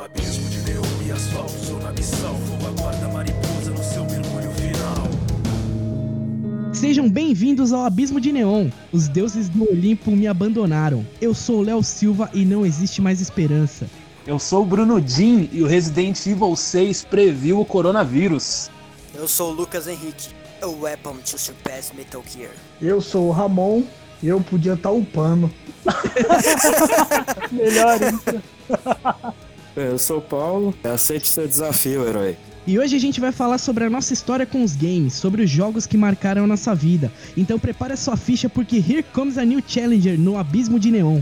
Abismo 0.00 0.48
de 0.48 0.58
neon 0.58 0.82
e 1.06 1.10
asfalto, 1.10 1.50
sou 1.50 1.80
na 1.80 1.90
missão. 1.90 2.32
Vou 2.34 2.68
aguarda 2.68 3.08
mariposa 3.08 3.72
no 3.72 3.82
seu 3.82 4.04
mergulho 4.04 4.52
final. 4.52 5.08
Sejam 6.72 7.10
bem-vindos 7.10 7.72
ao 7.72 7.84
Abismo 7.84 8.20
de 8.20 8.32
Neon. 8.32 8.70
Os 8.92 9.08
deuses 9.08 9.48
do 9.48 9.68
Olimpo 9.68 10.12
me 10.12 10.28
abandonaram. 10.28 11.04
Eu 11.20 11.34
sou 11.34 11.58
o 11.58 11.62
Léo 11.62 11.82
Silva 11.82 12.30
e 12.32 12.44
não 12.44 12.64
existe 12.64 13.02
mais 13.02 13.20
esperança. 13.20 13.88
Eu 14.24 14.38
sou 14.38 14.62
o 14.62 14.66
Bruno 14.66 15.00
Din 15.00 15.48
e 15.52 15.62
o 15.62 15.66
Resident 15.66 16.24
Evil 16.26 16.54
6 16.54 17.04
previu 17.04 17.58
o 17.60 17.64
coronavírus. 17.64 18.70
Eu 19.12 19.26
sou 19.26 19.50
o 19.50 19.54
Lucas 19.54 19.88
Henrique. 19.88 20.28
A 20.62 20.66
weapon 20.68 21.16
to 21.28 21.36
surpass 21.36 21.92
Metal 21.96 22.22
Gear. 22.32 22.52
Eu 22.80 23.00
sou 23.00 23.26
o 23.26 23.32
Ramon 23.32 23.82
e 24.22 24.28
eu 24.28 24.40
podia 24.40 24.74
estar 24.74 24.92
upando. 24.92 25.50
Melhor 27.50 27.98
isso. 28.00 28.42
Eu 29.80 29.96
sou 29.96 30.18
o 30.18 30.20
Paulo, 30.20 30.74
aceite 30.82 31.28
seu 31.28 31.46
desafio, 31.46 32.04
herói. 32.04 32.36
E 32.66 32.80
hoje 32.80 32.96
a 32.96 32.98
gente 32.98 33.20
vai 33.20 33.30
falar 33.30 33.58
sobre 33.58 33.84
a 33.84 33.90
nossa 33.90 34.12
história 34.12 34.44
com 34.44 34.64
os 34.64 34.74
games, 34.74 35.14
sobre 35.14 35.44
os 35.44 35.48
jogos 35.48 35.86
que 35.86 35.96
marcaram 35.96 36.42
a 36.42 36.46
nossa 36.48 36.74
vida. 36.74 37.12
Então 37.36 37.60
prepare 37.60 37.92
a 37.92 37.96
sua 37.96 38.16
ficha 38.16 38.48
porque 38.48 38.76
here 38.76 39.04
comes 39.04 39.38
a 39.38 39.44
new 39.44 39.62
challenger 39.64 40.18
no 40.18 40.36
Abismo 40.36 40.80
de 40.80 40.90
Neon. 40.90 41.20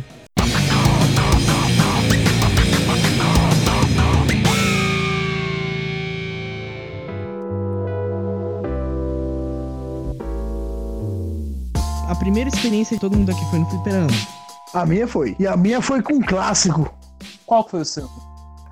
A 12.09 12.15
primeira 12.15 12.49
experiência 12.49 12.97
de 12.97 13.01
todo 13.03 13.19
mundo 13.19 13.31
aqui 13.31 13.45
foi 13.51 13.59
no 13.59 13.67
fliperama. 13.67 14.09
A 14.73 14.87
minha 14.87 15.07
foi. 15.07 15.37
E 15.39 15.47
a 15.47 15.57
minha 15.59 15.83
foi 15.83 16.01
com 16.01 16.15
um 16.15 16.23
clássico. 16.23 16.91
Qual 17.45 17.63
que 17.65 17.73
foi 17.73 17.81
o 17.83 17.85
seu? 17.85 18.26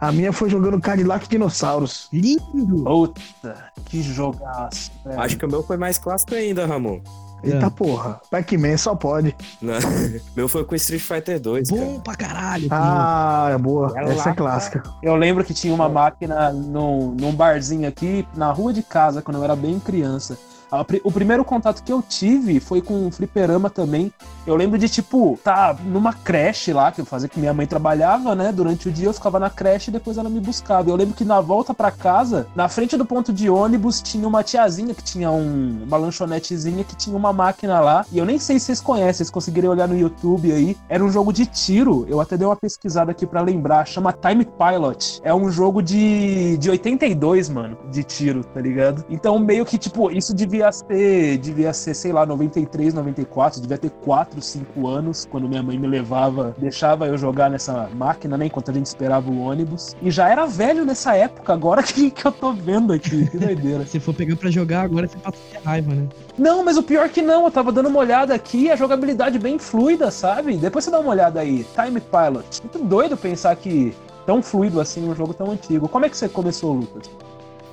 A 0.09 0.13
minha 0.13 0.33
foi 0.33 0.51
jogando 0.51 0.81
Cadillac 0.81 1.27
Dinossauros. 1.29 2.09
Lindo! 2.13 2.85
Puta, 2.85 3.57
que 3.87 4.03
jogaço. 4.03 4.91
velho. 5.05 5.21
Acho 5.21 5.37
que 5.39 5.47
o 5.47 5.49
meu 5.51 5.63
foi 5.63 5.77
mais 5.79 5.97
clássico 5.99 6.35
ainda, 6.35 6.67
Ramon. 6.67 7.01
Eita 7.43 7.67
É. 7.67 7.71
porra. 7.71 8.21
Pac-Man 8.31 8.77
só 8.77 8.95
pode. 8.95 9.35
Não, 9.61 9.75
meu 10.37 10.49
foi 10.49 10.65
com 10.65 10.75
Street 10.75 11.03
Fighter 11.03 11.39
2, 11.41 11.69
Bom 11.71 11.77
cara. 11.79 12.01
pra 12.01 12.15
caralho. 12.15 12.69
Ah, 12.71 13.51
é 13.53 13.59
boa. 13.59 13.93
Ela 13.97 14.13
Essa 14.13 14.29
é 14.29 14.33
lá, 14.33 14.35
clássica. 14.35 14.83
Eu 15.03 15.15
lembro 15.17 15.45
que 15.45 15.53
tinha 15.53 15.75
uma 15.75 15.89
máquina 15.89 16.51
num, 16.53 17.11
num 17.19 17.33
barzinho 17.35 17.87
aqui 17.89 18.27
na 18.35 18.51
rua 18.51 18.73
de 18.73 18.83
casa, 18.83 19.21
quando 19.23 19.37
eu 19.39 19.45
era 19.45 19.55
bem 19.57 19.79
criança. 19.79 20.39
A 20.81 20.87
O 21.05 21.13
primeiro 21.13 21.45
contato 21.45 21.83
que 21.83 21.93
eu 21.93 22.03
tive 22.03 22.61
foi 22.61 22.81
com 22.83 23.07
um 23.07 23.11
fliperama 23.11 23.71
também. 23.71 24.13
Eu 24.47 24.57
lembro 24.57 24.79
de, 24.79 24.89
tipo, 24.89 25.39
tá 25.43 25.75
numa 25.85 26.13
creche 26.13 26.73
lá, 26.73 26.93
que 26.93 27.01
eu 27.01 27.05
fazia 27.07 27.29
que 27.29 27.41
minha 27.41 27.55
mãe 27.55 27.67
trabalhava, 27.67 28.35
né? 28.35 28.53
Durante 28.53 28.89
o 28.89 28.93
dia 28.93 29.07
eu 29.09 29.13
ficava 29.15 29.39
na 29.39 29.49
creche 29.49 29.91
e 29.91 29.93
depois 29.93 30.19
ela 30.19 30.29
me 30.29 30.39
buscava. 30.41 30.91
Eu 30.91 30.97
lembro 30.97 31.15
que 31.15 31.25
na 31.25 31.41
volta 31.41 31.73
pra 31.73 31.91
casa, 31.91 32.47
na 32.55 32.69
frente 32.69 32.97
do 32.97 33.07
ponto 33.07 33.33
de 33.33 33.49
ônibus, 33.49 34.03
tinha 34.03 34.27
uma 34.29 34.43
tiazinha 34.43 34.93
que 34.95 35.03
tinha 35.03 35.31
um- 35.31 35.85
uma 35.87 35.97
lanchonetezinha 35.97 36.85
que 36.85 36.95
tinha 36.97 37.17
uma 37.17 37.33
máquina 37.33 37.81
lá. 37.81 38.05
E 38.13 38.19
eu 38.19 38.25
nem 38.27 38.39
sei 38.39 38.59
se 38.59 38.67
vocês 38.67 38.81
conhecem, 38.81 39.15
vocês 39.15 39.31
conseguirem 39.31 39.71
olhar 39.71 39.89
no 39.89 39.97
YouTube 39.97 40.53
aí. 40.53 40.77
Era 40.89 41.03
um 41.05 41.11
jogo 41.11 41.33
de 41.33 41.47
tiro. 41.47 42.05
Eu 42.09 42.21
até 42.21 42.37
dei 42.37 42.47
uma 42.47 42.57
pesquisada 42.57 43.11
aqui 43.13 43.27
pra 43.27 43.41
lembrar. 43.41 43.87
Chama 43.87 44.13
Time 44.13 44.45
Pilot. 44.45 45.21
É 45.23 45.35
um 45.35 45.51
jogo 45.51 45.83
de, 45.83 46.57
de 46.59 46.69
82, 46.71 47.49
mano, 47.49 47.79
de 47.91 48.03
tiro, 48.05 48.45
tá 48.45 48.61
ligado? 48.61 49.05
Então, 49.09 49.39
meio 49.39 49.65
que, 49.65 49.79
tipo, 49.79 50.11
isso 50.11 50.35
devia 50.35 50.64
ser, 50.73 51.39
devia 51.39 51.73
ser, 51.73 51.95
sei 51.95 52.13
lá, 52.13 52.25
93, 52.27 52.95
94. 52.95 53.61
Devia 53.61 53.79
ter 53.79 53.91
4, 53.91 54.41
5 54.41 54.87
anos, 54.87 55.27
quando 55.31 55.49
minha 55.49 55.63
mãe 55.63 55.79
me 55.79 55.87
levava, 55.87 56.55
deixava 56.59 57.07
eu 57.07 57.17
jogar 57.17 57.51
nessa 57.51 57.89
máquina, 57.95 58.37
né, 58.37 58.47
enquanto 58.47 58.71
a 58.71 58.75
gente 58.75 58.87
esperava 58.87 59.31
o 59.31 59.41
ônibus. 59.41 59.95
E 60.03 60.11
já 60.11 60.29
era 60.29 60.47
velho 60.47 60.85
nessa 60.85 61.17
época, 61.17 61.53
agora 61.53 61.83
que, 61.85 62.11
que 62.11 62.25
eu 62.25 62.33
tô 62.33 62.53
vendo 62.53 62.93
aqui. 62.93 63.27
Que 63.29 63.39
doideira. 63.39 63.87
Se 63.87 64.01
for 64.01 64.15
pegar 64.15 64.37
pra 64.37 64.51
jogar 64.51 64.83
agora, 64.83 65.07
você 65.07 65.19
passa 65.19 65.39
de 65.51 65.59
raiva, 65.65 65.95
né? 65.95 66.09
Não, 66.37 66.65
mas 66.65 66.77
o 66.77 66.83
pior 66.83 67.09
que 67.09 67.23
não, 67.23 67.45
eu 67.45 67.51
tava 67.51 67.71
dando 67.71 67.89
uma 67.89 68.01
olhada 68.01 68.35
aqui, 68.35 68.71
a 68.71 68.77
jogabilidade 68.77 69.39
bem 69.39 69.59
fluida, 69.59 70.11
sabe? 70.11 70.57
Depois 70.57 70.85
você 70.85 70.91
dá 70.91 70.99
uma 70.99 71.11
olhada 71.11 71.41
aí, 71.41 71.67
Time 71.75 72.01
Pilot. 72.01 72.63
Muito 72.63 72.79
doido 72.89 73.17
pensar 73.17 73.55
que 73.57 73.95
tão 74.27 74.43
fluido 74.43 74.81
assim 74.81 75.09
um 75.09 75.15
jogo 75.15 75.35
tão 75.35 75.51
antigo. 75.51 75.89
Como 75.89 76.05
é 76.05 76.09
que 76.09 76.17
você 76.17 76.29
começou, 76.29 76.73
Lucas? 76.73 77.11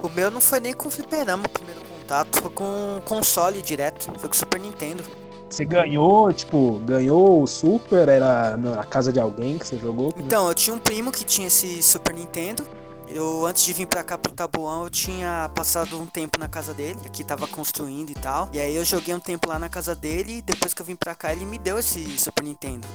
O 0.01 0.09
meu 0.09 0.31
não 0.31 0.41
foi 0.41 0.59
nem 0.59 0.73
com 0.73 0.87
o 0.87 0.91
fliperama 0.91 1.45
o 1.45 1.49
primeiro 1.49 1.90
contato, 2.11 2.41
foi 2.41 2.51
com 2.51 3.01
console 3.05 3.61
direto. 3.61 4.11
Foi 4.17 4.29
com 4.29 4.35
o 4.35 4.37
Super 4.37 4.59
Nintendo. 4.59 5.03
Você 5.49 5.65
ganhou, 5.65 6.31
tipo, 6.31 6.79
ganhou 6.85 7.41
o 7.41 7.47
Super? 7.47 8.07
Era 8.07 8.55
na 8.57 8.83
casa 8.83 9.11
de 9.11 9.19
alguém 9.19 9.57
que 9.57 9.67
você 9.67 9.77
jogou? 9.77 10.13
Então, 10.17 10.47
eu 10.47 10.53
tinha 10.53 10.75
um 10.75 10.79
primo 10.79 11.11
que 11.11 11.23
tinha 11.23 11.47
esse 11.47 11.81
Super 11.81 12.13
Nintendo. 12.13 12.63
Eu, 13.07 13.45
antes 13.45 13.63
de 13.63 13.73
vir 13.73 13.85
pra 13.85 14.03
cá 14.03 14.17
pro 14.17 14.31
Tabuão, 14.31 14.83
eu 14.83 14.89
tinha 14.89 15.49
passado 15.53 15.99
um 15.99 16.05
tempo 16.05 16.39
na 16.39 16.47
casa 16.47 16.73
dele, 16.73 16.97
que 17.11 17.23
tava 17.25 17.45
construindo 17.45 18.09
e 18.09 18.13
tal. 18.13 18.49
E 18.53 18.59
aí 18.59 18.73
eu 18.73 18.85
joguei 18.85 19.13
um 19.13 19.19
tempo 19.19 19.49
lá 19.49 19.59
na 19.59 19.67
casa 19.67 19.93
dele 19.93 20.37
e 20.37 20.41
depois 20.41 20.73
que 20.73 20.81
eu 20.81 20.85
vim 20.85 20.95
pra 20.95 21.13
cá, 21.13 21.33
ele 21.33 21.43
me 21.43 21.57
deu 21.57 21.77
esse 21.77 22.17
Super 22.17 22.45
Nintendo. 22.45 22.87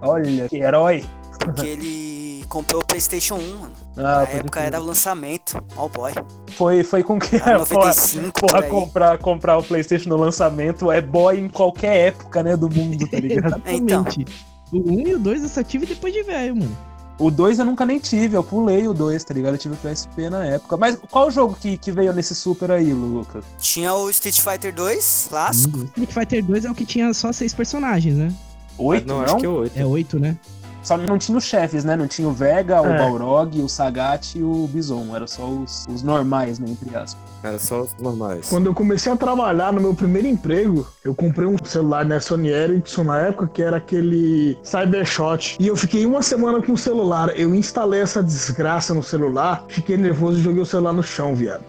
Olha, 0.00 0.48
que 0.48 0.58
herói. 0.58 1.04
Porque 1.40 1.66
ele 1.66 2.22
comprou 2.46 2.82
o 2.82 2.84
PlayStation 2.84 3.34
1, 3.36 3.58
mano. 3.58 3.72
Ah, 3.96 4.02
Na 4.02 4.22
época 4.22 4.60
era 4.60 4.80
o 4.80 4.84
lançamento. 4.84 5.62
All 5.76 5.88
boy. 5.88 6.12
foi, 6.56 6.82
foi 6.82 7.02
com 7.02 7.18
que 7.18 7.36
Era 7.36 7.60
porra, 7.60 7.86
95 7.88 8.32
por 8.32 8.48
porra 8.48 8.62
aí. 8.64 8.70
comprar, 8.70 9.18
comprar 9.18 9.58
o 9.58 9.62
PlayStation 9.62 10.08
no 10.08 10.16
lançamento 10.16 10.90
é 10.90 11.00
boy 11.00 11.38
em 11.38 11.48
qualquer 11.48 12.08
época, 12.08 12.42
né, 12.42 12.56
do 12.56 12.68
mundo, 12.68 13.06
tá 13.08 13.18
ligado? 13.18 13.46
Exatamente. 13.64 14.26
O 14.72 14.78
1 14.78 15.08
e 15.08 15.14
o 15.14 15.18
2 15.18 15.42
eu 15.44 15.48
só 15.48 15.62
tive 15.62 15.86
depois 15.86 16.12
de 16.12 16.22
velho, 16.22 16.56
mano. 16.56 16.76
O 17.16 17.30
2 17.30 17.60
eu 17.60 17.64
nunca 17.64 17.86
nem 17.86 18.00
tive, 18.00 18.36
eu 18.36 18.42
pulei 18.42 18.88
o 18.88 18.92
2, 18.92 19.22
tá 19.22 19.32
ligado? 19.32 19.54
Eu 19.54 19.58
tive 19.58 19.74
o 19.74 19.78
PSP 19.78 20.28
na 20.28 20.44
época. 20.44 20.76
Mas 20.76 20.98
qual 21.10 21.30
jogo 21.30 21.54
que, 21.60 21.78
que 21.78 21.92
veio 21.92 22.12
nesse 22.12 22.34
Super 22.34 22.72
aí, 22.72 22.92
Lucas? 22.92 23.44
Tinha 23.60 23.94
o 23.94 24.10
Street 24.10 24.40
Fighter 24.40 24.74
2, 24.74 25.26
clássico. 25.30 25.78
Street 25.84 26.10
Fighter 26.12 26.44
2 26.44 26.64
é 26.64 26.70
o 26.72 26.74
que 26.74 26.84
tinha 26.84 27.14
só 27.14 27.30
seis 27.32 27.54
personagens, 27.54 28.16
né? 28.16 28.32
Oito, 28.76 29.06
não, 29.06 29.18
não? 29.18 29.24
acho 29.24 29.36
que 29.36 29.46
é 29.46 29.48
8. 29.48 29.78
É 29.78 29.86
oito, 29.86 30.18
né? 30.18 30.36
Só 30.84 30.96
não 30.98 31.18
tinha 31.18 31.36
os 31.36 31.44
chefes, 31.44 31.82
né? 31.82 31.96
Não 31.96 32.06
tinha 32.06 32.28
o 32.28 32.32
Vega, 32.32 32.80
o 32.82 32.86
É. 32.86 32.98
Balrog, 32.98 33.60
o 33.62 33.68
Sagat 33.68 34.36
e 34.38 34.42
o 34.42 34.68
Bison. 34.68 35.16
Era 35.16 35.26
só 35.26 35.44
os, 35.48 35.86
os 35.88 36.02
normais, 36.02 36.58
né? 36.58 36.68
Entre 36.68 36.94
aspas. 36.94 37.22
Era 37.42 37.58
só 37.58 37.82
os 37.82 37.94
normais. 37.98 38.48
Quando 38.48 38.66
eu 38.66 38.74
comecei 38.74 39.10
a 39.12 39.16
trabalhar 39.16 39.72
no 39.72 39.80
meu 39.80 39.94
primeiro 39.94 40.28
emprego, 40.28 40.86
eu 41.02 41.14
comprei 41.14 41.46
um 41.46 41.56
celular 41.64 42.04
da 42.04 42.20
Sony 42.20 42.48
Ericsson 42.48 43.04
na 43.04 43.18
época, 43.18 43.46
que 43.48 43.62
era 43.62 43.78
aquele 43.78 44.56
Cybershot. 44.62 45.56
E 45.58 45.66
eu 45.66 45.76
fiquei 45.76 46.06
uma 46.06 46.22
semana 46.22 46.62
com 46.62 46.72
o 46.72 46.78
celular. 46.78 47.30
Eu 47.38 47.54
instalei 47.54 48.00
essa 48.00 48.22
desgraça 48.22 48.92
no 48.94 49.02
celular, 49.02 49.64
fiquei 49.68 49.96
nervoso 49.96 50.38
e 50.38 50.42
joguei 50.42 50.62
o 50.62 50.66
celular 50.66 50.92
no 50.92 51.02
chão, 51.02 51.34
viado. 51.34 51.64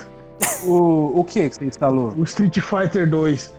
O, 0.66 1.20
o 1.20 1.24
que 1.24 1.50
que 1.50 1.56
você 1.56 1.66
instalou? 1.66 2.14
O 2.18 2.24
Street 2.24 2.60
Fighter 2.60 3.10
2. 3.10 3.54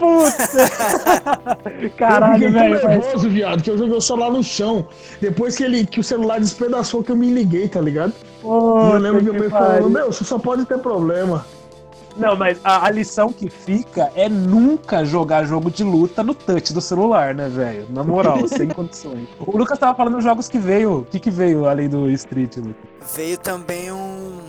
Eu 0.00 1.90
Caralho, 1.96 2.34
fiquei 2.34 2.48
velho. 2.50 2.80
tão 2.80 2.88
mas- 2.90 2.98
nervoso, 3.04 3.28
viado, 3.30 3.62
que 3.62 3.70
eu 3.70 3.78
joguei 3.78 3.96
o 3.96 4.00
celular 4.00 4.30
no 4.30 4.42
chão. 4.42 4.86
Depois 5.20 5.56
que, 5.56 5.64
ele, 5.64 5.86
que 5.86 6.00
o 6.00 6.04
celular 6.04 6.40
despedaçou, 6.40 7.02
que 7.02 7.10
eu 7.12 7.16
me 7.16 7.30
liguei, 7.30 7.68
tá 7.68 7.80
ligado? 7.80 8.12
E 8.42 8.46
eu 8.46 8.98
lembro 8.98 9.24
que 9.24 9.30
que 9.30 9.38
pai 9.38 9.50
falando, 9.50 9.90
meu, 9.90 10.12
você 10.12 10.24
só 10.24 10.38
pode 10.38 10.64
ter 10.64 10.78
problema. 10.78 11.44
Não, 12.16 12.34
mas 12.34 12.58
a, 12.64 12.86
a 12.86 12.90
lição 12.90 13.32
que 13.32 13.48
fica 13.48 14.10
é 14.16 14.28
nunca 14.28 15.04
jogar 15.04 15.44
jogo 15.44 15.70
de 15.70 15.84
luta 15.84 16.24
no 16.24 16.34
touch 16.34 16.72
do 16.74 16.80
celular, 16.80 17.34
né, 17.34 17.48
velho? 17.48 17.86
Na 17.88 18.02
moral, 18.02 18.46
sem 18.48 18.68
condições. 18.68 19.28
O 19.38 19.56
Lucas 19.56 19.78
tava 19.78 19.94
falando 19.96 20.16
dos 20.16 20.24
jogos 20.24 20.48
que 20.48 20.58
veio. 20.58 20.98
O 20.98 21.04
que 21.04 21.20
que 21.20 21.30
veio 21.30 21.66
além 21.68 21.88
do 21.88 22.10
Street, 22.10 22.56
Lucas? 22.56 22.74
Veio 23.14 23.38
também 23.38 23.92
um, 23.92 24.39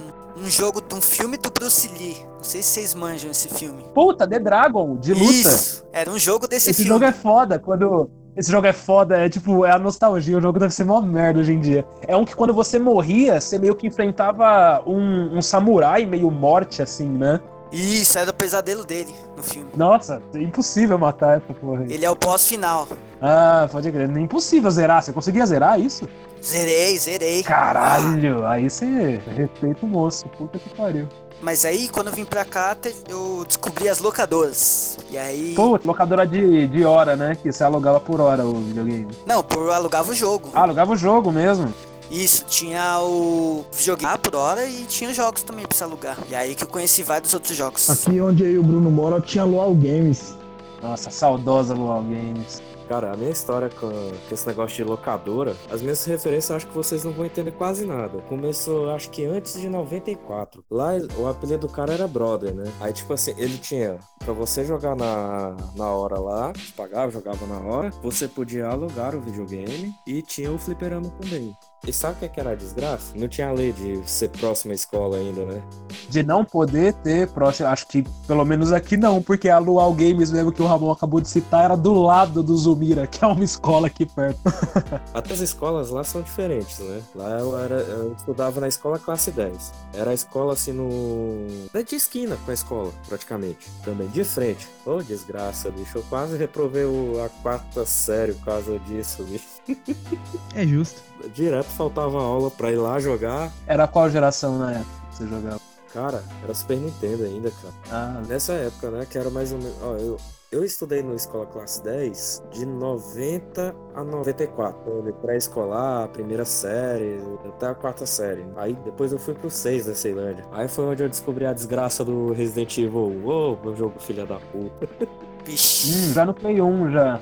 um 0.41 0.49
jogo 0.49 0.81
de 0.81 0.95
um 0.95 1.01
filme 1.01 1.37
do 1.37 1.49
Bruce 1.51 1.87
Lee. 1.97 2.17
Não 2.35 2.43
sei 2.43 2.61
se 2.61 2.69
vocês 2.69 2.93
manjam 2.95 3.29
esse 3.31 3.47
filme. 3.49 3.83
Puta, 3.93 4.27
The 4.27 4.39
Dragon, 4.39 4.95
de 4.97 5.13
luta. 5.13 5.31
Isso! 5.31 5.85
Era 5.93 6.09
um 6.09 6.17
jogo 6.17 6.47
desse 6.47 6.71
Esse 6.71 6.83
filme. 6.83 6.89
jogo 6.99 7.05
é 7.05 7.11
foda, 7.11 7.59
quando. 7.59 8.09
Esse 8.35 8.49
jogo 8.49 8.65
é 8.65 8.71
foda, 8.71 9.17
é 9.17 9.27
tipo, 9.27 9.65
é 9.65 9.71
a 9.71 9.77
nostalgia, 9.77 10.37
o 10.37 10.41
jogo 10.41 10.57
deve 10.57 10.73
ser 10.73 10.85
mó 10.85 11.01
merda 11.01 11.41
hoje 11.41 11.51
em 11.51 11.59
dia. 11.59 11.85
É 12.07 12.15
um 12.15 12.23
que 12.23 12.33
quando 12.33 12.53
você 12.53 12.79
morria, 12.79 13.41
você 13.41 13.59
meio 13.59 13.75
que 13.75 13.85
enfrentava 13.85 14.81
um, 14.87 15.37
um 15.37 15.41
samurai 15.41 16.05
meio 16.05 16.31
morte, 16.31 16.81
assim, 16.81 17.09
né? 17.09 17.41
Isso, 17.73 18.17
era 18.17 18.31
o 18.31 18.33
pesadelo 18.33 18.85
dele 18.85 19.13
no 19.35 19.43
filme. 19.43 19.69
Nossa, 19.75 20.21
é 20.33 20.39
impossível 20.39 20.97
matar 20.97 21.37
essa 21.37 21.53
porra 21.53 21.81
aí. 21.81 21.93
Ele 21.93 22.05
é 22.05 22.09
o 22.09 22.15
boss 22.15 22.47
final. 22.47 22.87
Ah, 23.21 23.67
pode 23.71 23.91
crer. 23.91 24.09
É 24.09 24.19
impossível 24.19 24.71
zerar. 24.71 25.03
Você 25.03 25.13
conseguia 25.13 25.45
zerar 25.45 25.79
isso? 25.79 26.07
Zerei, 26.43 26.97
zerei. 26.97 27.43
Caralho, 27.43 28.45
aí 28.45 28.69
você 28.69 29.21
respeita 29.35 29.85
o 29.85 29.89
moço. 29.89 30.27
Puta 30.29 30.57
que 30.57 30.69
pariu. 30.69 31.07
Mas 31.41 31.65
aí, 31.65 31.89
quando 31.89 32.07
eu 32.07 32.13
vim 32.13 32.23
pra 32.25 32.45
cá, 32.45 32.77
eu 33.09 33.43
descobri 33.47 33.89
as 33.89 33.99
locadoras. 33.99 34.97
E 35.09 35.17
aí. 35.17 35.53
Pô, 35.55 35.79
locadora 35.83 36.25
de, 36.25 36.67
de 36.67 36.85
hora, 36.85 37.15
né? 37.15 37.35
Que 37.35 37.51
você 37.51 37.63
alugava 37.63 37.99
por 37.99 38.21
hora 38.21 38.45
o 38.45 38.61
videogame. 38.61 39.07
Não, 39.25 39.41
por 39.43 39.57
eu 39.57 39.73
alugava 39.73 40.11
o 40.11 40.15
jogo. 40.15 40.49
Ah, 40.53 40.61
alugava 40.61 40.91
o 40.93 40.95
jogo 40.95 41.31
mesmo. 41.31 41.73
Isso, 42.11 42.43
tinha 42.45 42.99
o 43.01 43.65
videogame 43.71 44.17
por 44.19 44.35
hora 44.35 44.65
e 44.67 44.83
tinha 44.83 45.13
jogos 45.13 45.41
também 45.43 45.65
pra 45.65 45.75
você 45.75 45.83
alugar. 45.83 46.17
E 46.29 46.35
aí 46.35 46.53
que 46.53 46.63
eu 46.63 46.67
conheci 46.67 47.01
vários 47.01 47.33
outros 47.33 47.55
jogos. 47.55 47.89
Aqui 47.89 48.19
onde 48.21 48.43
eu 48.43 48.51
e 48.51 48.57
o 48.59 48.63
Bruno 48.63 48.91
mora 48.91 49.19
tinha 49.21 49.43
Luau 49.43 49.73
Games. 49.73 50.35
Nossa, 50.83 51.09
saudosa 51.09 51.73
Luau 51.73 52.03
Games. 52.03 52.61
Cara, 52.91 53.13
a 53.13 53.15
minha 53.15 53.31
história 53.31 53.69
com, 53.69 53.89
com 53.89 54.33
esse 54.33 54.45
negócio 54.45 54.75
de 54.75 54.83
locadora, 54.83 55.55
as 55.71 55.81
minhas 55.81 56.03
referências 56.03 56.51
acho 56.51 56.67
que 56.67 56.73
vocês 56.73 57.05
não 57.05 57.13
vão 57.13 57.25
entender 57.25 57.51
quase 57.51 57.85
nada. 57.85 58.19
Começou, 58.23 58.89
acho 58.89 59.09
que 59.09 59.23
antes 59.23 59.61
de 59.61 59.69
94. 59.69 60.61
Lá 60.69 60.89
o 61.17 61.25
apelido 61.25 61.67
do 61.67 61.73
cara 61.73 61.93
era 61.93 62.05
Brother, 62.05 62.53
né? 62.53 62.69
Aí, 62.81 62.91
tipo 62.91 63.13
assim, 63.13 63.33
ele 63.37 63.57
tinha 63.57 63.97
pra 64.19 64.33
você 64.33 64.65
jogar 64.65 64.97
na, 64.97 65.55
na 65.73 65.85
hora 65.85 66.19
lá, 66.19 66.51
pagava, 66.75 67.09
jogava 67.13 67.45
na 67.47 67.59
hora, 67.59 67.91
você 68.03 68.27
podia 68.27 68.67
alugar 68.67 69.15
o 69.15 69.21
videogame 69.21 69.93
e 70.05 70.21
tinha 70.21 70.51
o 70.51 70.57
fliperama 70.57 71.09
também. 71.11 71.55
E 71.85 71.91
sabe 71.91 72.13
o 72.13 72.19
que, 72.19 72.25
é 72.25 72.27
que 72.27 72.39
era 72.39 72.51
a 72.51 72.55
desgraça? 72.55 73.13
Não 73.15 73.27
tinha 73.27 73.51
lei 73.51 73.71
de 73.71 74.07
ser 74.07 74.29
próximo 74.29 74.71
à 74.71 74.75
escola 74.75 75.17
ainda, 75.17 75.45
né? 75.45 75.63
De 76.09 76.21
não 76.21 76.45
poder 76.45 76.93
ter 76.93 77.27
próximo, 77.29 77.67
acho 77.69 77.87
que 77.87 78.03
pelo 78.27 78.45
menos 78.45 78.71
aqui 78.71 78.95
não, 78.95 79.21
porque 79.21 79.49
a 79.49 79.57
Luau 79.57 79.91
Games 79.93 80.31
mesmo 80.31 80.51
que 80.51 80.61
o 80.61 80.67
Ramon 80.67 80.91
acabou 80.91 81.19
de 81.19 81.27
citar 81.27 81.65
era 81.65 81.75
do 81.75 81.93
lado 81.93 82.43
do 82.43 82.55
Zumira, 82.55 83.07
que 83.07 83.23
é 83.23 83.27
uma 83.27 83.43
escola 83.43 83.87
aqui 83.87 84.05
perto. 84.05 84.39
Até 85.11 85.33
as 85.33 85.39
escolas 85.39 85.89
lá 85.89 86.03
são 86.03 86.21
diferentes, 86.21 86.77
né? 86.79 87.01
Lá 87.15 87.39
eu, 87.39 87.57
era, 87.59 87.75
eu 87.75 88.13
estudava 88.13 88.61
na 88.61 88.67
escola 88.67 88.99
classe 88.99 89.31
10. 89.31 89.73
Era 89.93 90.11
a 90.11 90.13
escola 90.13 90.53
assim 90.53 90.71
no. 90.71 91.47
De 91.73 91.95
esquina 91.95 92.37
com 92.45 92.51
a 92.51 92.53
escola, 92.53 92.91
praticamente. 93.07 93.69
Também 93.83 94.07
de 94.07 94.23
frente. 94.23 94.67
Ô, 94.85 94.97
oh, 94.97 95.03
desgraça, 95.03 95.71
bicho. 95.71 95.97
Eu 95.97 96.03
quase 96.03 96.37
reprovei 96.37 96.85
o, 96.85 97.21
a 97.23 97.29
quarta 97.41 97.85
série 97.85 98.33
por 98.33 98.45
causa 98.45 98.79
disso, 98.79 99.23
bicho. 99.23 99.45
É 100.55 100.65
justo. 100.65 101.01
Direto 101.33 101.67
faltava 101.69 102.19
aula 102.21 102.49
pra 102.51 102.71
ir 102.71 102.77
lá 102.77 102.99
jogar. 102.99 103.51
Era 103.67 103.87
qual 103.87 104.09
geração 104.09 104.57
na 104.57 104.71
época 104.73 104.91
que 105.09 105.17
você 105.17 105.27
jogava? 105.27 105.61
Cara, 105.93 106.23
era 106.43 106.53
Super 106.53 106.77
Nintendo 106.77 107.23
ainda, 107.25 107.51
cara. 107.51 107.73
Ah, 107.91 108.21
Nessa 108.27 108.53
época, 108.53 108.89
né? 108.91 109.05
Que 109.09 109.17
era 109.17 109.29
mais 109.29 109.51
ou 109.51 109.57
menos. 109.57 109.75
Ó, 109.81 109.95
eu, 109.97 110.17
eu 110.51 110.63
estudei 110.63 111.03
na 111.03 111.13
escola 111.15 111.45
classe 111.45 111.83
10 111.83 112.43
de 112.51 112.65
90 112.65 113.75
a 113.93 114.03
94. 114.03 115.13
Pré-escolar, 115.21 116.07
primeira 116.09 116.45
série, 116.45 117.19
até 117.45 117.67
a 117.67 117.75
quarta 117.75 118.05
série. 118.05 118.45
Aí 118.55 118.73
depois 118.85 119.11
eu 119.11 119.19
fui 119.19 119.33
pro 119.33 119.49
6 119.49 119.85
da 119.85 119.93
Ceilândia. 119.95 120.45
Aí 120.53 120.67
foi 120.69 120.85
onde 120.85 121.03
eu 121.03 121.09
descobri 121.09 121.45
a 121.45 121.53
desgraça 121.53 122.03
do 122.05 122.31
Resident 122.31 122.77
Evil. 122.77 123.21
Ô, 123.25 123.57
meu 123.61 123.75
jogo 123.75 123.99
filha 123.99 124.25
da 124.25 124.39
puta. 124.39 124.87
Hum, 125.41 126.13
já 126.13 126.23
no 126.23 126.35
Play 126.35 126.61
1 126.61 126.91
já. 126.91 127.19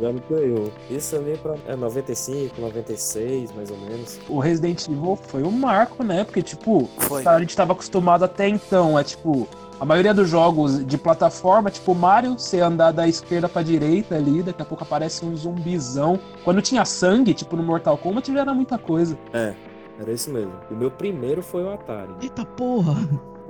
Me 0.00 0.22
ganhou. 0.28 0.72
Isso 0.90 1.16
ali 1.16 1.36
pra 1.36 1.54
é 1.66 1.76
95, 1.76 2.60
96, 2.60 3.52
mais 3.52 3.70
ou 3.70 3.76
menos. 3.78 4.20
O 4.28 4.38
Resident 4.38 4.86
Evil 4.88 5.16
foi 5.16 5.42
um 5.42 5.50
marco, 5.50 6.02
né? 6.02 6.24
Porque, 6.24 6.42
tipo, 6.42 6.88
Foi. 6.98 7.26
a 7.26 7.38
gente 7.40 7.56
tava 7.56 7.72
acostumado 7.72 8.24
até 8.24 8.48
então, 8.48 8.98
é 8.98 9.04
tipo. 9.04 9.48
A 9.78 9.84
maioria 9.84 10.14
dos 10.14 10.30
jogos 10.30 10.84
de 10.86 10.96
plataforma, 10.96 11.70
tipo 11.70 11.94
Mario, 11.94 12.38
você 12.38 12.60
andar 12.60 12.92
da 12.92 13.06
esquerda 13.06 13.46
pra 13.46 13.60
direita 13.60 14.14
ali, 14.14 14.42
daqui 14.42 14.62
a 14.62 14.64
pouco 14.64 14.82
aparece 14.82 15.22
um 15.22 15.36
zumbizão. 15.36 16.18
Quando 16.44 16.62
tinha 16.62 16.82
sangue, 16.86 17.34
tipo 17.34 17.56
no 17.56 17.62
Mortal 17.62 17.98
Kombat, 17.98 18.32
já 18.32 18.40
era 18.40 18.54
muita 18.54 18.78
coisa. 18.78 19.18
É, 19.34 19.54
era 20.00 20.10
isso 20.10 20.30
mesmo. 20.30 20.54
O 20.70 20.74
meu 20.74 20.90
primeiro 20.90 21.42
foi 21.42 21.62
o 21.62 21.70
Atari. 21.70 22.10
Eita 22.22 22.42
porra! 22.42 22.96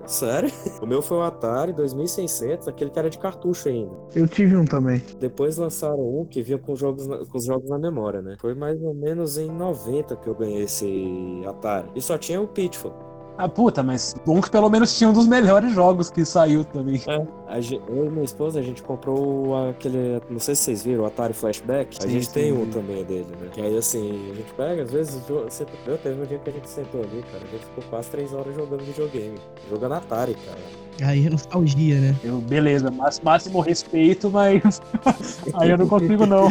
Sério? 0.06 0.50
O 0.80 0.86
meu 0.86 1.00
foi 1.02 1.16
o 1.18 1.22
Atari 1.22 1.72
2600, 1.72 2.68
aquele 2.68 2.90
que 2.90 2.98
era 2.98 3.08
de 3.10 3.18
cartucho 3.18 3.68
ainda. 3.68 3.92
Eu 4.14 4.28
tive 4.28 4.56
um 4.56 4.64
também. 4.64 5.02
Depois 5.18 5.56
lançaram 5.56 5.98
um 6.20 6.24
que 6.24 6.42
vinha 6.42 6.58
com, 6.58 6.76
jogos 6.76 7.06
na- 7.06 7.24
com 7.24 7.38
os 7.38 7.44
jogos 7.44 7.68
na 7.70 7.78
memória, 7.78 8.20
né? 8.22 8.36
Foi 8.40 8.54
mais 8.54 8.80
ou 8.82 8.94
menos 8.94 9.38
em 9.38 9.50
90 9.50 10.14
que 10.16 10.28
eu 10.28 10.34
ganhei 10.34 10.62
esse 10.62 11.42
Atari. 11.46 11.88
E 11.94 12.00
só 12.02 12.16
tinha 12.18 12.40
o 12.40 12.46
Pitfall. 12.46 12.94
Ah, 13.38 13.48
puta, 13.48 13.82
mas 13.82 14.14
bom 14.24 14.40
que 14.40 14.50
pelo 14.50 14.68
menos 14.70 14.96
tinha 14.96 15.10
um 15.10 15.12
dos 15.12 15.26
melhores 15.26 15.72
jogos 15.72 16.08
que 16.10 16.24
saiu 16.24 16.64
também. 16.64 17.00
A 17.46 17.60
gen- 17.60 17.82
eu 17.88 18.06
e 18.06 18.10
minha 18.10 18.24
esposa, 18.24 18.58
a 18.60 18.62
gente 18.62 18.82
comprou 18.82 19.68
aquele. 19.68 20.20
Não 20.30 20.40
sei 20.40 20.54
se 20.54 20.62
vocês 20.62 20.82
viram, 20.82 21.04
o 21.04 21.06
Atari 21.06 21.34
Flashback. 21.34 21.98
A 21.98 22.02
Sim, 22.02 22.10
gente 22.10 22.26
sim, 22.26 22.32
tem 22.32 22.52
um 22.52 22.66
também 22.66 23.04
dele, 23.04 23.26
né? 23.40 23.48
Que 23.52 23.60
aí 23.60 23.76
assim, 23.76 24.30
a 24.30 24.34
gente 24.34 24.52
pega, 24.54 24.82
às 24.82 24.90
vezes, 24.90 25.20
você, 25.28 25.66
eu 25.86 25.98
teve 25.98 26.22
um 26.22 26.24
dia 26.24 26.38
que 26.38 26.48
a 26.50 26.52
gente 26.52 26.68
sentou 26.68 27.02
ali, 27.02 27.22
cara. 27.30 27.44
A 27.44 27.50
gente 27.52 27.64
ficou 27.66 27.84
quase 27.90 28.08
três 28.08 28.32
horas 28.32 28.54
jogando 28.54 28.82
videogame. 28.82 29.38
Jogando 29.70 29.92
Atari, 29.92 30.34
cara. 30.46 30.58
Aí 31.02 31.26
é 31.26 31.30
nostalgia, 31.30 32.00
né? 32.00 32.16
Eu, 32.24 32.38
beleza, 32.38 32.90
mas, 32.90 33.20
máximo 33.20 33.60
respeito, 33.60 34.30
mas. 34.30 34.80
Aí 35.54 35.68
eu 35.70 35.76
não 35.76 35.86
consigo, 35.86 36.24
não. 36.24 36.48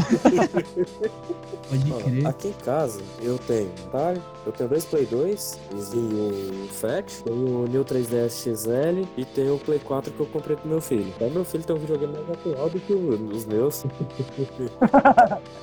Pode 1.67 2.03
crer. 2.03 2.27
aqui 2.27 2.47
em 2.49 2.63
casa 2.63 3.01
eu 3.23 3.39
tenho 3.39 3.71
Atari, 3.87 4.21
eu 4.45 4.51
tenho 4.51 4.69
dois 4.69 4.85
Play 4.85 5.05
2, 5.07 5.59
o 5.73 6.73
Tenho 7.23 7.63
o 7.63 7.67
New 7.67 7.83
3DS 7.83 8.55
XL 8.55 9.07
e 9.17 9.25
tenho 9.25 9.55
o 9.55 9.59
Play 9.59 9.79
4 9.79 10.11
que 10.11 10.19
eu 10.19 10.25
comprei 10.25 10.55
pro 10.55 10.67
meu 10.67 10.81
filho. 10.81 11.07
Então 11.15 11.29
meu 11.29 11.45
filho 11.45 11.63
tem 11.63 11.75
um 11.75 11.79
videogame 11.79 12.13
mais 12.13 12.29
atual 12.29 12.69
do 12.69 12.79
que 12.79 12.93
os 12.93 13.45
meus. 13.45 13.85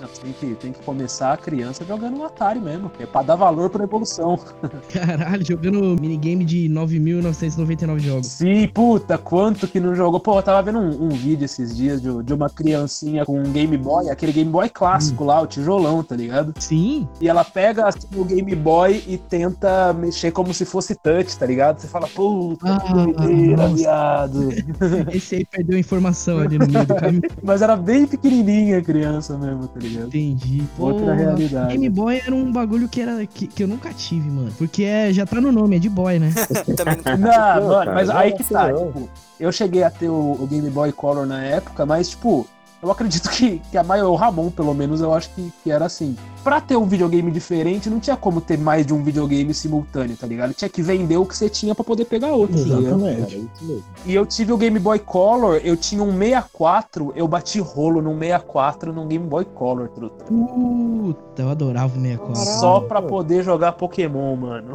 Não, 0.01 0.09
tem, 0.09 0.33
que, 0.33 0.55
tem 0.55 0.73
que 0.73 0.83
começar 0.83 1.33
a 1.33 1.37
criança 1.37 1.85
jogando 1.85 2.19
um 2.19 2.25
Atari 2.25 2.61
mesmo. 2.61 2.91
É 2.99 3.07
pra 3.07 3.23
dar 3.23 3.37
valor 3.37 3.71
pra 3.71 3.85
evolução. 3.85 4.39
Caralho, 4.93 5.45
jogando 5.45 6.01
minigame 6.01 6.45
de 6.45 6.69
9.999 6.69 7.99
jogos. 8.01 8.27
Sim, 8.27 8.69
puta, 8.69 9.19
quanto 9.19 9.67
que 9.69 9.81
não 9.81 9.95
jogou. 9.95 10.21
Pô, 10.21 10.39
eu 10.39 10.43
tava 10.43 10.63
vendo 10.63 10.79
um, 10.79 11.07
um 11.07 11.09
vídeo 11.11 11.45
esses 11.45 11.77
dias 11.77 12.01
de, 12.01 12.23
de 12.23 12.35
uma 12.35 12.49
criancinha 12.49 13.25
com 13.25 13.39
um 13.39 13.53
Game 13.53 13.77
Boy, 13.77 14.11
aquele 14.11 14.33
Game 14.33 14.51
Boy 14.51 14.69
clássico 14.69 15.25
lá, 15.25 15.41
o 15.41 15.47
tijolão, 15.47 16.03
tá 16.03 16.17
ligado? 16.17 16.55
Sim, 16.59 17.09
E 17.21 17.29
ela 17.29 17.45
pega 17.45 17.89
assim, 17.89 18.09
o 18.15 18.25
Game 18.25 18.55
Boy 18.55 19.03
e 19.07 19.19
tenta 19.19 19.93
mexer 19.93 20.31
como 20.31 20.53
se 20.53 20.65
fosse 20.65 20.95
touch, 21.03 21.37
tá 21.37 21.47
ligado? 21.47 21.81
Você 21.81 21.89
fala, 21.89 22.07
puta, 22.09 22.67
Ah, 22.67 22.93
doideira, 22.95 23.69
viado. 23.69 24.51
esse 25.13 25.37
aí 25.37 25.45
perdeu 25.45 25.79
informação 25.79 26.39
ali 26.39 26.59
no 26.59 26.67
meio 26.67 26.87
do 26.87 26.95
caminho. 26.95 27.23
Mas 27.43 27.63
era 27.63 27.77
bem 27.77 28.07
pequenininha 28.07 28.79
a 28.79 28.83
criança 28.83 29.37
mesmo, 29.37 29.67
tá 29.69 29.81
ligado? 29.81 30.07
Entendi. 30.07 30.63
Outra 30.79 31.01
Porra, 31.01 31.15
realidade. 31.15 31.73
Game 31.73 31.89
Boy 31.91 32.23
era 32.25 32.35
um 32.35 32.53
bagulho 32.53 32.89
que, 32.89 33.01
era, 33.01 33.27
que, 33.27 33.47
que 33.47 33.63
eu 33.63 33.69
nunca 33.69 33.93
tive, 33.93 34.31
mano. 34.31 34.53
Porque 34.57 34.85
é, 34.85 35.13
já 35.13 35.27
tá 35.27 35.41
no 35.41 35.51
nome, 35.51 35.77
é 35.77 35.79
de 35.79 35.89
boy, 35.89 36.19
né? 36.19 36.33
Não 37.19 37.61
Não, 37.61 37.69
mano, 37.69 37.93
mas 37.93 38.09
aí 38.09 38.33
que 38.33 38.45
tá, 38.45 38.73
tipo, 38.73 39.09
eu 39.41 39.51
cheguei 39.51 39.83
a 39.83 39.91
ter 39.91 40.09
o, 40.09 40.37
o 40.39 40.47
Game 40.47 40.71
Boy 40.71 40.93
Color 40.93 41.27
na 41.27 41.43
época, 41.43 41.85
mas, 41.85 42.11
tipo, 42.11 42.47
eu 42.83 42.91
acredito 42.91 43.31
que, 43.31 43.63
que 43.71 43.79
a 43.79 43.85
maior, 43.85 44.11
o 44.11 44.17
Ramon, 44.17 44.51
pelo 44.51 44.75
menos, 44.75 45.01
eu 45.01 45.15
acho 45.15 45.31
que, 45.31 45.53
que 45.63 45.71
era 45.71 45.85
assim. 45.85 46.17
Pra 46.43 46.61
ter 46.61 46.77
um 46.77 46.85
videogame 46.85 47.31
diferente, 47.31 47.89
não 47.89 48.01
tinha 48.01 48.17
como 48.17 48.41
ter 48.41 48.59
mais 48.59 48.85
de 48.85 48.93
um 48.93 49.05
videogame 49.05 49.55
simultâneo, 49.55 50.17
tá 50.17 50.27
ligado? 50.27 50.53
Tinha 50.53 50.69
que 50.69 50.83
vender 50.83 51.17
o 51.17 51.25
que 51.25 51.37
você 51.37 51.49
tinha 51.49 51.73
pra 51.73 51.85
poder 51.85 52.05
pegar 52.07 52.33
outro. 52.33 52.57
tá 52.57 52.79
Exatamente. 52.79 53.37
é 53.37 53.39
isso 53.39 53.65
mesmo. 53.65 53.85
E 54.05 54.13
eu 54.13 54.27
tive 54.27 54.53
o 54.53 54.57
Game 54.57 54.77
Boy 54.81 54.99
Color, 54.99 55.61
eu 55.63 55.77
tinha 55.77 56.03
um 56.03 56.19
64, 56.19 57.13
eu 57.15 57.29
bati 57.29 57.61
rolo 57.61 58.03
num 58.03 58.19
64 58.19 58.93
num 58.93 59.07
Game 59.07 59.25
Boy 59.25 59.45
Color, 59.45 59.89
truta. 59.91 60.25
Puta, 60.25 61.43
eu 61.43 61.51
adorava 61.51 61.97
o 61.97 62.01
64. 62.01 62.61
Só 62.61 62.81
pra 62.81 63.01
poder 63.01 63.45
jogar 63.45 63.73
Pokémon, 63.73 64.35
mano. 64.35 64.75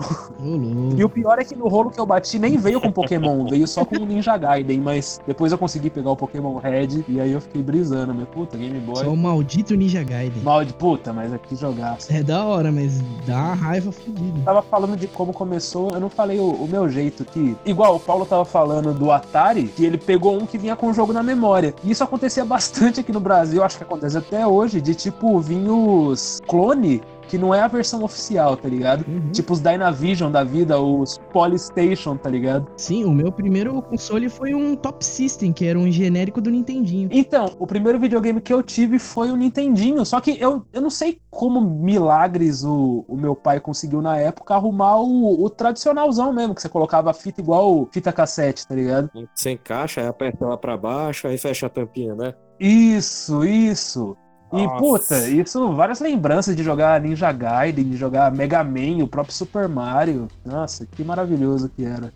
E 0.95 1.03
o 1.03 1.09
pior 1.09 1.39
é 1.39 1.43
que 1.43 1.55
no 1.55 1.67
rolo 1.67 1.91
que 1.91 1.99
eu 1.99 2.05
bati 2.05 2.39
nem 2.39 2.57
veio 2.57 2.79
com 2.79 2.89
Pokémon, 2.89 3.45
veio 3.47 3.67
só 3.67 3.83
com 3.83 3.97
o 3.97 4.05
Ninja 4.05 4.37
Gaiden, 4.37 4.79
mas 4.79 5.19
depois 5.27 5.51
eu 5.51 5.57
consegui 5.57 5.89
pegar 5.89 6.11
o 6.11 6.15
Pokémon 6.15 6.57
Red 6.57 7.03
e 7.09 7.19
aí 7.19 7.33
eu 7.33 7.41
fiquei 7.41 7.61
brisando, 7.61 7.96
meu 8.05 8.25
puta, 8.25 8.57
Game 8.57 8.79
Boy. 8.79 9.03
Só 9.03 9.09
o 9.09 9.17
maldito 9.17 9.75
Ninja 9.75 10.03
Gaiden. 10.03 10.41
Mal 10.43 10.63
de 10.63 10.73
puta, 10.73 11.13
mas 11.13 11.33
aqui 11.33 11.55
jogaço. 11.55 12.11
É 12.11 12.21
da 12.21 12.43
hora, 12.43 12.71
mas 12.71 13.01
dá 13.25 13.37
uma 13.37 13.53
raiva 13.53 13.91
fodida. 13.91 14.39
Tava 14.43 14.61
falando 14.61 14.95
de 14.97 15.07
como 15.07 15.33
começou, 15.33 15.91
eu 15.91 15.99
não 15.99 16.09
falei 16.09 16.39
o, 16.39 16.49
o 16.49 16.67
meu 16.67 16.89
jeito 16.89 17.25
que. 17.25 17.55
Igual 17.65 17.95
o 17.95 17.99
Paulo 17.99 18.25
tava 18.25 18.45
falando 18.45 18.93
do 18.93 19.11
Atari, 19.11 19.67
que 19.67 19.85
ele 19.85 19.97
pegou 19.97 20.37
um 20.37 20.45
que 20.45 20.57
vinha 20.57 20.75
com 20.75 20.87
o 20.87 20.93
jogo 20.93 21.13
na 21.13 21.23
memória. 21.23 21.73
E 21.83 21.91
isso 21.91 22.03
acontecia 22.03 22.43
bastante 22.45 22.99
aqui 22.99 23.11
no 23.11 23.19
Brasil, 23.19 23.63
acho 23.63 23.77
que 23.77 23.83
acontece 23.83 24.17
até 24.17 24.45
hoje, 24.45 24.81
de 24.81 24.93
tipo, 24.93 25.39
vir 25.39 25.69
os 25.69 26.39
clone, 26.47 27.01
que 27.27 27.37
não 27.37 27.53
é 27.53 27.61
a 27.61 27.67
versão 27.67 28.03
oficial, 28.03 28.55
tá 28.55 28.67
ligado? 28.67 29.05
Uhum. 29.07 29.31
Tipo 29.31 29.53
os 29.53 29.59
Dynavision 29.59 30.31
da 30.31 30.43
vida, 30.43 30.79
os 30.79 31.17
Polystation, 31.31 32.17
tá 32.17 32.29
ligado? 32.29 32.67
Sim, 32.77 33.03
o 33.05 33.11
meu 33.11 33.31
primeiro 33.31 33.81
console 33.81 34.29
foi 34.29 34.53
um 34.53 34.75
Top 34.75 35.03
System, 35.03 35.51
que 35.51 35.65
era 35.65 35.77
um 35.77 35.91
genérico 35.91 36.41
do 36.41 36.49
Nintendinho. 36.49 37.09
Então, 37.11 37.55
o 37.59 37.67
primeiro 37.67 37.99
videogame 37.99 38.41
que 38.41 38.53
eu 38.53 38.63
tive 38.63 38.99
foi 38.99 39.31
o 39.31 39.35
Nintendinho, 39.35 40.05
só 40.05 40.19
que 40.19 40.37
eu, 40.39 40.65
eu 40.71 40.81
não 40.81 40.89
sei 40.89 41.19
como 41.29 41.61
milagres 41.61 42.63
o, 42.63 43.05
o 43.07 43.15
meu 43.15 43.35
pai 43.35 43.59
conseguiu 43.59 44.01
na 44.01 44.17
época 44.17 44.55
arrumar 44.55 44.97
o, 44.99 45.43
o 45.43 45.49
tradicionalzão 45.49 46.33
mesmo, 46.33 46.55
que 46.55 46.61
você 46.61 46.69
colocava 46.69 47.11
a 47.11 47.13
fita 47.13 47.41
igual 47.41 47.87
fita 47.91 48.11
cassete, 48.11 48.67
tá 48.67 48.73
ligado? 48.73 49.09
Você 49.33 49.51
encaixa, 49.51 50.01
aí 50.01 50.07
aperta 50.07 50.45
lá 50.45 50.57
pra 50.57 50.77
baixo, 50.77 51.27
aí 51.27 51.37
fecha 51.37 51.67
a 51.67 51.69
tampinha, 51.69 52.15
né? 52.15 52.33
Isso, 52.59 53.45
isso. 53.45 54.17
E, 54.53 54.63
Nossa. 54.63 54.79
puta, 54.79 55.29
isso, 55.29 55.73
várias 55.73 55.99
lembranças 55.99 56.55
de 56.55 56.63
jogar 56.63 57.01
Ninja 57.01 57.31
Gaiden, 57.31 57.89
de 57.89 57.97
jogar 57.97 58.31
Mega 58.31 58.63
Man, 58.63 59.03
o 59.03 59.07
próprio 59.07 59.35
Super 59.35 59.67
Mario. 59.67 60.27
Nossa, 60.45 60.85
que 60.85 61.03
maravilhoso 61.03 61.69
que 61.69 61.83
era. 61.83 62.13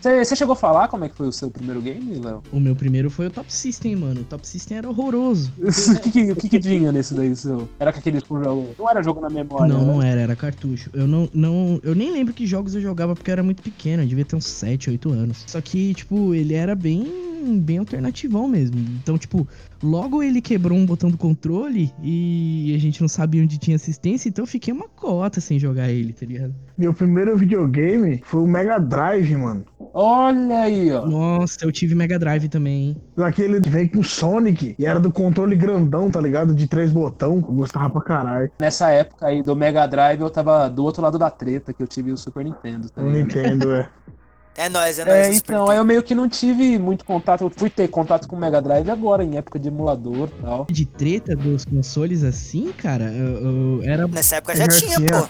Você 0.00 0.24
você 0.24 0.34
chegou 0.34 0.54
a 0.54 0.56
falar 0.56 0.88
como 0.88 1.04
é 1.04 1.10
que 1.10 1.14
foi 1.14 1.28
o 1.28 1.32
seu 1.32 1.50
primeiro 1.50 1.80
game, 1.82 2.18
Léo? 2.18 2.42
O 2.50 2.58
meu 2.58 2.74
primeiro 2.74 3.10
foi 3.10 3.26
o 3.26 3.30
Top 3.30 3.52
System, 3.52 3.96
mano. 3.96 4.22
O 4.22 4.24
Top 4.24 4.46
System 4.48 4.78
era 4.78 4.88
horroroso. 4.88 5.52
O 5.60 6.00
que, 6.00 6.10
que, 6.10 6.32
o 6.32 6.36
que 6.36 6.48
que 6.48 6.58
tinha 6.58 6.90
nesse 6.90 7.12
daí, 7.12 7.36
seu? 7.36 7.68
Era 7.78 7.92
com 7.92 7.98
aquele 7.98 8.18
jogo. 8.18 8.70
Não 8.78 8.88
era 8.88 9.02
jogo 9.02 9.20
na 9.20 9.28
memória. 9.28 9.72
não, 9.72 9.84
né? 9.84 9.92
não 9.92 10.02
era, 10.02 10.20
era 10.22 10.34
cartucho. 10.34 10.88
Eu 10.94 11.06
não, 11.06 11.28
não, 11.34 11.78
eu 11.82 11.94
nem 11.94 12.10
lembro 12.10 12.32
que 12.32 12.46
jogos 12.46 12.74
eu 12.74 12.80
jogava 12.80 13.14
porque 13.14 13.30
eu 13.30 13.32
era 13.32 13.42
muito 13.42 13.62
pequeno, 13.62 14.02
eu 14.02 14.06
devia 14.06 14.24
ter 14.24 14.36
uns 14.36 14.46
7, 14.46 14.88
8 14.90 15.10
anos. 15.12 15.44
Só 15.46 15.60
que, 15.60 15.92
tipo, 15.92 16.34
ele 16.34 16.54
era 16.54 16.74
bem 16.74 17.30
bem 17.58 17.78
alternativão 17.78 18.46
mesmo. 18.46 18.78
Então, 18.78 19.16
tipo, 19.16 19.46
logo 19.82 20.22
ele 20.22 20.40
quebrou 20.40 20.76
um 20.76 20.86
botão 20.86 21.10
do 21.10 21.18
controle 21.18 21.92
e 22.02 22.72
a 22.74 22.78
gente 22.78 23.00
não 23.00 23.08
sabia 23.08 23.42
onde 23.42 23.58
tinha 23.58 23.76
assistência, 23.76 24.28
então 24.28 24.42
eu 24.42 24.46
fiquei 24.46 24.72
uma 24.72 24.88
cota 24.88 25.40
sem 25.40 25.58
jogar 25.58 25.90
ele, 25.90 26.12
tá 26.12 26.26
ligado? 26.26 26.54
Meu 26.76 26.94
primeiro 26.94 27.36
videogame 27.36 28.20
foi 28.24 28.42
o 28.42 28.46
Mega 28.46 28.78
Drive, 28.78 29.34
mano. 29.36 29.64
Olha 29.92 30.60
aí, 30.60 30.92
ó. 30.92 31.04
Nossa, 31.04 31.64
eu 31.64 31.72
tive 31.72 31.94
Mega 31.94 32.18
Drive 32.18 32.48
também, 32.48 32.90
hein? 32.90 32.96
Daquele 33.16 33.60
que 33.60 33.68
vem 33.68 33.88
com 33.88 34.02
Sonic 34.02 34.74
e 34.78 34.86
era 34.86 35.00
do 35.00 35.12
controle 35.12 35.56
grandão, 35.56 36.10
tá 36.10 36.20
ligado? 36.20 36.54
De 36.54 36.66
três 36.66 36.92
botão. 36.92 37.36
Eu 37.36 37.54
gostava 37.54 37.90
pra 37.90 38.00
caralho. 38.00 38.50
Nessa 38.60 38.90
época 38.90 39.26
aí 39.26 39.42
do 39.42 39.56
Mega 39.56 39.86
Drive, 39.86 40.20
eu 40.20 40.30
tava 40.30 40.68
do 40.68 40.84
outro 40.84 41.02
lado 41.02 41.18
da 41.18 41.30
treta, 41.30 41.72
que 41.72 41.82
eu 41.82 41.86
tive 41.86 42.12
o 42.12 42.16
Super 42.16 42.44
Nintendo, 42.44 42.88
tá 42.88 43.02
ligado? 43.02 43.20
entendo, 43.20 43.72
é. 43.72 43.88
É 44.56 44.68
nóis, 44.68 44.98
é 44.98 45.04
nóis. 45.04 45.26
É, 45.26 45.30
o 45.30 45.34
Super 45.34 45.52
então, 45.52 45.70
aí 45.70 45.78
eu 45.78 45.84
meio 45.84 46.02
que 46.02 46.14
não 46.14 46.28
tive 46.28 46.78
muito 46.78 47.04
contato. 47.04 47.44
Eu 47.44 47.50
fui 47.50 47.70
ter 47.70 47.88
contato 47.88 48.26
com 48.26 48.36
o 48.36 48.38
Mega 48.38 48.60
Drive 48.60 48.90
agora, 48.90 49.24
em 49.24 49.36
época 49.36 49.58
de 49.58 49.68
emulador 49.68 50.28
e 50.28 50.42
tal. 50.42 50.66
De 50.68 50.84
treta 50.84 51.36
dos 51.36 51.64
consoles 51.64 52.24
assim, 52.24 52.72
cara, 52.72 53.04
eu, 53.04 53.78
eu 53.78 53.82
era 53.84 54.08
Nessa 54.08 54.36
época 54.36 54.56
já 54.56 54.68
tinha, 54.68 54.96
tinha. 54.96 55.22
pô. 55.22 55.28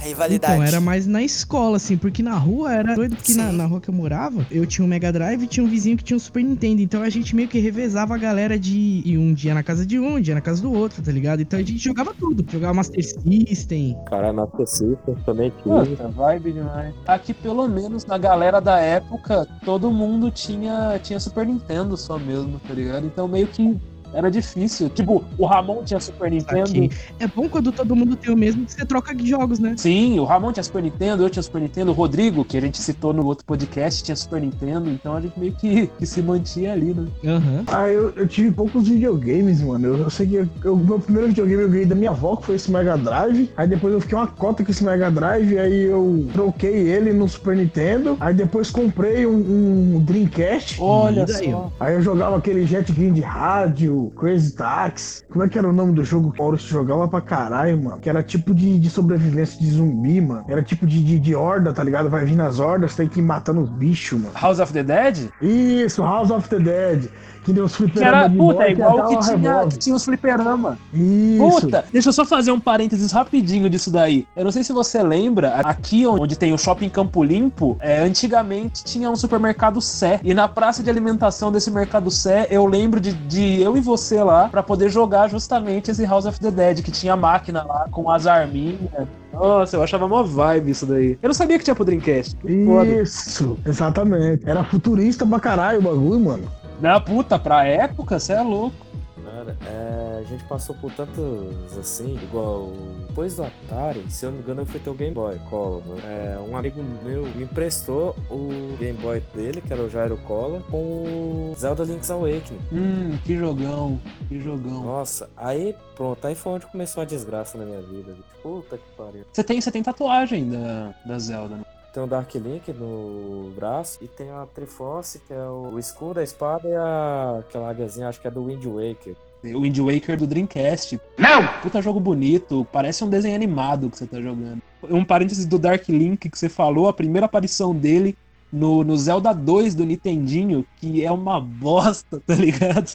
Rivalidade. 0.00 0.54
Então, 0.54 0.64
era 0.64 0.80
mais 0.80 1.06
na 1.06 1.22
escola, 1.22 1.76
assim, 1.76 1.96
porque 1.96 2.22
na 2.22 2.36
rua 2.36 2.72
era 2.72 2.94
doido, 2.94 3.16
porque 3.16 3.34
na, 3.34 3.52
na 3.52 3.66
rua 3.66 3.80
que 3.80 3.88
eu 3.88 3.94
morava, 3.94 4.46
eu 4.50 4.66
tinha 4.66 4.84
um 4.84 4.88
Mega 4.88 5.12
Drive 5.12 5.42
e 5.42 5.46
tinha 5.46 5.64
um 5.64 5.68
vizinho 5.68 5.96
que 5.96 6.02
tinha 6.02 6.16
um 6.16 6.20
Super 6.20 6.42
Nintendo. 6.42 6.80
Então 6.80 7.02
a 7.02 7.10
gente 7.10 7.36
meio 7.36 7.48
que 7.48 7.58
revezava 7.58 8.14
a 8.14 8.18
galera 8.18 8.58
de 8.58 9.02
ir 9.04 9.18
um 9.18 9.34
dia 9.34 9.54
na 9.54 9.62
casa 9.62 9.84
de 9.84 9.98
um, 9.98 10.16
um 10.16 10.20
dia 10.20 10.34
na 10.34 10.40
casa 10.40 10.62
do 10.62 10.72
outro, 10.72 11.02
tá 11.02 11.12
ligado? 11.12 11.42
Então 11.42 11.58
a 11.58 11.62
gente 11.62 11.78
jogava 11.78 12.14
tudo. 12.14 12.44
Jogava 12.50 12.74
Master 12.74 13.04
System. 13.04 13.96
Cara, 14.06 14.32
na 14.32 14.46
System 14.64 15.14
também 15.24 15.52
tive. 15.62 15.96
Puta, 15.96 16.08
vibe 16.08 16.52
demais. 16.52 16.94
Aqui, 17.06 17.34
pelo 17.34 17.68
menos, 17.68 18.06
na 18.06 18.16
galera 18.16 18.60
da 18.60 18.78
época, 18.78 19.46
todo 19.64 19.90
mundo 19.90 20.30
tinha, 20.30 20.98
tinha 21.02 21.20
Super 21.20 21.46
Nintendo 21.46 21.96
só 21.96 22.18
mesmo, 22.18 22.60
tá 22.66 22.72
ligado? 22.74 23.06
Então 23.06 23.28
meio 23.28 23.46
que 23.46 23.78
era 24.12 24.30
difícil. 24.30 24.88
Tipo, 24.88 25.24
o 25.38 25.46
Ramon 25.46 25.82
tinha 25.84 26.00
Super 26.00 26.30
Nintendo. 26.30 26.68
Saquei. 26.68 26.90
É 27.18 27.26
bom 27.26 27.48
quando 27.48 27.72
todo 27.72 27.94
mundo 27.94 28.16
tem 28.16 28.32
o 28.32 28.36
mesmo 28.36 28.64
que 28.64 28.72
você 28.72 28.84
troca 28.84 29.14
de 29.14 29.28
jogos, 29.28 29.58
né? 29.58 29.74
Sim, 29.76 30.18
o 30.18 30.24
Ramon 30.24 30.52
tinha 30.52 30.62
Super 30.64 30.82
Nintendo, 30.82 31.22
eu 31.22 31.30
tinha 31.30 31.42
Super 31.42 31.60
Nintendo, 31.60 31.90
o 31.90 31.94
Rodrigo, 31.94 32.44
que 32.44 32.56
a 32.56 32.60
gente 32.60 32.78
citou 32.78 33.12
no 33.12 33.24
outro 33.26 33.44
podcast, 33.44 34.02
tinha 34.02 34.16
Super 34.16 34.40
Nintendo, 34.40 34.90
então 34.90 35.16
a 35.16 35.20
gente 35.20 35.38
meio 35.38 35.52
que, 35.52 35.86
que 35.86 36.06
se 36.06 36.22
mantinha 36.22 36.72
ali, 36.72 36.94
né? 36.94 37.06
Aham. 37.24 37.64
Ah, 37.66 37.88
eu, 37.88 38.10
eu 38.16 38.26
tive 38.26 38.50
poucos 38.50 38.88
videogames, 38.88 39.62
mano. 39.62 39.86
Eu, 39.86 39.96
eu 39.98 40.10
sei 40.10 40.26
que 40.26 40.68
o 40.68 40.76
meu 40.76 40.98
primeiro 40.98 41.28
videogame 41.28 41.62
eu 41.62 41.68
ganhei 41.68 41.86
da 41.86 41.94
minha 41.94 42.10
avó, 42.10 42.36
que 42.36 42.46
foi 42.46 42.54
esse 42.56 42.70
Mega 42.70 42.96
Drive. 42.96 43.50
Aí 43.56 43.68
depois 43.68 43.92
eu 43.92 44.00
fiquei 44.00 44.16
uma 44.16 44.26
cota 44.26 44.64
com 44.64 44.70
esse 44.70 44.84
Mega 44.84 45.10
Drive, 45.10 45.58
aí 45.58 45.84
eu 45.84 46.26
troquei 46.32 46.88
ele 46.88 47.12
no 47.12 47.28
Super 47.28 47.56
Nintendo. 47.56 48.16
Aí 48.20 48.34
depois 48.34 48.70
comprei 48.70 49.26
um, 49.26 49.96
um 49.96 50.00
Dreamcast. 50.00 50.80
Olha 50.80 51.26
só. 51.26 51.72
Aí 51.78 51.94
eu 51.94 52.02
jogava 52.02 52.36
aquele 52.36 52.66
Jet 52.66 52.92
Game 52.92 53.12
de 53.12 53.20
rádio, 53.20 53.99
Crazy 54.08 54.54
Taxi. 54.54 55.22
Como 55.28 55.44
é 55.44 55.48
que 55.48 55.58
era 55.58 55.68
o 55.68 55.72
nome 55.72 55.92
do 55.92 56.04
jogo 56.04 56.32
que 56.32 56.40
o 56.40 56.42
Maurício 56.42 56.68
jogava 56.68 57.06
pra 57.08 57.20
caralho, 57.20 57.82
mano? 57.82 57.98
Que 57.98 58.08
era 58.08 58.22
tipo 58.22 58.54
de, 58.54 58.78
de 58.78 58.88
sobrevivência 58.88 59.60
de 59.60 59.70
zumbi, 59.70 60.20
mano. 60.20 60.44
Era 60.48 60.62
tipo 60.62 60.86
de, 60.86 61.02
de, 61.02 61.18
de 61.18 61.34
horda, 61.34 61.72
tá 61.72 61.84
ligado? 61.84 62.08
Vai 62.08 62.24
vir 62.24 62.36
nas 62.36 62.58
hordas, 62.58 62.94
tem 62.94 63.08
que 63.08 63.20
ir 63.20 63.22
matando 63.22 63.60
os 63.60 63.70
bichos, 63.70 64.18
mano. 64.18 64.34
House 64.34 64.58
of 64.60 64.72
the 64.72 64.82
Dead? 64.82 65.30
Isso, 65.42 66.02
House 66.02 66.30
of 66.30 66.48
the 66.48 66.58
Dead. 66.58 67.10
Que 67.44 67.52
deu 67.52 67.64
os 67.64 67.72
era, 67.72 67.88
fliperama 67.88 68.28
de 68.28 68.36
puta, 68.36 68.62
é 68.62 68.70
igual 68.70 69.06
que 69.06 69.14
uma 69.14 69.22
tinha, 69.22 69.66
que 69.66 69.78
tinha 69.78 69.96
os 69.96 70.04
fliperama. 70.04 70.78
Isso. 70.92 71.60
Puta, 71.60 71.84
deixa 71.92 72.08
eu 72.08 72.12
só 72.12 72.24
fazer 72.24 72.52
um 72.52 72.60
parênteses 72.60 73.12
rapidinho 73.12 73.68
disso 73.70 73.90
daí. 73.90 74.26
Eu 74.36 74.44
não 74.44 74.52
sei 74.52 74.62
se 74.62 74.72
você 74.72 75.02
lembra, 75.02 75.54
aqui 75.56 76.06
onde 76.06 76.36
tem 76.36 76.52
o 76.52 76.58
shopping 76.58 76.88
Campo 76.88 77.22
Limpo, 77.22 77.76
é, 77.80 78.00
antigamente 78.00 78.84
tinha 78.84 79.10
um 79.10 79.16
supermercado 79.16 79.80
Sé. 79.80 80.20
E 80.22 80.34
na 80.34 80.48
praça 80.48 80.82
de 80.82 80.90
alimentação 80.90 81.50
desse 81.50 81.70
mercado 81.70 82.10
Sé, 82.10 82.46
eu 82.50 82.66
lembro 82.66 83.00
de, 83.00 83.12
de 83.12 83.60
eu 83.60 83.76
e 83.76 83.80
você 83.80 84.22
lá 84.22 84.48
pra 84.48 84.62
poder 84.62 84.90
jogar 84.90 85.28
justamente 85.28 85.90
esse 85.90 86.04
House 86.04 86.26
of 86.26 86.38
the 86.40 86.50
Dead, 86.50 86.82
que 86.82 86.90
tinha 86.90 87.16
máquina 87.16 87.62
lá 87.62 87.86
com 87.90 88.10
as 88.10 88.26
arminhas. 88.26 89.08
Nossa, 89.32 89.76
eu 89.76 89.82
achava 89.82 90.08
mó 90.08 90.22
vibe 90.22 90.70
isso 90.70 90.84
daí. 90.84 91.18
Eu 91.22 91.28
não 91.28 91.34
sabia 91.34 91.56
que 91.58 91.64
tinha 91.64 91.74
pro 91.74 91.84
Dreamcast. 91.84 92.36
Isso, 92.44 93.56
exatamente. 93.64 94.48
Era 94.48 94.64
futurista 94.64 95.24
pra 95.24 95.40
caralho 95.40 95.78
o 95.78 95.82
bagulho, 95.82 96.20
mano. 96.20 96.59
Na 96.80 96.98
puta, 96.98 97.38
pra 97.38 97.66
época, 97.66 98.18
você 98.18 98.32
é 98.32 98.40
louco. 98.40 98.90
Cara, 99.22 99.56
é, 99.66 100.18
a 100.20 100.22
gente 100.24 100.42
passou 100.44 100.74
por 100.76 100.92
tantos 100.92 101.78
assim, 101.78 102.18
igual. 102.22 102.72
Depois 103.08 103.36
do 103.36 103.44
Atari, 103.44 104.04
se 104.10 104.24
eu 104.24 104.30
não 104.30 104.38
me 104.38 104.42
engano, 104.42 104.62
eu 104.62 104.66
fui 104.66 104.80
ter 104.80 104.90
o 104.90 104.94
Game 104.94 105.14
Boy 105.14 105.38
Color. 105.50 105.82
É, 106.04 106.38
um 106.38 106.56
amigo 106.56 106.82
meu 107.04 107.22
me 107.34 107.44
emprestou 107.44 108.16
o 108.30 108.76
Game 108.78 108.98
Boy 108.98 109.22
dele, 109.34 109.60
que 109.60 109.72
era 109.72 109.82
o 109.82 109.90
Jairo 109.90 110.16
Color, 110.18 110.62
com 110.70 110.76
o 110.76 111.54
Zelda 111.58 111.84
Link's 111.84 112.10
Awakening. 112.10 112.60
Hum, 112.72 113.18
que 113.24 113.36
jogão, 113.36 114.00
que 114.28 114.40
jogão. 114.40 114.84
Nossa, 114.84 115.28
aí 115.36 115.76
pronto, 115.94 116.26
aí 116.26 116.34
foi 116.34 116.52
onde 116.54 116.66
começou 116.66 117.02
a 117.02 117.06
desgraça 117.06 117.58
na 117.58 117.64
minha 117.64 117.82
vida. 117.82 118.14
Puta 118.42 118.78
que 118.78 118.96
pariu. 118.96 119.24
Você 119.32 119.44
tem, 119.44 119.60
você 119.60 119.70
tem 119.70 119.82
tatuagem 119.82 120.48
da, 120.48 120.94
da 121.04 121.18
Zelda, 121.18 121.56
né? 121.56 121.64
Tem 121.92 122.02
o 122.02 122.06
Dark 122.06 122.32
Link 122.34 122.72
no 122.72 123.50
braço 123.54 123.98
e 124.00 124.06
tem 124.06 124.30
a 124.30 124.46
Triforce, 124.54 125.20
que 125.26 125.32
é 125.32 125.42
o, 125.42 125.78
escudo, 125.78 126.20
a 126.20 126.22
espada 126.22 126.68
e 126.68 126.74
a, 126.74 127.38
aquela 127.40 127.68
águiazinha, 127.68 128.08
acho 128.08 128.20
que 128.20 128.28
é 128.28 128.30
do 128.30 128.44
Wind 128.44 128.64
Waker. 128.64 129.16
O 129.54 129.62
Wind 129.62 129.78
Waker 129.78 130.18
do 130.18 130.26
Dreamcast. 130.26 131.00
Não! 131.18 131.46
Puta 131.62 131.80
jogo 131.80 131.98
bonito, 131.98 132.66
parece 132.70 133.02
um 133.02 133.08
desenho 133.08 133.34
animado 133.34 133.90
que 133.90 133.98
você 133.98 134.06
tá 134.06 134.20
jogando. 134.20 134.62
Um 134.82 135.04
parênteses 135.04 135.46
do 135.46 135.58
Dark 135.58 135.88
Link 135.88 136.28
que 136.28 136.38
você 136.38 136.48
falou, 136.48 136.88
a 136.88 136.92
primeira 136.92 137.26
aparição 137.26 137.74
dele 137.74 138.16
no, 138.52 138.82
no 138.84 138.96
Zelda 138.96 139.32
2 139.32 139.74
do 139.74 139.84
Nintendinho, 139.84 140.64
que 140.76 141.04
é 141.04 141.10
uma 141.10 141.40
bosta, 141.40 142.20
tá 142.26 142.34
ligado? 142.34 142.92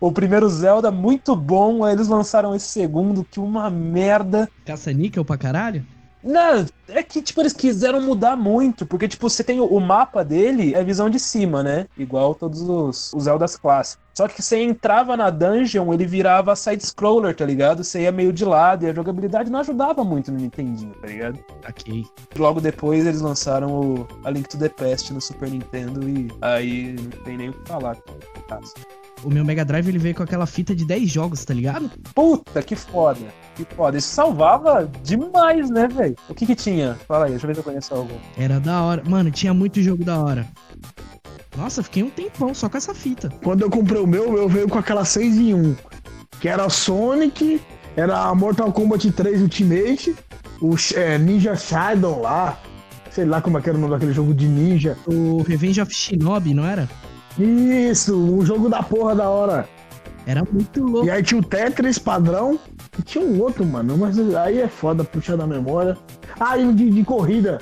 O 0.00 0.12
primeiro 0.12 0.48
Zelda 0.48 0.90
muito 0.90 1.34
bom, 1.34 1.84
aí 1.84 1.94
eles 1.94 2.08
lançaram 2.08 2.54
esse 2.54 2.68
segundo, 2.68 3.24
que 3.24 3.40
uma 3.40 3.68
merda. 3.70 4.48
Caça-níquel 4.64 5.24
pra 5.24 5.36
caralho? 5.36 5.84
Não, 6.24 6.64
é 6.88 7.02
que, 7.02 7.20
tipo, 7.20 7.42
eles 7.42 7.52
quiseram 7.52 8.00
mudar 8.00 8.34
muito, 8.34 8.86
porque, 8.86 9.06
tipo, 9.06 9.28
você 9.28 9.44
tem 9.44 9.60
o, 9.60 9.66
o 9.66 9.78
mapa 9.78 10.24
dele, 10.24 10.74
é 10.74 10.82
visão 10.82 11.10
de 11.10 11.20
cima, 11.20 11.62
né? 11.62 11.86
Igual 11.98 12.34
todos 12.34 12.62
os, 12.62 13.12
os 13.12 13.24
Zeldas 13.24 13.56
clássicos. 13.58 14.02
Só 14.14 14.26
que 14.28 14.40
você 14.40 14.62
entrava 14.62 15.16
na 15.16 15.28
dungeon, 15.28 15.92
ele 15.92 16.06
virava 16.06 16.54
side-scroller, 16.56 17.34
tá 17.34 17.44
ligado? 17.44 17.82
Você 17.82 18.02
ia 18.02 18.12
meio 18.12 18.32
de 18.32 18.44
lado 18.44 18.84
e 18.84 18.88
a 18.88 18.94
jogabilidade 18.94 19.50
não 19.50 19.58
ajudava 19.58 20.04
muito 20.04 20.30
no 20.30 20.38
Nintendinho, 20.38 20.94
tá 20.94 21.08
ligado? 21.08 21.44
Ok. 21.68 22.04
Logo 22.36 22.60
depois 22.60 23.04
eles 23.06 23.20
lançaram 23.20 23.72
o 23.72 24.08
A 24.24 24.30
Link 24.30 24.48
to 24.48 24.56
the 24.56 24.68
Past 24.68 25.12
no 25.12 25.20
Super 25.20 25.50
Nintendo 25.50 26.08
e 26.08 26.30
aí 26.40 26.92
não 26.92 27.24
tem 27.24 27.36
nem 27.36 27.48
o 27.50 27.52
que 27.52 27.68
falar. 27.68 27.96
O 29.24 29.30
meu 29.30 29.44
Mega 29.44 29.64
Drive 29.64 29.88
ele 29.88 29.98
veio 29.98 30.14
com 30.14 30.22
aquela 30.22 30.46
fita 30.46 30.74
de 30.74 30.84
10 30.84 31.10
jogos, 31.10 31.44
tá 31.44 31.54
ligado? 31.54 31.90
Puta, 32.14 32.62
que 32.62 32.76
foda. 32.76 33.20
Que 33.54 33.64
foda. 33.64 33.96
Isso 33.96 34.08
salvava 34.08 34.90
demais, 35.02 35.70
né, 35.70 35.88
velho? 35.88 36.14
O 36.28 36.34
que 36.34 36.46
que 36.46 36.54
tinha? 36.54 36.94
Fala 37.08 37.24
aí, 37.24 37.30
deixa 37.32 37.44
eu 37.44 37.48
ver 37.48 37.54
se 37.54 37.60
eu 37.60 37.64
conheço 37.64 37.94
algum. 37.94 38.16
Era 38.36 38.60
da 38.60 38.82
hora. 38.82 39.02
Mano, 39.06 39.30
tinha 39.30 39.54
muito 39.54 39.80
jogo 39.80 40.04
da 40.04 40.18
hora. 40.18 40.46
Nossa, 41.56 41.82
fiquei 41.82 42.02
um 42.02 42.10
tempão 42.10 42.52
só 42.52 42.68
com 42.68 42.76
essa 42.76 42.94
fita. 42.94 43.30
Quando 43.42 43.62
eu 43.62 43.70
comprei 43.70 44.00
o 44.00 44.06
meu, 44.06 44.36
eu 44.36 44.48
veio 44.48 44.68
com 44.68 44.78
aquela 44.78 45.04
6 45.04 45.36
em 45.36 45.54
1. 45.54 45.76
Que 46.40 46.48
era 46.48 46.68
Sonic, 46.68 47.60
era 47.96 48.34
Mortal 48.34 48.72
Kombat 48.72 49.10
3 49.12 49.40
Ultimate, 49.40 50.14
o 50.60 50.74
é, 50.94 51.16
Ninja 51.16 51.54
Shadow 51.54 52.20
lá. 52.20 52.58
Sei 53.10 53.24
lá 53.24 53.40
como 53.40 53.56
é 53.56 53.62
que 53.62 53.68
era 53.68 53.78
o 53.78 53.80
nome 53.80 53.92
daquele 53.92 54.12
jogo 54.12 54.34
de 54.34 54.48
ninja. 54.48 54.98
O 55.06 55.42
Revenge 55.42 55.80
of 55.80 55.94
Shinobi, 55.94 56.52
não 56.52 56.66
era? 56.66 56.88
Isso, 57.38 58.16
um 58.16 58.44
jogo 58.44 58.68
da 58.68 58.82
porra 58.82 59.14
da 59.14 59.28
hora. 59.28 59.68
Era 60.26 60.42
muito 60.50 60.82
louco. 60.82 61.06
E 61.06 61.10
aí 61.10 61.22
tinha 61.22 61.40
o 61.40 61.44
Tetris 61.44 61.98
padrão 61.98 62.58
e 62.98 63.02
tinha 63.02 63.24
um 63.24 63.40
outro, 63.40 63.64
mano. 63.64 63.96
Mas 63.98 64.18
aí 64.36 64.60
é 64.60 64.68
foda 64.68 65.04
puxar 65.04 65.36
da 65.36 65.46
memória. 65.46 65.96
Ah, 66.38 66.56
e 66.56 66.66
o 66.66 66.72
de, 66.72 66.90
de 66.90 67.04
corrida. 67.04 67.60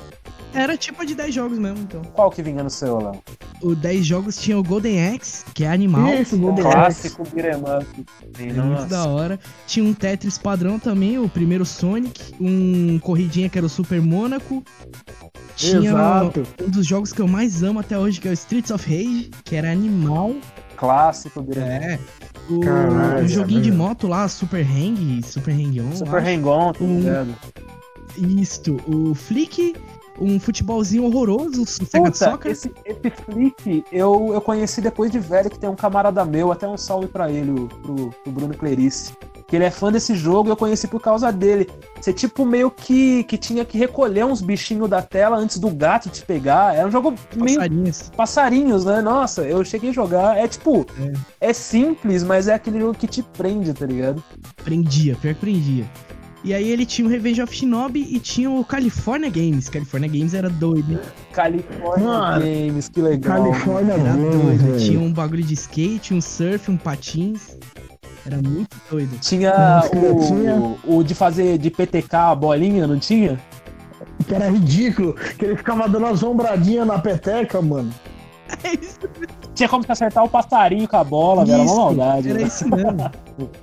Era 0.55 0.77
tipo 0.77 1.05
de 1.07 1.15
10 1.15 1.35
jogos 1.35 1.59
mesmo, 1.59 1.79
então. 1.79 2.03
Qual 2.13 2.31
que 2.31 2.43
vinha 2.43 2.63
no 2.63 2.69
seu, 2.71 2.99
Léo? 2.99 3.23
O 3.63 3.75
10 3.75 4.05
jogos 4.05 4.37
tinha 4.37 4.59
o 4.59 4.63
Golden 4.63 5.15
Axe, 5.15 5.45
que 5.55 5.65
é 5.65 5.69
animal. 5.71 6.13
Isso, 6.15 6.37
Golden. 6.37 6.65
Clássico 6.65 7.23
beat'em 7.33 7.61
up. 7.61 8.07
Era 8.39 8.63
muito 8.63 8.87
da 8.87 9.07
hora. 9.07 9.41
Tinha 9.67 9.85
um 9.85 9.95
Tetris 9.95 10.37
padrão 10.37 10.79
também, 10.79 11.19
o 11.19 11.29
primeiro 11.29 11.65
Sonic. 11.65 12.35
Um 12.41 12.99
corridinha 12.99 13.49
que 13.49 13.57
era 13.57 13.67
o 13.67 13.71
Super 13.71 14.01
Mônaco. 14.03 14.63
Tinha 15.57 15.91
Exato. 15.91 16.43
um 16.61 16.71
dos 16.71 16.87
jogos 16.87 17.13
que 17.13 17.21
eu 17.21 17.29
mais 17.29 17.63
amo 17.63 17.81
até 17.81 17.99
hoje, 17.99 18.21
que 18.21 18.29
é 18.29 18.31
o 18.31 18.35
Streets 18.35 18.71
of 18.71 18.89
Rage, 18.89 19.31
que 19.45 19.57
era 19.57 19.71
animal. 19.71 20.35
Clássico 20.77 21.41
beat'em 21.43 21.63
up. 21.65 21.85
É. 21.85 21.99
O, 22.51 22.61
Caralho, 22.61 23.25
o 23.25 23.29
joguinho 23.29 23.63
de 23.63 23.71
velho. 23.71 23.83
moto 23.83 24.09
lá, 24.09 24.27
Super 24.29 24.67
Hang, 24.67 25.23
Super 25.25 25.53
Hang 25.55 25.81
On. 25.81 25.93
Super 25.95 26.23
lá. 26.23 26.29
Hang-On, 26.29 26.73
tá 26.73 26.85
ligado? 26.85 27.35
Isto, 28.19 28.77
o 28.87 29.15
Flick 29.15 29.75
um 30.21 30.39
futebolzinho 30.39 31.05
horroroso, 31.05 31.65
Sega 31.67 32.11
Puta, 32.11 32.31
Soccer. 32.31 32.53
esse, 32.53 32.73
esse 32.85 33.11
flip 33.11 33.85
eu, 33.91 34.31
eu 34.33 34.41
conheci 34.41 34.81
depois 34.81 35.11
de 35.11 35.19
velho, 35.19 35.51
que 35.51 35.59
tem 35.59 35.69
um 35.69 35.75
camarada 35.77 36.25
meu, 36.25 36.53
até 36.53 36.69
um 36.69 36.77
salve 36.77 37.07
pra 37.09 37.31
ele, 37.31 37.69
pro, 37.83 38.11
pro 38.23 38.33
Bruno 38.33 38.55
Clerice. 38.55 39.13
Que 39.47 39.57
ele 39.57 39.65
é 39.67 39.71
fã 39.71 39.93
desse 39.93 40.15
jogo 40.15 40.49
e 40.49 40.53
eu 40.53 40.57
conheci 40.57 40.89
por 40.89 40.99
causa 41.01 41.31
dele. 41.31 41.69
Você, 42.01 42.11
tipo, 42.11 42.47
meio 42.47 42.71
que, 42.71 43.23
que 43.25 43.37
tinha 43.37 43.67
que 43.67 43.77
recolher 43.77 44.25
uns 44.25 44.41
bichinhos 44.41 44.89
da 44.89 45.03
tela 45.03 45.37
antes 45.37 45.59
do 45.59 45.69
gato 45.69 46.09
te 46.09 46.25
pegar. 46.25 46.75
Era 46.75 46.89
um 46.89 46.91
jogo 46.91 47.13
meio 47.37 47.57
Passarinhos. 47.59 48.11
passarinhos, 48.17 48.85
né? 48.87 49.03
Nossa, 49.03 49.43
eu 49.43 49.63
cheguei 49.63 49.91
a 49.91 49.93
jogar. 49.93 50.39
É 50.39 50.49
tipo, 50.49 50.87
é, 51.39 51.53
simples, 51.53 52.25
mas 52.25 52.49
é 52.49 52.55
aquele 52.55 52.81
jogo 52.81 52.95
que 52.95 53.07
te 53.07 53.23
prende, 53.23 53.75
tá 53.75 53.85
ligado? 53.85 54.23
Prendia, 54.65 55.17
pior 55.17 55.35
que 55.35 55.41
prendia. 55.41 55.85
E 56.45 56.53
aí 56.53 56.69
ele 56.71 56.85
tinha 56.85 57.07
o 57.07 57.11
Revenge 57.11 57.41
of 57.41 57.55
Shinobi 57.55 58.01
e 58.11 58.19
tinha 58.19 58.51
o 58.51 58.65
California 58.65 59.31
Games. 59.31 59.69
California 59.69 60.09
Games 60.09 60.35
era 60.35 60.51
doido, 60.51 60.93
hein? 60.93 60.99
California 61.33 62.05
Mano, 62.05 62.45
Games, 62.45 62.89
que 62.89 63.01
legal. 63.01 63.45
Califórnia 63.45 63.93
Era 63.93 64.03
Games, 64.03 64.43
doido. 64.43 64.59
velho. 64.59 64.79
Tinha 64.81 65.01
um 65.01 65.13
bagulho 65.13 65.45
de 65.45 65.55
skate, 65.55 66.13
um 66.13 66.21
surf, 66.21 66.69
um 66.69 66.77
patins. 66.77 67.57
Era 68.27 68.37
muito 68.43 68.77
doido. 68.91 69.17
Tinha 69.21 69.83
Tinha. 70.27 70.57
o, 70.57 70.99
o 70.99 71.05
de 71.05 71.15
fazer 71.15 71.59
de 71.59 71.71
PTK 71.71 72.17
a 72.17 72.35
bolinha, 72.35 72.89
não 72.89 72.99
tinha? 72.99 73.39
Que 74.27 74.35
era 74.35 74.49
ridículo, 74.49 75.15
que 75.15 75.45
ele 75.45 75.57
ficava 75.57 75.89
dando 75.89 76.07
as 76.07 76.23
ombradinhas 76.23 76.87
na 76.87 76.99
peteca, 76.99 77.63
mano. 77.63 77.93
É 78.65 78.75
isso, 78.75 78.99
Tinha 79.55 79.67
como 79.67 79.83
se 79.83 79.91
acertar 79.91 80.23
o 80.25 80.29
passarinho 80.29 80.87
com 80.87 80.97
a 80.97 81.03
bola, 81.03 81.43
velho. 81.43 81.55
Era 81.55 81.63
uma 81.63 81.67
isso, 81.67 81.77
maldade. 81.77 82.29
Era 82.29 82.39
né? 82.39 82.45
isso 82.45 82.69
mesmo. 82.69 83.11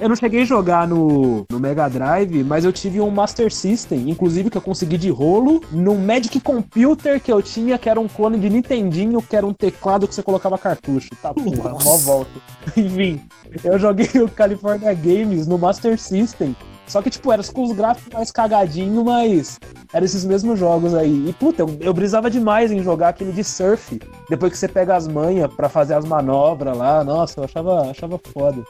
Eu 0.00 0.08
não 0.08 0.16
cheguei 0.16 0.42
a 0.42 0.44
jogar 0.44 0.88
no, 0.88 1.46
no 1.48 1.60
Mega 1.60 1.88
Drive, 1.88 2.42
mas 2.42 2.64
eu 2.64 2.72
tive 2.72 3.00
um 3.00 3.10
Master 3.10 3.52
System, 3.52 4.10
inclusive 4.10 4.50
que 4.50 4.58
eu 4.58 4.62
consegui 4.62 4.98
de 4.98 5.08
rolo, 5.08 5.62
num 5.70 5.96
Magic 5.96 6.40
Computer 6.40 7.20
que 7.20 7.32
eu 7.32 7.40
tinha, 7.40 7.78
que 7.78 7.88
era 7.88 8.00
um 8.00 8.08
clone 8.08 8.38
de 8.38 8.50
Nintendinho, 8.50 9.22
que 9.22 9.36
era 9.36 9.46
um 9.46 9.52
teclado 9.52 10.08
que 10.08 10.14
você 10.14 10.22
colocava 10.22 10.58
cartucho. 10.58 11.10
Tá 11.22 11.32
porra, 11.32 11.70
Nossa. 11.70 11.84
mó 11.84 11.96
volta. 11.98 12.30
Enfim, 12.76 13.20
eu 13.62 13.78
joguei 13.78 14.08
o 14.20 14.28
California 14.28 14.92
Games 14.92 15.46
no 15.46 15.58
Master 15.58 15.98
System. 15.98 16.56
Só 16.86 17.00
que, 17.00 17.08
tipo, 17.08 17.32
era 17.32 17.42
com 17.42 17.62
os 17.62 17.72
gráficos 17.72 18.12
mais 18.12 18.30
cagadinho, 18.30 19.04
mas 19.04 19.58
eram 19.92 20.04
esses 20.04 20.24
mesmos 20.24 20.58
jogos 20.58 20.94
aí. 20.94 21.28
E, 21.28 21.32
puta, 21.32 21.62
eu, 21.62 21.78
eu 21.80 21.94
brisava 21.94 22.30
demais 22.30 22.70
em 22.70 22.82
jogar 22.82 23.08
aquele 23.08 23.32
de 23.32 23.42
surf. 23.42 23.98
Depois 24.28 24.52
que 24.52 24.58
você 24.58 24.68
pega 24.68 24.94
as 24.94 25.08
manhas 25.08 25.52
pra 25.54 25.68
fazer 25.68 25.94
as 25.94 26.04
manobras 26.04 26.76
lá. 26.76 27.02
Nossa, 27.02 27.40
eu 27.40 27.44
achava, 27.44 27.90
achava 27.90 28.20
foda. 28.32 28.62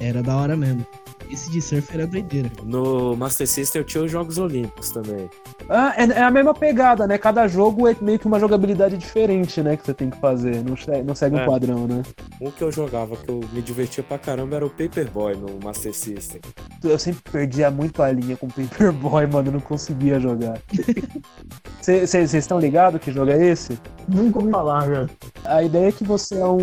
Era 0.00 0.22
da 0.22 0.36
hora 0.36 0.56
mesmo. 0.56 0.86
Esse 1.30 1.50
de 1.50 1.60
surf 1.60 1.92
era 1.92 2.06
doideira. 2.06 2.50
No 2.64 3.16
Master 3.16 3.46
System 3.48 3.80
eu 3.82 3.86
tinha 3.86 4.04
os 4.04 4.10
Jogos 4.10 4.38
Olímpicos 4.38 4.90
também. 4.90 5.28
Ah, 5.68 5.92
é, 5.96 6.04
é 6.04 6.22
a 6.22 6.30
mesma 6.30 6.54
pegada, 6.54 7.06
né? 7.06 7.18
Cada 7.18 7.46
jogo 7.48 7.88
é 7.88 7.96
meio 8.00 8.18
que 8.18 8.26
uma 8.26 8.38
jogabilidade 8.38 8.96
diferente, 8.96 9.60
né? 9.62 9.76
Que 9.76 9.84
você 9.86 9.94
tem 9.94 10.08
que 10.10 10.18
fazer. 10.20 10.62
Não, 10.64 10.74
não 11.04 11.14
segue 11.14 11.36
um 11.36 11.40
É. 11.40 11.46
padrão, 11.46 11.86
né? 11.86 12.02
Um 12.40 12.50
que 12.50 12.62
eu 12.62 12.70
jogava, 12.70 13.16
que 13.16 13.28
eu 13.28 13.40
me 13.52 13.60
divertia 13.60 14.04
pra 14.04 14.18
caramba, 14.18 14.56
era 14.56 14.66
o 14.66 14.70
Paperboy 14.70 15.36
no 15.36 15.58
Master 15.64 15.92
System. 15.94 16.40
Eu 16.84 16.98
sempre 16.98 17.20
perdia 17.30 17.70
muito 17.70 18.02
a 18.02 18.10
linha 18.12 18.36
com 18.36 18.46
Paperboy, 18.48 19.26
mano. 19.26 19.48
Eu 19.48 19.52
não 19.54 19.60
conseguia 19.60 20.20
jogar. 20.20 20.58
Vocês 21.80 22.34
estão 22.34 22.58
ligados 22.58 23.00
que 23.00 23.12
jogo 23.12 23.30
é 23.30 23.46
esse? 23.46 23.78
Nunca 24.08 24.38
ouvi 24.38 24.50
falar, 24.50 24.86
velho. 24.88 25.10
A 25.44 25.62
ideia 25.62 25.88
é 25.88 25.92
que 25.92 26.02
você 26.04 26.36
é 26.38 26.44
um, 26.46 26.58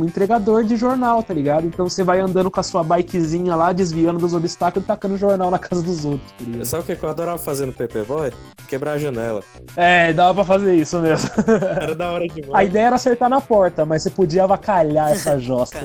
um 0.00 0.04
entregador 0.04 0.64
de 0.64 0.76
jornal, 0.76 1.22
tá 1.22 1.32
ligado? 1.32 1.66
Então 1.66 1.88
você 1.88 2.02
vai 2.02 2.18
andando 2.20 2.50
com 2.50 2.58
a 2.58 2.62
sua 2.62 2.82
bikezinha 2.82 3.54
lá, 3.54 3.72
desviando 3.72 3.95
dos 4.04 4.34
obstáculos 4.34 4.84
e 4.84 4.86
tacando 4.86 5.16
jornal 5.16 5.50
na 5.50 5.58
casa 5.58 5.82
dos 5.82 6.04
outros, 6.04 6.30
tá 6.32 6.44
ligado? 6.44 6.64
Sabe 6.64 6.82
o 6.92 6.96
que 6.96 7.02
eu 7.04 7.08
adorava 7.08 7.38
fazer 7.38 7.66
no 7.66 7.72
Paperboy? 7.72 8.32
Quebrar 8.68 8.92
a 8.92 8.98
janela. 8.98 9.42
É, 9.76 10.12
dava 10.12 10.34
pra 10.34 10.44
fazer 10.44 10.74
isso 10.74 10.98
mesmo. 10.98 11.30
Era 11.80 11.94
da 11.94 12.10
hora 12.10 12.24
A 12.24 12.28
demais. 12.28 12.68
ideia 12.68 12.86
era 12.86 12.96
acertar 12.96 13.28
na 13.28 13.40
porta, 13.40 13.84
mas 13.86 14.02
você 14.02 14.10
podia 14.10 14.42
avacalhar 14.44 15.12
essa 15.12 15.38
josta. 15.40 15.78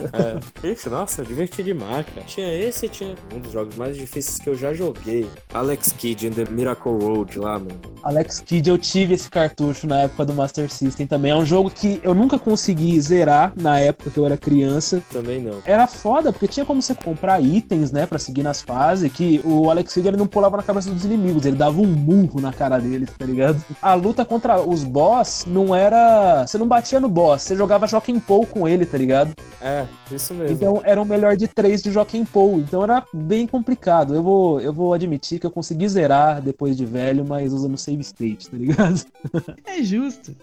É. 0.63 0.67
Isso, 0.67 0.89
nossa, 0.89 1.23
diverti 1.23 1.61
demais, 1.61 2.05
cara. 2.07 2.25
Tinha 2.25 2.51
esse 2.53 2.87
e 2.87 2.89
tinha 2.89 3.15
um 3.35 3.39
dos 3.39 3.51
jogos 3.51 3.75
mais 3.75 3.95
difíceis 3.95 4.39
que 4.39 4.49
eu 4.49 4.55
já 4.55 4.73
joguei. 4.73 5.29
Alex 5.53 5.93
Kidd 5.97 6.27
in 6.27 6.31
the 6.31 6.45
Miracle 6.49 6.93
Road 6.99 7.37
lá, 7.37 7.59
mano. 7.59 7.79
Alex 8.03 8.39
Kidd, 8.39 8.69
eu 8.69 8.77
tive 8.77 9.13
esse 9.13 9.29
cartucho 9.29 9.85
na 9.85 10.01
época 10.01 10.25
do 10.25 10.33
Master 10.33 10.69
System 10.71 11.05
também. 11.05 11.31
É 11.31 11.35
um 11.35 11.45
jogo 11.45 11.69
que 11.69 11.99
eu 12.03 12.15
nunca 12.15 12.39
consegui 12.39 12.99
zerar 12.99 13.53
na 13.55 13.79
época 13.79 14.09
que 14.09 14.17
eu 14.17 14.25
era 14.25 14.37
criança. 14.37 15.01
Também 15.11 15.39
não. 15.41 15.59
Era 15.65 15.85
foda, 15.85 16.31
porque 16.31 16.47
tinha 16.47 16.65
como 16.65 16.81
você 16.81 16.95
comprar 16.95 17.39
itens, 17.41 17.91
né, 17.91 18.00
pra 18.05 18.19
seguir 18.19 18.43
nas 18.43 18.61
fases, 18.61 19.11
que 19.11 19.41
o 19.43 19.69
Alex 19.69 19.93
Kidd 19.93 20.07
ele 20.07 20.17
não 20.17 20.27
pulava 20.27 20.57
na 20.57 20.63
cabeça 20.63 20.89
dos 20.91 21.05
inimigos, 21.05 21.45
ele 21.45 21.55
dava 21.55 21.79
um 21.79 21.87
murro 21.87 22.39
na 22.41 22.51
cara 22.53 22.79
deles, 22.79 23.09
tá 23.17 23.25
ligado? 23.25 23.63
A 23.81 23.93
luta 23.93 24.23
contra 24.25 24.61
os 24.61 24.83
boss 24.83 25.45
não 25.47 25.75
era... 25.75 26.45
Você 26.47 26.57
não 26.57 26.67
batia 26.67 26.99
no 26.99 27.09
boss, 27.09 27.41
você 27.43 27.55
jogava 27.55 27.87
Joaquim 27.87 28.19
Pou 28.19 28.45
com 28.45 28.67
ele, 28.67 28.85
tá 28.85 28.97
ligado? 28.97 29.33
É, 29.61 29.85
isso 30.11 30.33
mesmo. 30.33 30.55
Então 30.55 30.81
era 30.83 31.01
o 31.01 31.05
melhor 31.05 31.35
de 31.37 31.47
três 31.47 31.81
de 31.81 31.91
Joaquim 31.91 32.25
Pou, 32.25 32.57
então 32.59 32.83
era 32.83 33.03
bem 33.13 33.45
complicado. 33.47 34.15
Eu 34.15 34.23
vou, 34.23 34.59
eu 34.61 34.73
vou 34.73 34.93
admitir 34.93 35.39
que 35.39 35.45
eu 35.45 35.51
consegui 35.51 35.87
zerar 35.87 36.41
depois 36.41 36.75
de 36.77 36.85
velho, 36.85 37.25
mas 37.25 37.53
usando 37.53 37.77
save 37.77 38.01
state, 38.01 38.49
tá 38.49 38.57
ligado? 38.57 39.01
É 39.65 39.81
justo. 39.83 40.35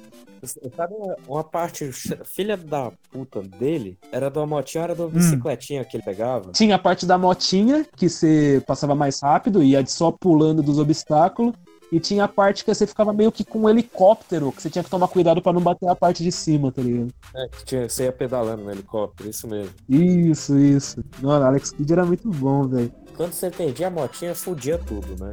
Sabe 0.77 0.95
uma- 1.27 1.43
parte 1.43 1.91
filha 2.25 2.57
da 2.57 2.93
puta 3.11 3.43
dele? 3.43 3.99
Era 4.13 4.31
da 4.31 4.47
motinha, 4.47 4.85
era 4.85 4.95
da 4.95 5.07
bicicletinha 5.07 5.85
que 5.85 5.97
ele 5.97 6.05
pegava. 6.05 6.53
Tinha 6.53 6.77
a 6.77 6.79
parte 6.79 7.05
da 7.07 7.19
motinha, 7.19 7.48
que 7.97 8.09
você 8.09 8.63
passava 8.67 8.95
mais 8.95 9.21
rápido, 9.21 9.63
ia 9.63 9.85
só 9.87 10.11
pulando 10.11 10.63
dos 10.63 10.79
obstáculos. 10.79 11.55
E 11.91 11.99
tinha 11.99 12.25
a 12.25 12.29
parte 12.29 12.65
que 12.67 12.75
você 12.75 12.87
ficava 12.87 13.15
meio 13.15 13.33
que 13.33 13.43
com 13.43 13.61
um 13.61 13.69
helicóptero, 13.69 14.53
que 14.53 14.61
você 14.61 14.69
tinha 14.69 14.85
que 14.85 14.91
tomar 14.91 15.09
cuidado 15.09 15.41
pra 15.41 15.55
não 15.55 15.61
bater 15.63 15.89
a 15.89 15.97
parte 15.97 16.23
de 16.23 16.31
cima, 16.31 16.71
tá 16.71 16.83
ligado? 16.83 17.09
É, 17.35 17.49
que 17.49 17.65
tinha, 17.65 17.89
você 17.89 18.05
ia 18.05 18.13
pedalando 18.13 18.63
no 18.63 18.71
helicóptero, 18.71 19.31
isso 19.31 19.49
mesmo. 19.49 19.73
Isso, 19.89 20.59
isso. 20.59 21.03
Mano, 21.23 21.47
Alex 21.47 21.71
Kidd 21.71 21.91
era 21.91 22.05
muito 22.05 22.29
bom, 22.29 22.69
velho. 22.69 22.93
Quando 23.17 23.33
você 23.33 23.47
entendia 23.47 23.87
a 23.87 23.91
motinha, 23.91 24.35
fudia 24.35 24.77
tudo, 24.77 25.17
né? 25.19 25.31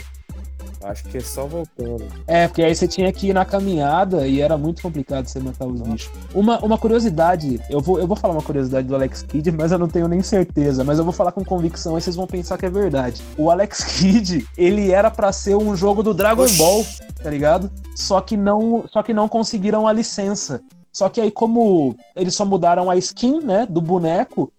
Acho 0.83 1.03
que 1.05 1.19
só 1.21 1.45
voltando. 1.45 2.05
É, 2.27 2.47
porque 2.47 2.63
aí 2.63 2.75
você 2.75 2.87
tinha 2.87 3.11
que 3.11 3.29
ir 3.29 3.33
na 3.33 3.45
caminhada 3.45 4.27
e 4.27 4.41
era 4.41 4.57
muito 4.57 4.81
complicado 4.81 5.27
você 5.27 5.39
matar 5.39 5.65
os 5.65 5.81
bichos. 5.81 6.11
Uma, 6.33 6.59
uma 6.59 6.77
curiosidade, 6.77 7.59
eu 7.69 7.79
vou, 7.79 7.99
eu 7.99 8.07
vou 8.07 8.15
falar 8.15 8.33
uma 8.33 8.41
curiosidade 8.41 8.87
do 8.87 8.95
Alex 8.95 9.23
Kidd, 9.23 9.51
mas 9.51 9.71
eu 9.71 9.79
não 9.79 9.87
tenho 9.87 10.07
nem 10.07 10.21
certeza, 10.21 10.83
mas 10.83 10.97
eu 10.97 11.03
vou 11.03 11.13
falar 11.13 11.31
com 11.31 11.43
convicção 11.43 11.97
e 11.97 12.01
vocês 12.01 12.15
vão 12.15 12.27
pensar 12.27 12.57
que 12.57 12.65
é 12.65 12.69
verdade. 12.69 13.21
O 13.37 13.49
Alex 13.49 13.83
Kidd, 13.99 14.47
ele 14.57 14.91
era 14.91 15.09
pra 15.09 15.31
ser 15.31 15.55
um 15.55 15.75
jogo 15.75 16.03
do 16.03 16.13
Dragon 16.13 16.43
Oxi. 16.43 16.57
Ball, 16.57 16.85
tá 17.21 17.29
ligado? 17.29 17.71
Só 17.95 18.21
que 18.21 18.37
não, 18.37 18.85
só 18.91 19.01
que 19.01 19.13
não 19.13 19.27
conseguiram 19.27 19.87
a 19.87 19.93
licença. 19.93 20.61
Só 20.95 21.09
que 21.09 21.19
aí 21.19 21.29
como 21.29 21.93
eles 22.15 22.33
só 22.33 22.45
mudaram 22.45 22.89
a 22.89 22.95
skin, 22.95 23.41
né, 23.41 23.67
do 23.69 23.81
boneco, 23.81 24.49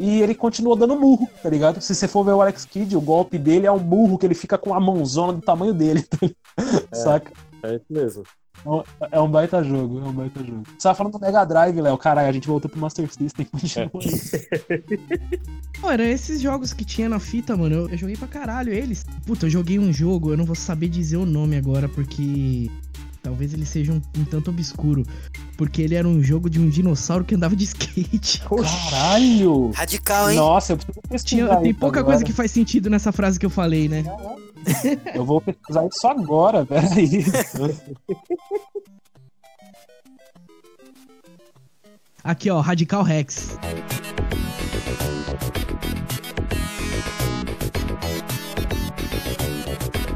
e 0.00 0.22
ele 0.22 0.34
continuou 0.34 0.74
dando 0.74 0.98
murro, 0.98 1.28
tá 1.42 1.50
ligado? 1.50 1.78
Se 1.82 1.94
você 1.94 2.08
for 2.08 2.24
ver 2.24 2.32
o 2.32 2.40
Alex 2.40 2.64
Kidd, 2.64 2.96
o 2.96 3.00
golpe 3.02 3.36
dele 3.36 3.66
é 3.66 3.72
um 3.72 3.78
murro 3.78 4.16
que 4.16 4.24
ele 4.24 4.34
fica 4.34 4.56
com 4.56 4.72
a 4.72 4.80
mãozona 4.80 5.34
do 5.34 5.42
tamanho 5.42 5.74
dele, 5.74 6.02
saca? 6.90 7.30
É 7.62 7.74
isso 7.74 7.84
mesmo. 7.90 8.22
É 9.12 9.20
um 9.20 9.30
baita 9.30 9.62
jogo, 9.62 10.00
é 10.00 10.08
um 10.08 10.12
baita 10.12 10.42
jogo. 10.42 10.62
Você 10.66 10.82
tava 10.82 10.94
falando 10.94 11.12
do 11.12 11.20
Mega 11.20 11.44
Drive, 11.44 11.78
Léo. 11.78 11.98
Caralho, 11.98 12.28
a 12.28 12.32
gente 12.32 12.48
voltou 12.48 12.70
pro 12.70 12.80
Master 12.80 13.12
System. 13.12 13.44
Continua. 13.44 13.90
Pô, 15.80 15.90
era 15.90 16.04
esses 16.04 16.40
jogos 16.40 16.72
que 16.72 16.84
tinha 16.84 17.08
na 17.08 17.20
fita, 17.20 17.54
mano. 17.54 17.74
Eu, 17.74 17.88
eu 17.90 17.98
joguei 17.98 18.16
pra 18.16 18.26
caralho 18.26 18.72
eles. 18.72 19.04
Puta, 19.26 19.46
eu 19.46 19.50
joguei 19.50 19.78
um 19.78 19.92
jogo, 19.92 20.32
eu 20.32 20.36
não 20.36 20.46
vou 20.46 20.56
saber 20.56 20.88
dizer 20.88 21.18
o 21.18 21.26
nome 21.26 21.56
agora, 21.56 21.90
porque 21.90 22.70
talvez 23.22 23.52
ele 23.52 23.66
seja 23.66 23.92
um, 23.92 24.00
um 24.18 24.24
tanto 24.24 24.50
obscuro. 24.50 25.04
Porque 25.56 25.82
ele 25.82 25.94
era 25.94 26.06
um 26.06 26.22
jogo 26.22 26.48
de 26.48 26.58
um 26.58 26.68
dinossauro 26.68 27.24
que 27.24 27.34
andava 27.34 27.54
de 27.54 27.64
skate. 27.64 28.42
Caralho! 28.90 29.70
Radical, 29.70 30.30
hein? 30.30 30.36
Nossa, 30.36 30.72
eu 30.72 30.76
preciso 30.76 31.00
pesquisar 31.08 31.46
Tinha, 31.48 31.56
tem 31.60 31.70
isso 31.70 31.80
pouca 31.80 32.00
agora. 32.00 32.16
coisa 32.16 32.24
que 32.24 32.32
faz 32.32 32.50
sentido 32.50 32.88
nessa 32.88 33.12
frase 33.12 33.38
que 33.38 33.46
eu 33.46 33.50
falei, 33.50 33.88
né? 33.88 34.04
Eu 35.14 35.24
vou 35.24 35.40
pesquisar 35.40 35.86
isso 35.86 36.06
agora, 36.06 36.66
peraí. 36.66 37.24
Aqui, 42.22 42.50
ó, 42.50 42.60
Radical 42.60 43.02
Rex. 43.02 43.56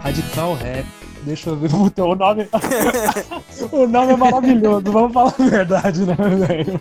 Radical 0.02 0.54
Rap. 0.56 1.03
Deixa 1.24 1.50
eu 1.50 1.56
ver 1.56 1.70
o 1.74 2.14
nome. 2.14 2.48
o 3.72 3.86
nome 3.86 4.12
é 4.12 4.16
maravilhoso, 4.16 4.84
vamos 4.92 5.12
falar 5.12 5.34
a 5.38 5.42
verdade, 5.48 6.04
né, 6.04 6.14
velho? 6.14 6.80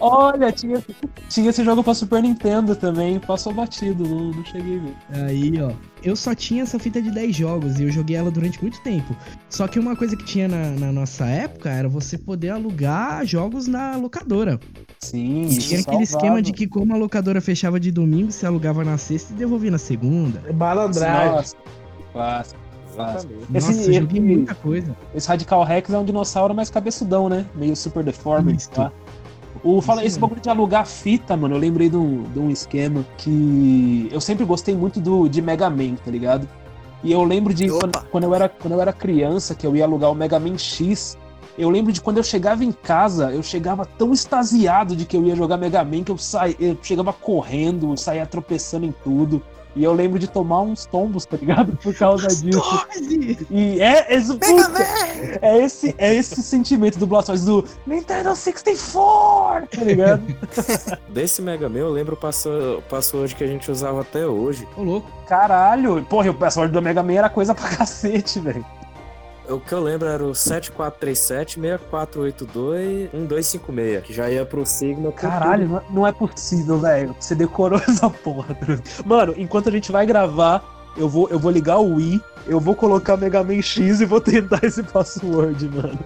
Olha, 0.00 0.52
tinha, 0.52 0.82
tinha 1.28 1.50
esse 1.50 1.64
jogo 1.64 1.82
pra 1.82 1.94
Super 1.94 2.22
Nintendo 2.22 2.74
também, 2.74 3.18
passou 3.18 3.52
batido, 3.52 4.04
não, 4.08 4.30
não 4.30 4.44
cheguei 4.44 4.78
a 4.78 4.82
ver. 4.82 5.26
Aí, 5.26 5.60
ó. 5.60 5.72
Eu 6.02 6.14
só 6.14 6.34
tinha 6.34 6.62
essa 6.62 6.78
fita 6.78 7.02
de 7.02 7.10
10 7.10 7.34
jogos 7.34 7.78
e 7.80 7.82
eu 7.82 7.90
joguei 7.90 8.16
ela 8.16 8.30
durante 8.30 8.60
muito 8.62 8.80
tempo. 8.82 9.14
Só 9.50 9.66
que 9.66 9.78
uma 9.78 9.96
coisa 9.96 10.16
que 10.16 10.24
tinha 10.24 10.46
na, 10.46 10.70
na 10.70 10.92
nossa 10.92 11.26
época 11.26 11.68
era 11.70 11.88
você 11.88 12.16
poder 12.16 12.50
alugar 12.50 13.26
jogos 13.26 13.66
na 13.66 13.96
locadora. 13.96 14.60
Sim, 15.00 15.46
E 15.46 15.58
isso 15.58 15.68
tinha 15.68 15.80
aquele 15.80 16.06
salvava. 16.06 16.26
esquema 16.38 16.42
de 16.42 16.52
que 16.52 16.66
como 16.68 16.94
a 16.94 16.96
locadora 16.96 17.40
fechava 17.40 17.80
de 17.80 17.90
domingo, 17.90 18.30
você 18.30 18.46
alugava 18.46 18.84
na 18.84 18.96
sexta 18.96 19.32
e 19.32 19.36
devolvia 19.36 19.72
na 19.72 19.78
segunda. 19.78 20.40
É 20.46 20.52
malandragem. 20.52 21.32
Nossa, 21.34 21.56
clássico. 22.12 22.67
Exatamente. 23.04 23.52
Nossa, 23.52 23.70
Esse- 23.70 23.88
eu 23.88 24.00
joguei 24.02 24.18
esse- 24.20 24.36
muita 24.36 24.54
coisa. 24.54 24.96
Esse 25.14 25.28
Radical 25.28 25.64
Rex 25.64 25.90
é 25.92 25.98
um 25.98 26.04
dinossauro 26.04 26.54
mais 26.54 26.70
cabeçudão, 26.70 27.28
né? 27.28 27.46
Meio 27.54 27.74
super 27.76 28.02
deformed, 28.04 28.68
tá? 28.70 28.90
O, 29.64 29.80
fala, 29.80 30.04
esse 30.04 30.18
bagulho 30.20 30.40
de 30.40 30.48
alugar 30.48 30.86
fita, 30.86 31.36
mano, 31.36 31.56
eu 31.56 31.58
lembrei 31.58 31.88
de 31.88 31.96
um, 31.96 32.22
de 32.22 32.38
um 32.38 32.48
esquema 32.50 33.04
que 33.16 34.08
eu 34.12 34.20
sempre 34.20 34.44
gostei 34.44 34.74
muito 34.76 35.00
do, 35.00 35.28
de 35.28 35.42
Mega 35.42 35.68
Man, 35.68 35.94
tá 36.04 36.10
ligado? 36.10 36.48
E 37.02 37.10
eu 37.12 37.22
lembro 37.24 37.52
de 37.54 37.68
quando, 37.68 37.98
quando 38.10 38.24
eu 38.24 38.34
era, 38.34 38.48
quando 38.48 38.74
eu 38.74 38.80
era 38.80 38.92
criança, 38.92 39.54
que 39.54 39.66
eu 39.66 39.74
ia 39.74 39.84
alugar 39.84 40.10
o 40.10 40.14
Mega 40.14 40.38
Man 40.38 40.56
X, 40.58 41.16
eu 41.56 41.70
lembro 41.70 41.92
de 41.92 42.00
quando 42.00 42.18
eu 42.18 42.22
chegava 42.22 42.64
em 42.64 42.70
casa, 42.70 43.32
eu 43.32 43.42
chegava 43.42 43.84
tão 43.84 44.12
extasiado 44.12 44.94
de 44.94 45.04
que 45.04 45.16
eu 45.16 45.24
ia 45.24 45.34
jogar 45.34 45.56
Mega 45.56 45.82
Man 45.84 46.04
que 46.04 46.12
eu, 46.12 46.18
saía, 46.18 46.54
eu 46.60 46.78
chegava 46.82 47.12
correndo, 47.12 47.96
saía 47.96 48.26
tropeçando 48.26 48.86
em 48.86 48.94
tudo. 49.02 49.42
E 49.78 49.84
eu 49.84 49.92
lembro 49.92 50.18
de 50.18 50.26
tomar 50.26 50.60
uns 50.62 50.84
tombos, 50.86 51.24
tá 51.24 51.36
ligado? 51.36 51.76
Por 51.80 51.94
causa 51.94 52.26
disso. 52.26 52.86
E 53.48 53.80
é, 53.80 54.12
é, 54.12 54.16
Mega 54.16 54.34
puta, 54.34 54.82
é 55.40 55.58
esse, 55.64 55.94
é 55.96 56.12
esse 56.16 56.42
sentimento 56.42 56.98
do 56.98 57.06
Blastoise 57.06 57.46
do 57.46 57.64
Nintendo 57.86 58.34
64, 58.34 59.68
tá 59.68 59.84
ligado? 59.84 60.22
Desse 61.08 61.40
Mega 61.40 61.68
Man 61.68 61.78
eu 61.78 61.90
lembro 61.90 62.14
o 62.14 62.18
passo- 62.18 62.82
password 62.90 63.36
que 63.36 63.44
a 63.44 63.46
gente 63.46 63.70
usava 63.70 64.00
até 64.00 64.26
hoje. 64.26 64.66
Ô, 64.76 64.82
louco. 64.82 65.08
Caralho, 65.28 66.04
porra, 66.10 66.26
e 66.26 66.30
o 66.30 66.34
password 66.34 66.72
do 66.72 66.82
Mega 66.82 67.02
Man 67.02 67.12
era 67.14 67.28
coisa 67.30 67.54
pra 67.54 67.68
cacete, 67.68 68.40
velho. 68.40 68.66
O 69.48 69.58
que 69.58 69.72
eu 69.72 69.80
lembro 69.80 70.06
era 70.08 70.22
o 70.22 70.34
7437 70.34 71.58
6482 71.60 73.10
1256, 73.12 74.02
que 74.04 74.12
já 74.12 74.28
ia 74.30 74.44
pro 74.44 74.64
Sigma. 74.66 75.10
pro 75.10 75.12
Caralho, 75.22 75.66
não 75.68 75.78
é- 75.78 75.82
não 75.90 76.06
é 76.06 76.12
possível, 76.12 76.78
velho. 76.78 77.16
Você 77.18 77.34
decorou 77.34 77.78
essa 77.88 78.10
porra. 78.10 78.56
Mano, 79.06 79.34
enquanto 79.36 79.68
a 79.68 79.72
gente 79.72 79.90
vai 79.90 80.04
gravar, 80.04 80.62
eu 80.96 81.08
vou, 81.08 81.28
eu 81.30 81.38
vou 81.38 81.50
ligar 81.50 81.78
o 81.78 81.94
Wii, 81.94 82.20
eu 82.46 82.60
vou 82.60 82.74
colocar 82.74 83.16
Mega 83.16 83.42
Man 83.42 83.62
X 83.62 84.00
e 84.00 84.04
vou 84.04 84.20
tentar 84.20 84.60
esse 84.64 84.82
password, 84.82 85.66
mano. 85.68 85.98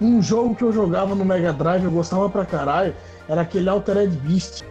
Um 0.00 0.20
jogo 0.22 0.54
que 0.54 0.62
eu 0.62 0.72
jogava 0.72 1.14
no 1.14 1.24
Mega 1.24 1.52
Drive, 1.52 1.84
eu 1.84 1.90
gostava 1.90 2.28
pra 2.28 2.44
caralho, 2.44 2.94
era 3.28 3.40
aquele 3.40 3.68
Altered 3.68 4.14
Beast. 4.18 4.62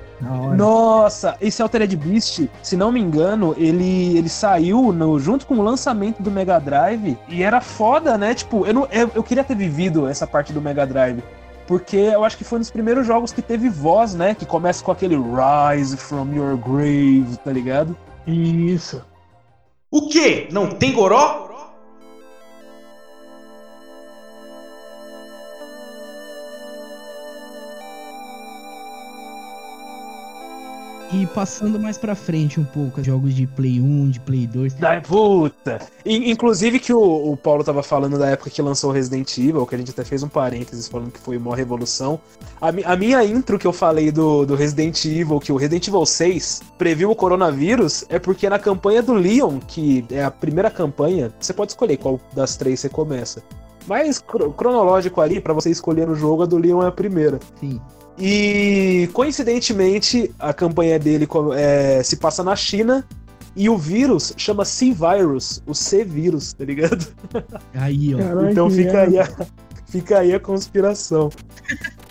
Nossa, 0.56 1.36
esse 1.42 1.62
Altered 1.62 1.96
Beast, 1.96 2.48
se 2.62 2.78
não 2.78 2.92
me 2.92 3.00
engano, 3.00 3.54
ele, 3.58 4.18
ele 4.18 4.30
saiu 4.30 4.92
no, 4.92 5.20
junto 5.20 5.46
com 5.46 5.56
o 5.56 5.64
lançamento 5.64 6.22
do 6.22 6.32
Mega 6.32 6.60
Drive 6.60 7.18
e 7.28 7.44
era 7.44 7.62
foda, 7.62 8.18
né? 8.18 8.34
Tipo, 8.34 8.66
eu, 8.66 8.74
não, 8.74 8.88
eu, 8.92 9.12
eu 9.16 9.24
queria 9.24 9.44
ter 9.44 9.56
vivido 9.56 10.08
essa 10.08 10.26
parte 10.26 10.54
do 10.54 10.62
Mega 10.62 10.86
Drive. 10.86 11.24
Porque 11.66 11.96
eu 11.96 12.24
acho 12.24 12.38
que 12.38 12.44
foi 12.44 12.58
um 12.58 12.62
dos 12.62 12.72
primeiros 12.72 13.08
jogos 13.08 13.32
que 13.32 13.42
teve 13.42 13.70
voz, 13.70 14.14
né? 14.14 14.36
Que 14.36 14.46
começa 14.46 14.84
com 14.84 14.92
aquele 14.92 15.16
Rise 15.16 15.96
from 15.96 16.34
your 16.34 16.58
grave, 16.58 17.38
tá 17.44 17.52
ligado? 17.52 17.96
Isso. 18.28 19.02
O 19.90 20.10
quê? 20.10 20.48
Não 20.52 20.72
tem 20.72 20.92
goró? 20.92 21.42
E 31.13 31.28
passando 31.28 31.80
mais 31.80 31.95
pra 31.95 32.15
frente 32.15 32.60
um 32.60 32.63
pouco, 32.63 33.04
jogos 33.04 33.36
de 33.36 33.45
Play 33.45 33.80
1, 33.80 34.10
de 34.10 34.19
Play 34.19 34.47
2. 34.47 34.73
Da 34.73 34.99
puta! 34.99 35.80
In- 36.04 36.32
Inclusive 36.32 36.80
que 36.80 36.91
o, 36.91 37.32
o 37.32 37.38
Paulo 37.38 37.63
tava 37.63 37.84
falando 37.84 38.17
da 38.17 38.30
época 38.30 38.49
que 38.49 38.60
lançou 38.63 38.89
o 38.89 38.93
Resident 38.93 39.38
Evil, 39.38 39.63
que 39.67 39.76
a 39.76 39.78
gente 39.78 39.91
até 39.91 40.04
fez 40.04 40.23
um 40.23 40.28
parênteses 40.28 40.88
falando 40.88 41.12
que 41.12 41.19
foi 41.19 41.38
uma 41.38 41.56
revolução. 41.56 42.19
A, 42.60 42.69
a 42.91 42.95
minha 42.95 43.23
intro 43.23 43.60
que 43.60 43.67
eu 43.67 43.71
falei 43.73 44.12
do, 44.12 44.43
do 44.43 44.56
Resident 44.56 45.06
Evil, 45.06 45.39
que 45.39 45.52
o 45.52 45.56
Resident 45.56 45.88
Evil 45.88 46.04
6 46.06 46.63
previu 46.80 47.12
o 47.12 47.15
coronavírus, 47.15 48.04
é 48.10 48.17
porque 48.17 48.49
na 48.49 48.58
campanha 48.58 49.04
do 49.04 49.13
Leon, 49.13 49.60
que 49.60 50.04
é 50.10 50.23
a 50.23 50.32
primeira 50.32 50.71
campanha, 50.71 51.32
você 51.39 51.54
pode 51.54 51.73
escolher 51.73 51.97
qual 51.97 52.19
das 52.34 52.58
três 52.58 52.80
você 52.80 52.89
começa. 52.89 53.43
Mas 53.86 54.17
cro- 54.17 54.52
cronológico 54.52 55.21
ali, 55.21 55.39
pra 55.39 55.54
você 55.54 55.69
escolher 55.69 56.10
o 56.10 56.15
jogo, 56.15 56.41
a 56.41 56.45
do 56.47 56.58
Leon 56.58 56.82
é 56.82 56.88
a 56.88 56.91
primeira. 56.91 57.39
Sim. 57.60 57.80
E 58.17 59.10
coincidentemente, 59.13 60.34
a 60.38 60.54
campanha 60.54 60.99
dele 60.99 61.28
é, 61.56 62.02
se 62.04 62.17
passa 62.17 62.43
na 62.43 62.56
China 62.56 63.06
e 63.56 63.69
o 63.69 63.78
vírus 63.78 64.34
chama 64.38 64.65
C-Virus, 64.65 65.62
o 65.65 65.73
C-Vírus, 65.73 66.54
tá 66.54 66.65
ligado? 66.65 67.08
Aí, 67.73 68.13
ó. 68.15 68.17
Caralho, 68.17 68.49
então 68.52 68.69
fica 68.69 69.02
aí, 69.02 69.19
a, 69.19 69.30
fica 69.88 70.19
aí 70.19 70.34
a 70.34 70.39
conspiração. 70.39 71.30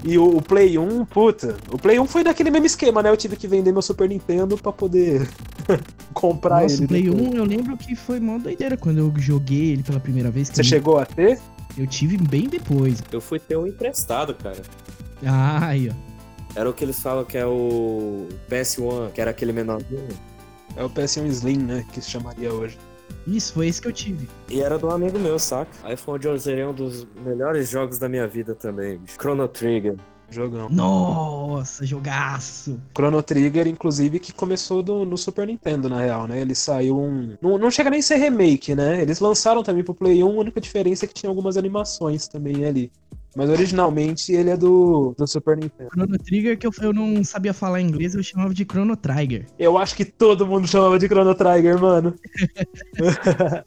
E 0.04 0.18
o, 0.18 0.36
o 0.36 0.42
Play 0.42 0.78
1, 0.78 1.04
puta, 1.06 1.56
o 1.70 1.78
Play 1.78 1.98
1 1.98 2.06
foi 2.06 2.24
daquele 2.24 2.50
mesmo 2.50 2.66
esquema, 2.66 3.02
né? 3.02 3.10
Eu 3.10 3.16
tive 3.16 3.36
que 3.36 3.46
vender 3.46 3.72
meu 3.72 3.82
Super 3.82 4.08
Nintendo 4.08 4.56
pra 4.56 4.72
poder 4.72 5.28
comprar 6.12 6.62
Nossa, 6.62 6.76
ele. 6.76 6.84
o 6.84 6.88
Play 6.88 7.02
depois. 7.02 7.28
1 7.28 7.36
eu 7.36 7.44
lembro 7.44 7.76
que 7.76 7.94
foi 7.94 8.18
mó 8.18 8.38
doideira 8.38 8.76
quando 8.76 8.98
eu 8.98 9.12
joguei 9.16 9.72
ele 9.72 9.82
pela 9.82 10.00
primeira 10.00 10.30
vez. 10.30 10.48
que 10.48 10.56
Você 10.56 10.62
eu, 10.62 10.64
chegou 10.66 10.98
a 10.98 11.06
ter? 11.06 11.38
eu 11.76 11.86
tive 11.86 12.16
bem 12.16 12.48
depois. 12.48 13.02
Eu 13.10 13.20
fui 13.20 13.38
ter 13.38 13.56
um 13.56 13.66
emprestado, 13.66 14.34
cara. 14.34 14.62
Ah, 15.26 15.66
aí, 15.68 15.88
ó. 15.90 15.92
Era 16.58 16.68
o 16.68 16.72
que 16.72 16.84
eles 16.84 17.00
falam 17.00 17.24
que 17.24 17.38
é 17.38 17.46
o 17.46 18.28
PS1, 18.50 19.10
que 19.12 19.20
era 19.20 19.30
aquele 19.30 19.52
menorzinho. 19.52 20.08
É 20.76 20.84
o 20.84 20.90
PS1 20.90 21.26
Slim, 21.26 21.58
né? 21.58 21.84
Que 21.92 22.00
se 22.00 22.10
chamaria 22.10 22.52
hoje. 22.52 22.78
Isso, 23.26 23.52
foi 23.54 23.68
esse 23.68 23.80
que 23.80 23.88
eu 23.88 23.92
tive. 23.92 24.28
E 24.48 24.60
era 24.60 24.78
do 24.78 24.90
amigo 24.90 25.18
meu, 25.18 25.38
saca? 25.38 25.70
Aí 25.84 25.96
foi 25.96 26.14
onde 26.14 26.26
eu 26.28 26.36
zerei 26.38 26.64
um 26.64 26.72
dos 26.74 27.06
melhores 27.24 27.68
jogos 27.70 27.98
da 27.98 28.08
minha 28.08 28.26
vida 28.26 28.54
também, 28.54 28.98
bicho. 28.98 29.16
Chrono 29.20 29.46
Trigger. 29.48 29.96
Jogão. 30.30 30.68
Nossa, 30.70 31.84
jogaço. 31.84 32.80
Chrono 32.96 33.22
Trigger, 33.22 33.66
inclusive, 33.68 34.18
que 34.18 34.32
começou 34.32 34.82
do- 34.82 35.04
no 35.04 35.18
Super 35.18 35.46
Nintendo, 35.46 35.90
na 35.90 36.00
real, 36.00 36.26
né? 36.26 36.40
Ele 36.40 36.54
saiu 36.54 36.98
um. 36.98 37.36
Não, 37.40 37.58
não 37.58 37.70
chega 37.70 37.90
nem 37.90 38.00
a 38.00 38.02
ser 38.02 38.16
remake, 38.16 38.74
né? 38.74 39.02
Eles 39.02 39.20
lançaram 39.20 39.62
também 39.62 39.84
pro 39.84 39.94
Play 39.94 40.22
1, 40.24 40.26
a 40.26 40.40
única 40.40 40.58
diferença 40.60 41.04
é 41.04 41.08
que 41.08 41.12
tinha 41.14 41.28
algumas 41.28 41.58
animações 41.58 42.26
também 42.28 42.64
ali. 42.64 42.90
Mas 43.34 43.48
originalmente 43.48 44.32
ele 44.32 44.50
é 44.50 44.56
do, 44.56 45.14
do 45.16 45.26
Super 45.26 45.56
Nintendo. 45.56 45.88
Chrono 45.90 46.18
Trigger, 46.18 46.58
que 46.58 46.66
eu, 46.66 46.72
eu 46.82 46.92
não 46.92 47.24
sabia 47.24 47.54
falar 47.54 47.80
inglês, 47.80 48.14
eu 48.14 48.22
chamava 48.22 48.52
de 48.52 48.64
Chrono 48.64 48.96
Trigger. 48.96 49.46
Eu 49.58 49.78
acho 49.78 49.94
que 49.96 50.04
todo 50.04 50.46
mundo 50.46 50.68
chamava 50.68 50.98
de 50.98 51.06
Chrono 51.06 51.34
Trigger, 51.34 51.80
mano. 51.80 52.14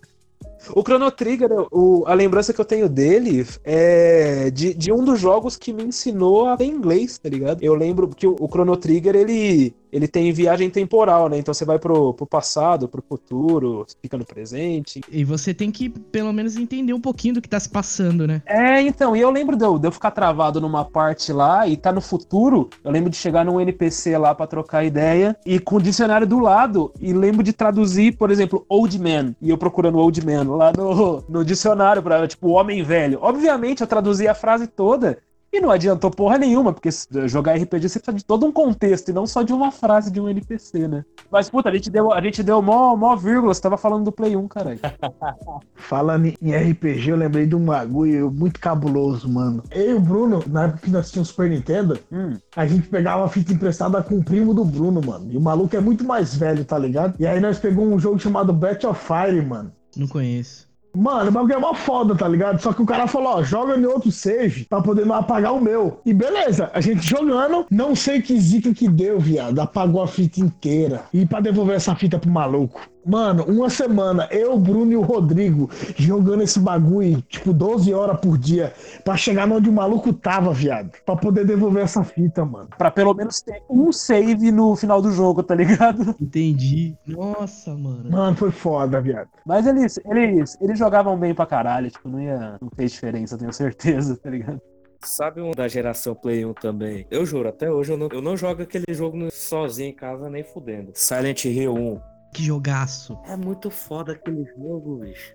O 0.73 0.82
Chrono 0.82 1.12
Trigger, 1.12 1.49
o- 1.71 2.04
a 2.08 2.13
lembrança 2.15 2.51
que 2.51 2.60
eu 2.60 2.65
tenho 2.65 2.89
dele 2.89 3.45
é 3.63 4.49
de, 4.49 4.73
de 4.73 4.91
um 4.91 5.04
dos 5.06 5.19
jogos 5.19 5.56
que 5.58 5.71
me 5.71 5.84
ensinou 5.84 6.47
a 6.47 6.56
ler 6.58 6.65
inglês, 6.65 7.19
tá 7.19 7.30
ligado? 7.30 7.62
Eu 7.62 7.75
lembro 7.75 8.08
que 8.08 8.25
o, 8.25 8.36
o 8.39 8.47
Chrono 8.47 8.75
Trigger, 8.75 9.15
ele, 9.15 9.75
ele 9.96 10.10
tem 10.10 10.30
viagem 10.34 10.70
temporal, 10.70 11.30
né? 11.30 11.38
Então 11.38 11.54
você 11.54 11.64
vai 11.64 11.80
pro, 11.80 12.14
pro 12.14 12.28
passado, 12.28 12.86
pro 12.86 13.02
futuro, 13.02 13.88
fica 14.02 14.18
no 14.18 14.26
presente. 14.26 15.00
E 15.10 15.24
você 15.24 15.54
tem 15.54 15.72
que, 15.72 15.88
pelo 15.88 16.34
menos, 16.34 16.58
entender 16.58 16.92
um 16.92 17.00
pouquinho 17.00 17.36
do 17.36 17.42
que 17.42 17.48
tá 17.48 17.58
se 17.58 17.70
passando, 17.70 18.28
né? 18.28 18.42
É, 18.46 18.82
então, 18.82 19.16
e 19.16 19.22
eu 19.22 19.32
lembro 19.32 19.56
de 19.56 19.64
eu, 19.64 19.80
de 19.80 19.88
eu 19.88 19.92
ficar 19.94 20.12
travado 20.12 20.60
numa 20.60 20.84
parte 20.84 21.32
lá 21.32 21.66
e 21.66 21.78
tá 21.78 21.94
no 21.94 22.02
futuro. 22.02 22.70
Eu 22.84 22.92
lembro 22.92 23.10
de 23.10 23.16
chegar 23.16 23.46
num 23.46 23.62
NPC 23.62 24.18
lá 24.18 24.36
pra 24.36 24.46
trocar 24.46 24.84
ideia 24.84 25.34
e 25.46 25.60
com 25.60 25.78
o 25.78 25.82
dicionário 25.82 26.28
do 26.28 26.40
lado. 26.40 26.92
E 27.00 27.14
lembro 27.14 27.42
de 27.42 27.54
traduzir, 27.54 28.18
por 28.18 28.30
exemplo, 28.30 28.66
Old 28.68 29.00
Man. 29.00 29.34
E 29.42 29.50
eu 29.50 29.58
procurando 29.58 29.98
Old 29.98 30.26
Man 30.26 30.58
lá 30.58 30.74
no, 30.76 31.24
no 31.30 31.46
dicionário 31.46 32.04
pra, 32.04 32.28
tipo, 32.28 32.50
homem 32.50 32.84
velho. 32.84 33.20
Obviamente 33.22 33.80
eu 33.80 33.88
traduzi 33.88 34.28
a 34.28 34.36
frase 34.36 34.68
toda. 34.68 35.20
E 35.56 35.62
não 35.62 35.72
adiantou 35.72 36.12
porra 36.12 36.38
nenhuma, 36.38 36.74
porque 36.74 36.89
jogar 37.28 37.54
RPG 37.56 37.88
você 37.88 37.98
precisa 37.98 38.18
de 38.18 38.26
todo 38.26 38.46
um 38.46 38.52
contexto 38.52 39.08
e 39.08 39.13
não 39.13 39.26
só 39.26 39.41
de 39.41 39.54
uma 39.54 39.72
frase 39.72 40.12
de 40.12 40.20
um 40.20 40.28
NPC, 40.28 40.86
né? 40.86 41.06
Mas, 41.32 41.50
puta, 41.50 41.70
a 41.70 41.74
gente 41.74 41.89
deu, 41.89 42.12
a 42.12 42.20
gente 42.20 42.44
deu 42.44 42.62
mó, 42.62 42.94
mó 42.98 43.15
vírgula, 43.15 43.54
você 43.54 43.62
tava 43.62 43.78
falando 43.78 44.04
do 44.04 44.12
Play 44.12 44.36
1, 44.36 44.50
caralho. 44.50 44.80
Falando 45.76 46.26
em 46.26 46.52
RPG, 46.54 47.10
eu 47.10 47.15
lembrei 47.15 47.46
de 47.46 47.56
um 47.56 47.63
bagulho 47.63 48.30
muito 48.30 48.60
cabuloso, 48.60 49.30
mano. 49.30 49.63
Eu 49.72 49.91
e 49.91 49.94
o 49.94 50.00
Bruno, 50.02 50.44
na 50.46 50.65
época 50.65 50.82
que 50.82 50.91
nós 50.91 51.10
tínhamos 51.10 51.30
Super 51.30 51.50
Nintendo, 51.50 51.98
Hum. 52.12 52.34
a 52.54 52.68
gente 52.68 52.89
pegava 52.89 53.24
a 53.24 53.30
fita 53.30 53.54
emprestada 53.54 54.04
com 54.04 54.18
o 54.18 54.24
primo 54.26 54.54
do 54.54 54.65
Bruno, 54.65 55.02
mano. 55.02 55.32
E 55.32 55.38
o 55.38 55.41
maluco 55.41 55.74
é 55.74 55.80
muito 55.80 56.04
mais 56.04 56.36
velho, 56.36 56.65
tá 56.65 56.78
ligado? 56.78 57.15
E 57.18 57.26
aí 57.26 57.39
nós 57.39 57.60
pegamos 57.60 57.94
um 57.94 58.00
jogo 58.00 58.20
chamado 58.20 58.52
Battle 58.52 58.91
of 58.91 59.02
Fire, 59.02 59.41
mano. 59.41 59.72
Não 59.96 60.08
conheço. 60.08 60.68
Mano, 60.96 61.30
o 61.30 61.32
bagulho 61.32 61.54
é 61.54 61.60
mó 61.60 61.74
foda, 61.74 62.16
tá 62.16 62.28
ligado? 62.28 62.62
Só 62.62 62.74
que 62.74 62.82
o 62.82 62.86
cara 62.86 63.08
falou, 63.08 63.38
ó, 63.38 63.44
joga 63.44 63.78
em 63.78 63.86
outro 63.86 64.12
save 64.12 64.66
pra 64.66 64.82
poder 64.82 65.06
não 65.06 65.16
apagar 65.16 65.54
o 65.54 65.62
meu. 65.62 66.00
E 66.06 66.14
beleza, 66.14 66.70
a 66.74 66.82
gente 66.82 67.08
jogando, 67.08 67.66
não 67.70 67.96
sei 67.96 68.22
que 68.22 68.40
zica 68.40 68.74
que 68.74 68.88
deu, 68.88 69.20
viado. 69.20 69.60
Apagou 69.60 70.02
a 70.02 70.08
fita 70.08 70.40
inteira. 70.40 71.04
E 71.14 71.26
pra 71.26 71.40
devolver 71.40 71.76
essa 71.76 71.96
fita 71.96 72.18
pro 72.18 72.30
maluco. 72.30 72.82
Mano, 73.06 73.44
uma 73.44 73.70
semana, 73.70 74.28
eu, 74.32 74.54
o 74.56 74.60
Bruno 74.60 74.91
e 74.91 74.98
o 74.98 75.02
Rodrigo 75.02 75.70
jogando 75.96 76.41
esse 76.41 76.60
bagulho, 76.60 77.22
tipo, 77.22 77.54
12 77.54 77.94
horas 77.94 78.20
por 78.20 78.36
dia, 78.36 78.74
pra 79.04 79.15
chegar 79.15 79.50
onde 79.52 79.70
o 79.70 79.74
maluco 79.74 80.12
tava, 80.12 80.52
viado. 80.52 80.91
Pra 81.06 81.15
poder 81.15 81.46
devolver 81.46 81.84
essa 81.84 82.04
fita, 82.04 82.44
mano. 82.44 82.70
Pra 82.78 82.89
pelo 82.89 83.13
menos 83.13 83.41
ter 83.41 83.62
um 83.70 83.91
save 83.91 84.52
no 84.52 84.76
final 84.76 85.02
do 85.04 85.12
jogo, 85.12 85.44
tá 85.44 85.54
ligado? 85.54 86.15
Entendi. 86.20 86.96
Nossa, 87.06 87.76
mano. 87.76 88.10
Mano, 88.10 88.36
foi 88.36 88.50
foda, 88.50 89.00
viado. 89.00 89.30
Mas 89.46 89.68
eles, 89.68 90.00
eles, 90.06 90.58
eles 90.60 90.80
jogavam 90.80 91.15
bem 91.15 91.36
pra 91.36 91.46
caralho, 91.46 91.91
tipo, 91.91 92.10
não 92.10 92.20
ia. 92.20 92.58
Não 92.60 92.70
fez 92.76 92.91
diferença, 92.94 93.36
eu 93.36 93.39
tenho 93.39 93.54
certeza, 93.54 94.18
tá 94.18 94.30
ligado? 94.32 94.60
Sabe 95.02 95.41
um 95.41 95.52
da 95.52 95.68
geração 95.68 96.15
Play 96.15 96.44
1 96.44 96.54
também? 96.56 97.06
Eu 97.12 97.26
juro, 97.26 97.50
até 97.50 97.72
hoje 97.72 97.91
eu 97.91 97.98
não, 97.98 98.10
eu 98.12 98.22
não 98.22 98.36
jogo 98.36 98.63
aquele 98.63 98.91
jogo 98.91 99.30
sozinho 99.32 99.89
em 99.89 99.94
casa 99.94 100.30
nem 100.30 100.44
fudendo. 100.44 100.91
Silent 100.96 101.46
Hill 101.46 101.76
1. 101.76 102.14
Que 102.36 102.43
jogaço. 102.43 103.17
É 103.30 103.38
muito 103.38 103.71
foda 103.71 104.12
aquele 104.12 104.43
jogo, 104.58 104.98
bicho. 104.98 105.34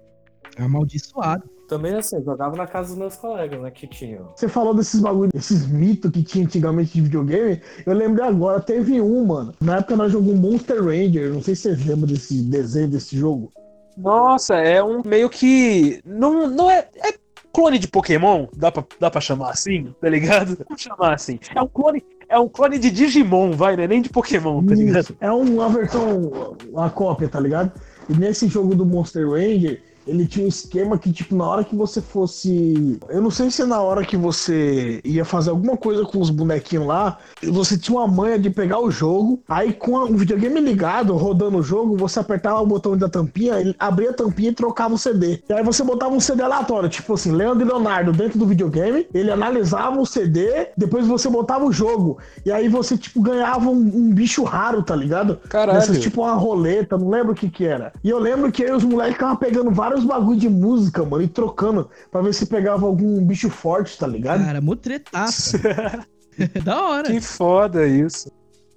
Amaldiçoado. 0.58 1.48
Também 1.66 1.94
assim, 1.94 2.16
eu 2.16 2.24
jogava 2.24 2.54
na 2.54 2.66
casa 2.66 2.88
dos 2.88 2.98
meus 2.98 3.16
colegas, 3.16 3.58
né? 3.58 3.70
Que 3.70 3.86
tinham. 3.86 4.30
Você 4.36 4.46
falou 4.46 4.74
desses 4.74 5.00
bagulho, 5.00 5.30
desses 5.32 5.66
mitos 5.66 6.10
que 6.10 6.22
tinha 6.22 6.44
antigamente 6.44 6.92
de 6.92 7.00
videogame. 7.00 7.62
Eu 7.86 7.94
lembrei 7.94 8.26
agora, 8.26 8.60
teve 8.60 9.00
um, 9.00 9.24
mano. 9.24 9.54
Na 9.62 9.78
época 9.78 9.96
nós 9.96 10.12
jogamos 10.12 10.38
Monster 10.38 10.84
Ranger. 10.84 11.32
Não 11.32 11.40
sei 11.40 11.54
se 11.54 11.62
vocês 11.62 11.86
lembram 11.86 12.06
desse 12.06 12.42
desenho 12.42 12.88
desse 12.88 13.16
jogo. 13.16 13.50
Nossa, 13.96 14.56
é 14.56 14.84
um 14.84 15.00
meio 15.02 15.30
que. 15.30 16.02
Não, 16.04 16.50
não 16.50 16.70
é. 16.70 16.86
É 16.96 17.14
clone 17.50 17.78
de 17.78 17.88
Pokémon? 17.88 18.46
Dá 18.54 18.70
pra, 18.70 18.84
dá 19.00 19.10
pra 19.10 19.22
chamar 19.22 19.52
assim? 19.52 19.94
Tá 20.02 20.08
ligado? 20.10 20.58
Vamos 20.68 20.82
chamar 20.82 21.14
assim. 21.14 21.40
É 21.54 21.62
um 21.62 21.66
clone. 21.66 22.04
É 22.30 22.38
um 22.38 22.48
clone 22.48 22.78
de 22.78 22.92
Digimon, 22.92 23.50
vai, 23.50 23.76
né? 23.76 23.88
Nem 23.88 24.00
de 24.00 24.08
Pokémon, 24.08 24.64
tá 24.64 24.72
ligado? 24.72 25.02
Isso. 25.02 25.16
É 25.20 25.32
uma 25.32 25.68
versão, 25.68 26.54
uma 26.70 26.88
cópia, 26.88 27.28
tá 27.28 27.40
ligado? 27.40 27.72
E 28.08 28.14
nesse 28.14 28.46
jogo 28.46 28.72
do 28.72 28.86
Monster 28.86 29.28
Ranger, 29.28 29.82
ele 30.10 30.26
tinha 30.26 30.44
um 30.44 30.48
esquema 30.48 30.98
que, 30.98 31.12
tipo, 31.12 31.36
na 31.36 31.46
hora 31.46 31.64
que 31.64 31.74
você 31.74 32.00
fosse. 32.00 32.98
Eu 33.08 33.22
não 33.22 33.30
sei 33.30 33.50
se 33.50 33.62
é 33.62 33.64
na 33.64 33.80
hora 33.80 34.04
que 34.04 34.16
você 34.16 35.00
ia 35.04 35.24
fazer 35.24 35.50
alguma 35.50 35.76
coisa 35.76 36.04
com 36.04 36.20
os 36.20 36.30
bonequinhos 36.30 36.86
lá, 36.86 37.18
você 37.42 37.78
tinha 37.78 37.96
uma 37.96 38.08
manha 38.08 38.38
de 38.38 38.50
pegar 38.50 38.80
o 38.80 38.90
jogo, 38.90 39.40
aí 39.48 39.72
com 39.72 39.92
o 39.92 40.16
videogame 40.16 40.60
ligado, 40.60 41.16
rodando 41.16 41.58
o 41.58 41.62
jogo, 41.62 41.96
você 41.96 42.18
apertava 42.18 42.60
o 42.60 42.66
botão 42.66 42.96
da 42.96 43.08
tampinha, 43.08 43.60
ele 43.60 43.74
abria 43.78 44.10
a 44.10 44.12
tampinha 44.14 44.50
e 44.50 44.54
trocava 44.54 44.94
o 44.94 44.98
CD. 44.98 45.40
E 45.48 45.52
aí 45.52 45.62
você 45.62 45.84
botava 45.84 46.12
um 46.12 46.20
CD 46.20 46.42
aleatório, 46.42 46.88
tipo 46.88 47.14
assim, 47.14 47.30
Leandro 47.30 47.64
e 47.64 47.68
Leonardo 47.68 48.12
dentro 48.12 48.38
do 48.38 48.46
videogame, 48.46 49.06
ele 49.14 49.30
analisava 49.30 50.00
o 50.00 50.06
CD, 50.06 50.68
depois 50.76 51.06
você 51.06 51.28
botava 51.28 51.64
o 51.64 51.72
jogo. 51.72 52.18
E 52.44 52.50
aí 52.50 52.68
você, 52.68 52.98
tipo, 52.98 53.20
ganhava 53.22 53.70
um, 53.70 53.78
um 53.78 54.12
bicho 54.12 54.42
raro, 54.42 54.82
tá 54.82 54.96
ligado? 54.96 55.38
Caralho. 55.48 55.78
Dessas, 55.78 56.00
tipo 56.00 56.22
uma 56.22 56.34
roleta, 56.34 56.98
não 56.98 57.08
lembro 57.08 57.32
o 57.32 57.34
que 57.34 57.48
que 57.48 57.64
era. 57.64 57.92
E 58.02 58.10
eu 58.10 58.18
lembro 58.18 58.50
que 58.50 58.64
aí 58.64 58.72
os 58.72 58.84
moleques 58.84 59.14
ficavam 59.14 59.36
pegando 59.36 59.70
vários 59.70 59.99
bagulho 60.04 60.38
de 60.38 60.48
música, 60.48 61.04
mano, 61.04 61.22
e 61.22 61.28
trocando 61.28 61.88
pra 62.10 62.22
ver 62.22 62.34
se 62.34 62.46
pegava 62.46 62.86
algum 62.86 63.24
bicho 63.24 63.50
forte, 63.50 63.98
tá 63.98 64.06
ligado? 64.06 64.44
Cara, 64.44 64.60
motretaço. 64.60 65.58
da 66.64 66.84
hora. 66.84 67.10
Que 67.10 67.20
foda 67.20 67.86
isso. 67.86 68.30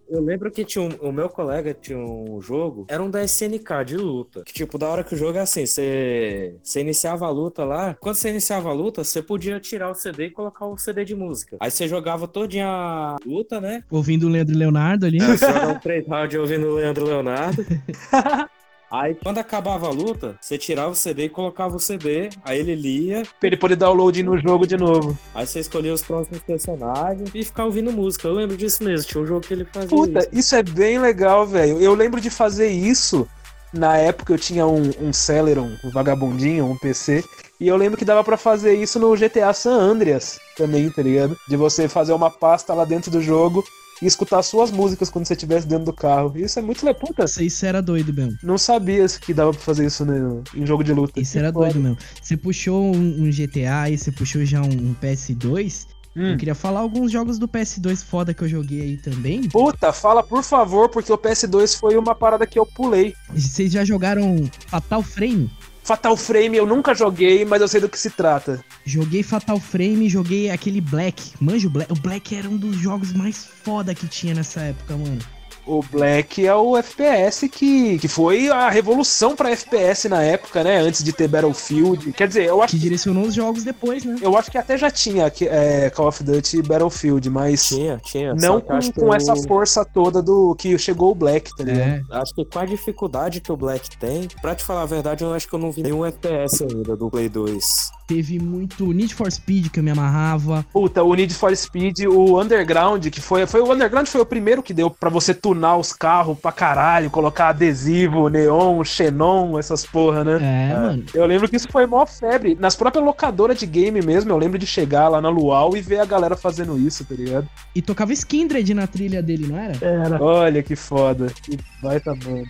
Eu 0.10 0.22
lembro 0.22 0.52
que 0.52 0.64
tinha 0.64 0.84
um, 0.84 0.90
o 1.02 1.12
meu 1.12 1.28
colega 1.28 1.74
tinha 1.74 1.98
um 1.98 2.40
jogo, 2.40 2.86
era 2.88 3.02
um 3.02 3.10
da 3.10 3.24
SNK 3.24 3.84
de 3.86 3.98
luta. 3.98 4.44
Que, 4.46 4.54
tipo, 4.54 4.78
da 4.78 4.88
hora 4.88 5.04
que 5.04 5.16
o 5.16 5.18
jogo 5.18 5.38
é 5.38 5.42
assim, 5.42 5.66
você, 5.66 6.56
você 6.62 6.82
iniciava 6.82 7.26
a 7.26 7.32
luta 7.32 7.64
lá. 7.64 7.96
Quando 8.00 8.16
você 8.16 8.30
iniciava 8.30 8.70
a 8.70 8.74
luta, 8.74 9.04
você 9.04 9.24
podia 9.24 9.60
tirar 9.60 9.90
o 9.90 9.96
CD 9.96 10.26
e 10.26 10.30
colocar 10.30 10.68
o 10.68 10.78
CD 10.78 11.04
de 11.04 11.16
música. 11.16 11.58
Aí 11.60 11.72
você 11.72 11.88
jogava 11.88 12.28
todinha 12.28 12.68
a 12.68 13.16
luta, 13.26 13.60
né? 13.60 13.84
Ouvindo 13.90 14.28
o 14.28 14.30
Leandro 14.30 14.56
Leonardo 14.56 15.06
ali. 15.06 15.20
Aí 15.20 15.38
você 15.38 15.48
um 15.48 15.80
três 15.80 16.08
rounds 16.08 16.38
ouvindo 16.38 16.68
o 16.68 16.76
Leandro 16.76 17.06
Leonardo. 17.06 17.66
Aí, 18.94 19.16
quando 19.16 19.40
acabava 19.40 19.88
a 19.88 19.90
luta, 19.90 20.36
você 20.40 20.56
tirava 20.56 20.92
o 20.92 20.96
CD 20.96 21.24
e 21.26 21.30
colocava 21.30 21.76
o 21.76 21.80
CD, 21.80 22.30
aí 22.46 22.60
ele 22.60 22.76
lia, 22.76 23.24
Pra 23.40 23.48
ele 23.48 23.58
poder 23.58 23.76
download 23.76 24.22
no 24.22 24.38
jogo 24.38 24.68
de 24.68 24.78
novo. 24.78 25.18
aí 25.34 25.48
você 25.48 25.60
escolhia 25.62 25.92
os 25.92 26.04
próximos 26.04 26.40
personagens 26.44 27.28
e 27.34 27.44
ficava 27.44 27.68
ouvindo 27.70 27.92
música. 27.92 28.28
Eu 28.28 28.36
lembro 28.36 28.56
disso 28.56 28.84
mesmo, 28.84 29.08
tinha 29.10 29.24
um 29.24 29.26
jogo 29.26 29.42
que 29.42 29.52
ele 29.52 29.66
fazia 29.66 29.90
Puta, 29.90 30.20
isso. 30.20 30.30
isso 30.32 30.56
é 30.56 30.62
bem 30.62 31.00
legal, 31.00 31.48
velho. 31.48 31.80
Eu 31.80 31.96
lembro 31.96 32.22
de 32.22 32.30
fazer 32.30 32.68
isso. 32.68 33.28
Na 33.74 33.98
época 33.98 34.32
eu 34.32 34.38
tinha 34.38 34.68
um, 34.68 34.92
um 35.02 35.12
Celeron, 35.12 35.72
um 35.84 35.90
vagabundinho, 35.90 36.66
um 36.68 36.78
PC. 36.78 37.24
E 37.60 37.68
eu 37.68 37.76
lembro 37.76 37.98
que 37.98 38.06
dava 38.06 38.24
pra 38.24 38.38
fazer 38.38 38.76
isso 38.76 39.00
no 39.00 39.16
GTA 39.16 39.52
San 39.54 39.74
Andreas 39.74 40.40
também, 40.56 40.88
tá 40.92 41.02
ligado? 41.02 41.36
De 41.50 41.58
você 41.58 41.90
fazer 41.90 42.14
uma 42.14 42.30
pasta 42.30 42.76
lá 42.76 42.86
dentro 42.86 43.10
do 43.10 43.20
jogo 43.20 43.64
e 44.02 44.06
escutar 44.06 44.42
suas 44.44 44.72
músicas 44.72 45.10
quando 45.10 45.26
você 45.26 45.34
estivesse 45.34 45.68
dentro 45.68 45.86
do 45.86 45.94
carro. 45.94 46.34
Isso 46.36 46.60
é 46.60 46.62
muito 46.62 46.86
legal. 46.86 47.00
Puta, 47.00 47.26
Isso, 47.42 47.66
era 47.66 47.82
doido 47.82 48.14
mesmo. 48.14 48.38
não 48.44 48.58
sabia 48.58 49.06
que 49.22 49.34
dava 49.34 49.52
pra 49.52 49.62
fazer 49.62 49.86
isso 49.86 50.04
no- 50.06 50.44
em 50.56 50.66
jogo 50.66 50.84
de 50.84 50.94
luta. 50.94 51.20
Isso 51.20 51.38
era 51.38 51.52
foda. 51.52 51.66
doido 51.66 51.80
mesmo. 51.80 51.98
Você 52.22 52.36
puxou 52.38 52.84
um, 52.94 53.24
um 53.26 53.30
GTA 53.32 53.90
e 53.90 53.98
você 53.98 54.12
puxou 54.12 54.44
já 54.46 54.62
um, 54.62 54.66
um 54.90 54.96
PS2. 55.02 55.88
Hum. 56.16 56.32
Eu 56.34 56.38
queria 56.38 56.54
falar 56.54 56.82
alguns 56.82 57.12
jogos 57.12 57.40
do 57.40 57.48
PS2 57.48 58.04
foda 58.04 58.34
que 58.36 58.44
eu 58.44 58.48
joguei 58.48 58.82
aí 58.82 58.98
também. 58.98 59.50
Puta, 59.50 59.92
fala 59.92 60.22
por 60.22 60.44
favor, 60.44 60.88
porque 60.90 61.12
o 61.12 61.18
PS2 61.18 61.76
foi 61.80 61.98
uma 61.98 62.14
parada 62.14 62.46
que 62.46 62.60
eu 62.60 62.66
pulei. 62.68 63.16
Vocês 63.34 63.72
já 63.72 63.84
jogaram 63.84 64.48
Fatal 64.68 65.02
Frame? 65.02 65.50
Fatal 65.84 66.16
Frame 66.16 66.56
eu 66.56 66.66
nunca 66.66 66.96
joguei, 66.96 67.44
mas 67.44 67.62
eu 67.62 67.68
sei 67.68 67.82
do 67.82 67.90
que 67.90 68.00
se 68.00 68.10
trata. 68.10 68.64
Joguei 68.86 69.22
Fatal 69.22 69.60
Frame, 69.60 70.08
joguei 70.08 70.50
aquele 70.50 70.80
Black. 70.80 71.34
Manja 71.42 71.68
o 71.68 71.70
Black? 71.70 71.92
O 71.92 71.96
Black 71.96 72.34
era 72.36 72.50
um 72.50 72.56
dos 72.56 72.78
jogos 72.78 73.12
mais 73.12 73.46
foda 73.46 73.94
que 73.94 74.08
tinha 74.08 74.34
nessa 74.34 74.62
época, 74.62 74.96
mano. 74.96 75.20
O 75.66 75.82
Black 75.82 76.46
é 76.46 76.54
o 76.56 76.76
FPS 76.78 77.48
que, 77.48 77.98
que 78.00 78.08
foi 78.08 78.50
a 78.50 78.70
revolução 78.70 79.36
pra 79.36 79.52
FPS 79.52 80.10
na 80.10 80.22
época, 80.22 80.64
né? 80.64 80.78
Antes 80.78 81.04
de 81.04 81.14
ter 81.14 81.28
Battlefield. 81.28 82.12
Quer 82.14 82.28
dizer, 82.28 82.46
eu 82.46 82.62
acho 82.62 82.74
Que 82.76 82.80
direcionou 82.80 83.24
os 83.26 83.34
jogos 83.34 83.64
depois, 83.64 84.04
né? 84.04 84.16
eu 84.22 84.38
acho 84.38 84.52
que 84.52 84.58
até 84.58 84.78
já 84.78 84.92
tinha 84.92 85.30
que- 85.30 85.48
é, 85.48 85.90
Call 85.90 86.08
of 86.08 86.24
Duty 86.24 86.58
e 86.58 86.62
Battlefield, 86.62 87.30
mas 87.30 87.68
Tinha, 87.70 87.98
tinha. 88.04 88.34
não 88.34 88.60
com, 88.60 88.78
com 88.92 89.14
essa 89.14 89.36
força 89.48 89.86
toda 89.86 90.22
do 90.22 90.54
que 90.56 90.78
chegou 90.78 91.12
o 91.12 91.16
Black, 91.16 91.56
tá 91.56 91.64
ligado? 91.64 91.82
É. 91.84 92.02
Acho 92.12 92.34
que 92.36 92.44
com 92.46 92.60
a 92.60 92.66
dificuldade 92.66 93.40
que 93.40 93.52
o 93.52 93.58
Black 93.58 93.96
tem, 93.98 94.28
pra 94.42 94.56
te 94.56 94.64
falar 94.64 94.82
a 94.82 94.86
verdade, 94.86 95.24
eu 95.24 95.34
acho 95.34 95.48
que 95.48 95.54
eu 95.56 95.60
não 95.60 95.72
vi 95.72 95.82
nenhum 95.84 96.06
FPS 96.06 96.64
ainda 96.64 96.96
do 96.96 97.10
Play 97.10 97.30
2. 97.30 97.64
Teve 98.08 98.40
muito 98.40 98.92
Need 98.92 99.16
for 99.16 99.32
Speed 99.32 99.70
que 99.70 99.80
eu 99.80 99.84
me 99.84 99.92
amarrava. 99.92 100.66
Puta, 100.74 101.04
o 101.04 101.14
Need 101.14 101.34
for 101.34 101.56
Speed, 101.56 102.00
o 102.06 102.40
Underground, 102.40 103.08
que 103.08 103.22
foi, 103.22 103.46
foi 103.48 103.62
o 103.62 103.72
Underground 103.72 104.08
foi 104.08 104.22
o 104.22 104.26
primeiro 104.26 104.62
que 104.62 104.74
deu 104.74 104.90
pra 104.90 105.10
você 105.10 105.34
tunar 105.34 105.78
os 105.78 105.94
carros 105.94 106.38
pra 106.38 106.52
caralho, 106.52 107.10
colocar 107.10 107.50
adesivo, 107.50 108.28
neon, 108.28 108.84
xenon, 108.84 109.58
essas 109.58 109.86
porra, 109.86 110.24
né? 110.24 110.40
É, 110.42 110.74
mano. 110.74 111.06
Eu 111.14 111.26
lembro 111.26 111.48
que 111.48 111.56
isso 111.56 111.68
foi 111.72 111.86
mó 111.86 112.06
febre. 112.06 112.58
Nas 112.60 112.76
próprias 112.76 113.06
locadoras 113.06 113.58
de 113.58 113.66
game 113.66 114.02
mesmo, 114.02 114.32
eu 114.32 114.38
lembro 114.38 114.60
de 114.60 114.68
chegar 114.68 115.08
lá 115.08 115.22
na 115.22 115.30
Luau 115.30 115.76
e 115.78 115.82
ver 115.82 116.00
a 116.00 116.06
galera 116.06 116.36
fazendo 116.36 116.78
isso, 116.78 117.06
tá 117.06 117.16
ligado? 117.16 117.48
E 117.76 117.82
tocava 117.82 118.14
Skindred 118.14 118.74
na 118.74 118.88
trilha 118.88 119.22
dele, 119.22 119.48
não 119.48 119.58
era? 119.58 119.78
Era. 119.82 120.22
Olha 120.22 120.62
que 120.62 120.76
foda. 120.76 121.28
Que 121.42 121.58
baita 121.82 122.14
banda. 122.16 122.50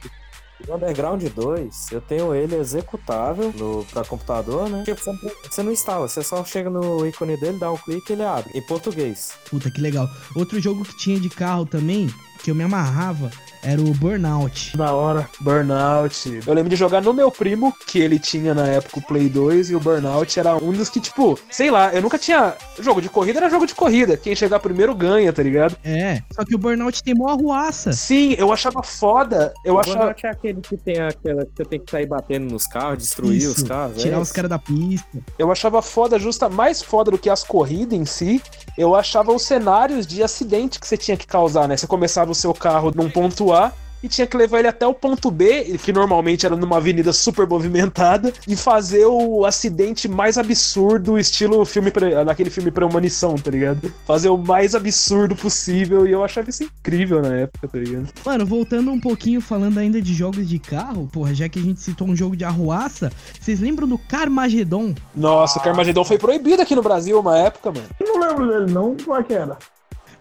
O 0.67 0.76
Underground 0.76 1.21
2, 1.23 1.91
eu 1.91 1.99
tenho 1.99 2.34
ele 2.34 2.56
executável 2.56 3.54
no, 3.58 3.84
pra 3.86 4.04
computador, 4.06 4.69
né? 4.69 4.84
Tipo, 4.86 5.02
você 5.49 5.62
não- 5.62 5.71
instala, 5.71 6.08
você 6.08 6.23
só 6.23 6.43
chega 6.45 6.69
no 6.69 7.06
ícone 7.06 7.36
dele, 7.38 7.60
dá 7.60 7.71
um 7.71 7.78
clique 7.78 8.12
e 8.12 8.13
ele 8.13 8.23
abre. 8.23 8.49
Em 8.58 8.62
português. 8.62 9.34
Puta, 9.49 9.69
que 9.69 9.82
legal. 9.82 10.08
Outro 10.36 10.60
jogo 10.62 10.84
que 10.86 10.95
tinha 10.97 11.19
de 11.19 11.30
carro 11.30 11.65
também, 11.65 12.10
que 12.43 12.51
eu 12.51 12.56
me 12.56 12.63
amarrava, 12.63 13.32
era 13.63 13.82
o 13.82 13.93
Burnout. 13.93 14.75
Da 14.75 14.93
hora. 14.93 15.29
Burnout. 15.39 16.41
Eu 16.45 16.53
lembro 16.53 16.69
de 16.69 16.75
jogar 16.75 17.01
no 17.01 17.13
meu 17.13 17.32
primo, 17.32 17.73
que 17.88 17.97
ele 17.97 18.19
tinha 18.19 18.53
na 18.53 18.67
época 18.67 18.99
o 18.99 19.01
Play 19.01 19.29
2, 19.29 19.69
e 19.69 19.75
o 19.75 19.79
Burnout 19.79 20.38
era 20.38 20.58
um 20.58 20.73
dos 20.73 20.89
que, 20.89 20.99
tipo, 20.99 21.39
sei 21.49 21.71
lá, 21.71 21.93
eu 21.93 22.01
nunca 22.01 22.17
tinha. 22.19 22.53
Jogo 22.79 23.01
de 23.01 23.08
corrida 23.08 23.39
era 23.39 23.49
jogo 23.49 23.65
de 23.65 23.73
corrida. 23.73 24.17
Quem 24.17 24.36
chegar 24.36 24.60
primeiro 24.60 24.93
ganha, 24.93 25.32
tá 25.32 25.41
ligado? 25.41 25.77
É, 25.84 26.21
só 26.36 26.43
que 26.43 26.53
o 26.53 26.58
Burnout 26.58 27.01
tem 27.01 27.15
mó 27.15 27.29
arruaça. 27.29 27.93
Sim, 27.93 28.36
eu 28.38 28.51
achava 28.51 28.84
foda. 28.84 29.53
Eu 29.63 29.75
o 29.75 29.79
achava. 29.79 29.97
Burnout 29.99 30.25
é 30.25 30.29
aquele 30.29 30.60
que 30.60 30.75
tem 30.75 30.99
aquela 30.99 31.45
que 31.45 31.51
você 31.56 31.63
tem 31.63 31.79
que 31.79 31.89
sair 31.89 32.06
batendo 32.06 32.51
nos 32.51 32.67
carros, 32.67 32.97
destruir 32.97 33.38
Isso, 33.38 33.51
os 33.51 33.63
carros. 33.63 34.01
Tirar 34.01 34.17
é 34.17 34.19
os 34.19 34.32
caras 34.34 34.49
da 34.49 34.60
pista. 34.60 35.08
Eu 35.39 35.49
achava 35.49 35.82
foda, 35.82 36.19
justa, 36.19 36.49
mais 36.49 36.82
foda 36.82 37.12
do 37.12 37.17
que 37.17 37.29
as 37.29 37.45
corridas 37.45 37.97
em 37.97 38.06
si. 38.06 38.41
Eu 38.77 38.93
achava 38.93 39.32
os 39.32 39.43
cenários 39.43 40.06
de 40.06 40.21
acidente 40.21 40.82
que 40.82 40.88
você 40.88 40.97
tinha 40.97 41.15
que 41.15 41.25
causar, 41.25 41.67
né? 41.67 41.77
Você 41.77 41.88
começava 41.88 42.33
o 42.34 42.36
seu 42.36 42.54
carro 42.54 42.91
num 42.93 43.10
ponto 43.10 43.54
A 43.54 43.72
e 44.04 44.08
tinha 44.10 44.28
que 44.28 44.36
levar 44.36 44.60
ele 44.60 44.67
até 44.67 44.86
o 44.86 44.93
ponto 44.93 45.32
B, 45.32 45.78
que 45.82 45.93
normalmente 45.93 46.46
era 46.46 46.58
numa 46.58 46.76
avenida 46.76 47.13
super 47.13 47.48
movimentada, 47.48 48.34
e 48.46 48.56
fazer 48.56 49.06
o 49.06 49.46
acidente 49.46 50.10
mais 50.10 50.38
absurdo, 50.38 51.17
estilo 51.17 51.63
filme 51.63 51.91
naquele 52.26 52.50
filme 52.50 52.69
premonição, 52.69 53.36
tá 53.36 53.50
ligado? 53.50 53.91
Fazer 54.06 54.28
o 54.28 54.38
mais 54.38 54.76
absurdo 54.76 55.36
possível, 55.36 56.06
e 56.06 56.12
eu 56.12 56.22
achava 56.22 56.50
isso 56.50 56.63
incrível 56.63 57.22
na 57.22 57.34
época, 57.34 57.65
tá 57.65 57.78
ligado? 57.78 58.10
Mano, 58.26 58.46
voltando 58.46 58.91
um 58.91 59.00
pouquinho, 59.00 59.39
falando 59.39 59.78
ainda 59.78 60.02
de 60.02 60.13
jogos 60.13 60.50
de 60.50 60.60
carro, 60.60 61.08
porra, 61.12 61.34
já 61.34 61.48
que 61.48 61.60
a 61.60 61.63
gente 61.63 61.80
citou 61.80 62.06
um 62.06 62.15
jogo 62.15 62.36
de 62.36 62.43
arruaça, 62.43 63.10
vocês 63.39 63.62
lembram 63.62 63.88
do 63.88 63.98
Carmageddon? 63.98 64.93
Nossa, 65.15 65.60
o 65.60 65.63
Carmageddon 65.63 66.04
foi 66.04 66.17
proibido 66.17 66.62
aqui 66.62 66.76
no 66.76 66.82
Brasil 66.82 67.17
uma 67.17 67.38
época, 67.38 67.72
mano. 67.72 67.88
Eu 68.02 68.08
não 68.08 68.28
lembro 68.28 68.48
dele, 68.48 68.72
não. 68.72 68.98
Como 68.98 69.15
é 69.17 69.24
que 69.24 69.34
era? 69.34 69.58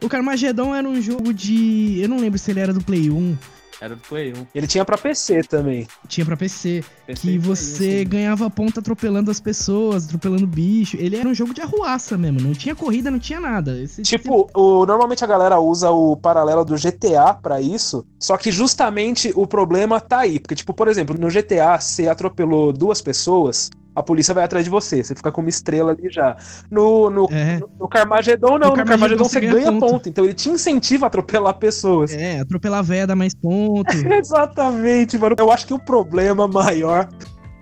O 0.02 0.08
Carmageddon 0.08 0.74
era 0.74 0.88
um 0.88 1.00
jogo 1.00 1.32
de. 1.32 2.00
Eu 2.00 2.08
não 2.08 2.18
lembro 2.18 2.38
se 2.38 2.50
ele 2.50 2.60
era 2.60 2.72
do 2.72 2.82
Play 2.82 3.08
1, 3.10 3.36
Era 3.80 3.94
do 3.96 4.00
Play 4.02 4.32
1. 4.32 4.46
Ele 4.54 4.66
tinha 4.66 4.84
pra 4.84 4.96
PC 4.98 5.42
também. 5.42 5.86
tinha 6.08 6.24
pra 6.24 6.36
PC, 6.36 6.84
PC 7.06 7.20
que 7.20 7.38
você 7.38 8.00
isso. 8.02 8.10
ganhava 8.10 8.48
ponta 8.50 8.78
atropelando 8.80 9.30
as 9.30 9.40
pessoas, 9.40 10.06
atropelando 10.06 10.46
bicho. 10.46 10.96
Ele 10.98 11.16
era 11.16 11.28
um 11.28 11.34
jogo 11.34 11.52
de 11.54 11.60
arruaça 11.62 12.16
mesmo, 12.16 12.40
não 12.40 12.52
tinha 12.52 12.74
corrida, 12.76 13.10
não 13.10 13.18
tinha 13.18 13.40
nada. 13.40 13.80
Esse- 13.80 14.02
Tipo, 14.02 14.48
o, 14.54 14.86
normalmente 14.86 15.24
a 15.24 15.26
galera 15.26 15.58
usa 15.60 15.90
o 15.90 16.16
paralelo 16.16 16.64
do 16.64 16.76
GTA 16.76 17.34
pra 17.34 17.60
isso, 17.60 18.04
só 18.20 18.36
que 18.36 18.52
justamente 18.52 19.32
o 19.34 19.46
problema 19.46 20.00
tá 20.00 20.20
aí. 20.20 20.38
Porque, 20.38 20.54
tipo, 20.54 20.72
por 20.74 20.86
exemplo, 20.88 21.16
no 21.18 21.28
GTA, 21.28 21.80
você 21.80 22.08
atropelou 22.08 22.72
duas 22.72 23.00
pessoas, 23.02 23.68
a 23.94 24.02
polícia 24.02 24.32
vai 24.34 24.44
atrás 24.44 24.64
de 24.64 24.70
você, 24.70 25.02
você 25.02 25.14
fica 25.14 25.30
com 25.30 25.40
uma 25.40 25.50
estrela 25.50 25.92
ali 25.92 26.10
já. 26.10 26.36
No, 26.70 27.10
no, 27.10 27.28
É, 27.30 27.60
no 27.78 27.88
Carmageddon, 27.88 28.58
não, 28.58 28.70
no 28.70 28.74
Carmageddon 28.74 28.86
Carmageddon 28.86 29.24
você 29.24 29.40
ganha 29.40 29.72
ponto. 29.72 29.86
ponto. 29.86 30.08
então 30.08 30.24
ele 30.24 30.34
te 30.34 30.48
incentiva 30.48 31.06
a 31.06 31.08
atropelar 31.08 31.54
pessoas. 31.54 32.12
é, 32.12 32.40
atropelar 32.40 32.82
véia 32.82 33.06
dá 33.06 33.16
mais 33.16 33.34
ponto. 33.34 33.92
Exatamente, 34.12 35.18
mano. 35.18 35.36
Eu 35.38 35.50
acho 35.50 35.66
que 35.66 35.74
o 35.74 35.78
problema 35.78 36.48
maior 36.48 37.08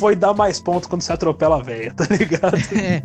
foi 0.00 0.16
dar 0.16 0.32
mais 0.32 0.58
pontos 0.58 0.88
quando 0.88 1.02
você 1.02 1.12
atropela 1.12 1.56
a 1.58 1.62
véia, 1.62 1.92
tá 1.92 2.06
ligado? 2.10 2.56
É, 2.72 3.02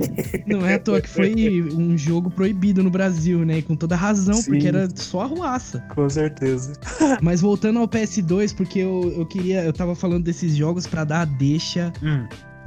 não 0.48 0.66
é 0.66 0.76
à 0.76 0.80
toa 0.80 1.02
que 1.02 1.10
foi 1.10 1.62
um 1.74 1.98
jogo 1.98 2.30
proibido 2.30 2.82
no 2.82 2.90
Brasil, 2.90 3.44
né? 3.44 3.58
E 3.58 3.62
com 3.62 3.76
toda 3.76 3.96
razão, 3.96 4.36
Sim. 4.36 4.52
porque 4.52 4.68
era 4.68 4.88
só 4.96 5.22
arruaça. 5.22 5.84
Com 5.94 6.10
certeza. 6.10 6.74
Mas 7.22 7.42
voltando 7.42 7.80
ao 7.80 7.88
PS2, 7.88 8.56
porque 8.56 8.80
eu, 8.80 9.14
eu 9.18 9.26
queria. 9.26 9.64
Eu 9.64 9.74
tava 9.74 9.94
falando 9.96 10.24
desses 10.24 10.56
jogos 10.56 10.88
pra 10.88 11.04
dar 11.04 11.22
a 11.22 11.26
deixa 11.26 11.92
Hum. 12.02 12.26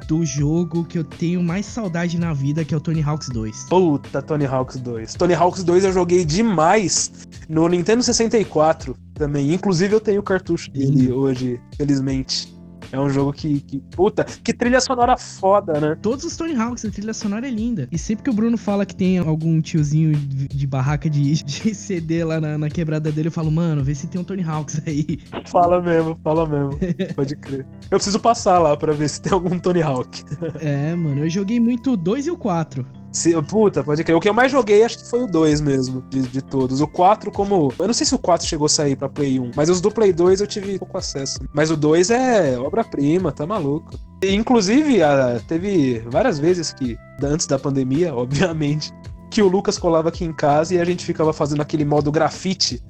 Do 0.09 0.25
jogo 0.25 0.83
que 0.83 0.97
eu 0.97 1.03
tenho 1.03 1.43
mais 1.43 1.67
saudade 1.67 2.17
na 2.17 2.33
vida, 2.33 2.65
que 2.65 2.73
é 2.73 2.77
o 2.77 2.81
Tony 2.81 2.99
Hawks 3.03 3.29
2. 3.29 3.67
Puta, 3.69 4.23
Tony 4.23 4.47
Hawks 4.47 4.77
2. 4.77 5.13
Tony 5.13 5.35
Hawks 5.35 5.63
2 5.63 5.83
eu 5.83 5.93
joguei 5.93 6.25
demais 6.25 7.27
no 7.47 7.67
Nintendo 7.67 8.01
64 8.01 8.97
também. 9.13 9.53
Inclusive 9.53 9.93
eu 9.93 10.01
tenho 10.01 10.21
o 10.21 10.23
cartucho 10.23 10.71
dele 10.71 11.11
hoje, 11.11 11.61
felizmente. 11.77 12.58
É 12.91 12.99
um 12.99 13.09
jogo 13.09 13.33
que, 13.33 13.59
que. 13.61 13.79
Puta, 13.91 14.23
que 14.23 14.53
trilha 14.53 14.81
sonora 14.81 15.17
foda, 15.17 15.79
né? 15.79 15.97
Todos 16.01 16.25
os 16.25 16.35
Tony 16.35 16.55
Hawks, 16.55 16.85
a 16.85 16.91
trilha 16.91 17.13
sonora 17.13 17.47
é 17.47 17.51
linda. 17.51 17.87
E 17.91 17.97
sempre 17.97 18.23
que 18.23 18.29
o 18.29 18.33
Bruno 18.33 18.57
fala 18.57 18.85
que 18.85 18.95
tem 18.95 19.17
algum 19.17 19.61
tiozinho 19.61 20.15
de, 20.15 20.47
de 20.47 20.67
barraca 20.67 21.09
de, 21.09 21.33
de 21.43 21.75
CD 21.75 22.23
lá 22.23 22.39
na, 22.39 22.57
na 22.57 22.69
quebrada 22.69 23.11
dele, 23.11 23.27
eu 23.27 23.31
falo, 23.31 23.51
mano, 23.51 23.83
vê 23.83 23.93
se 23.93 24.07
tem 24.07 24.19
um 24.19 24.23
Tony 24.23 24.43
Hawks 24.43 24.81
aí. 24.85 25.19
Fala 25.45 25.81
mesmo, 25.81 26.19
fala 26.23 26.47
mesmo. 26.47 26.79
Pode 27.15 27.35
crer. 27.35 27.65
Eu 27.89 27.97
preciso 27.97 28.19
passar 28.19 28.59
lá 28.59 28.75
pra 28.77 28.93
ver 28.93 29.09
se 29.09 29.21
tem 29.21 29.33
algum 29.33 29.57
Tony 29.57 29.81
Hawk. 29.81 30.23
É, 30.59 30.93
mano, 30.95 31.23
eu 31.23 31.29
joguei 31.29 31.59
muito 31.59 31.93
o 31.93 31.97
2 31.97 32.27
e 32.27 32.31
o 32.31 32.37
4. 32.37 32.85
Se- 33.11 33.39
puta, 33.43 33.83
pode 33.83 34.03
crer. 34.03 34.15
O 34.15 34.19
que 34.19 34.29
eu 34.29 34.33
mais 34.33 34.51
joguei 34.51 34.83
acho 34.83 34.99
que 34.99 35.09
foi 35.09 35.23
o 35.23 35.27
2 35.27 35.61
mesmo, 35.61 36.01
de, 36.09 36.21
de 36.21 36.41
todos. 36.41 36.79
O 36.81 36.87
4, 36.87 37.31
como. 37.31 37.73
Eu 37.79 37.87
não 37.87 37.93
sei 37.93 38.05
se 38.05 38.13
o 38.13 38.19
4 38.19 38.45
chegou 38.47 38.65
a 38.65 38.69
sair 38.69 38.95
pra 38.95 39.09
Play 39.09 39.39
1, 39.39 39.51
mas 39.55 39.69
os 39.69 39.81
do 39.81 39.89
Play 39.89 40.13
2 40.13 40.41
eu 40.41 40.47
tive 40.47 40.77
pouco 40.77 40.97
acesso. 40.97 41.39
Mas 41.53 41.71
o 41.71 41.75
2 41.77 42.11
é 42.11 42.57
obra-prima, 42.59 43.31
tá 43.31 43.45
maluco. 43.47 43.91
E, 44.23 44.33
inclusive, 44.33 45.01
a- 45.01 45.39
teve 45.47 45.99
várias 46.07 46.37
vezes 46.39 46.71
que, 46.71 46.97
antes 47.23 47.47
da 47.47 47.57
pandemia, 47.57 48.13
obviamente, 48.15 48.91
que 49.31 49.41
o 49.41 49.47
Lucas 49.47 49.77
colava 49.77 50.09
aqui 50.09 50.23
em 50.25 50.33
casa 50.33 50.75
e 50.75 50.79
a 50.79 50.85
gente 50.85 51.03
ficava 51.05 51.31
fazendo 51.33 51.61
aquele 51.61 51.85
modo 51.85 52.11
grafite 52.11 52.81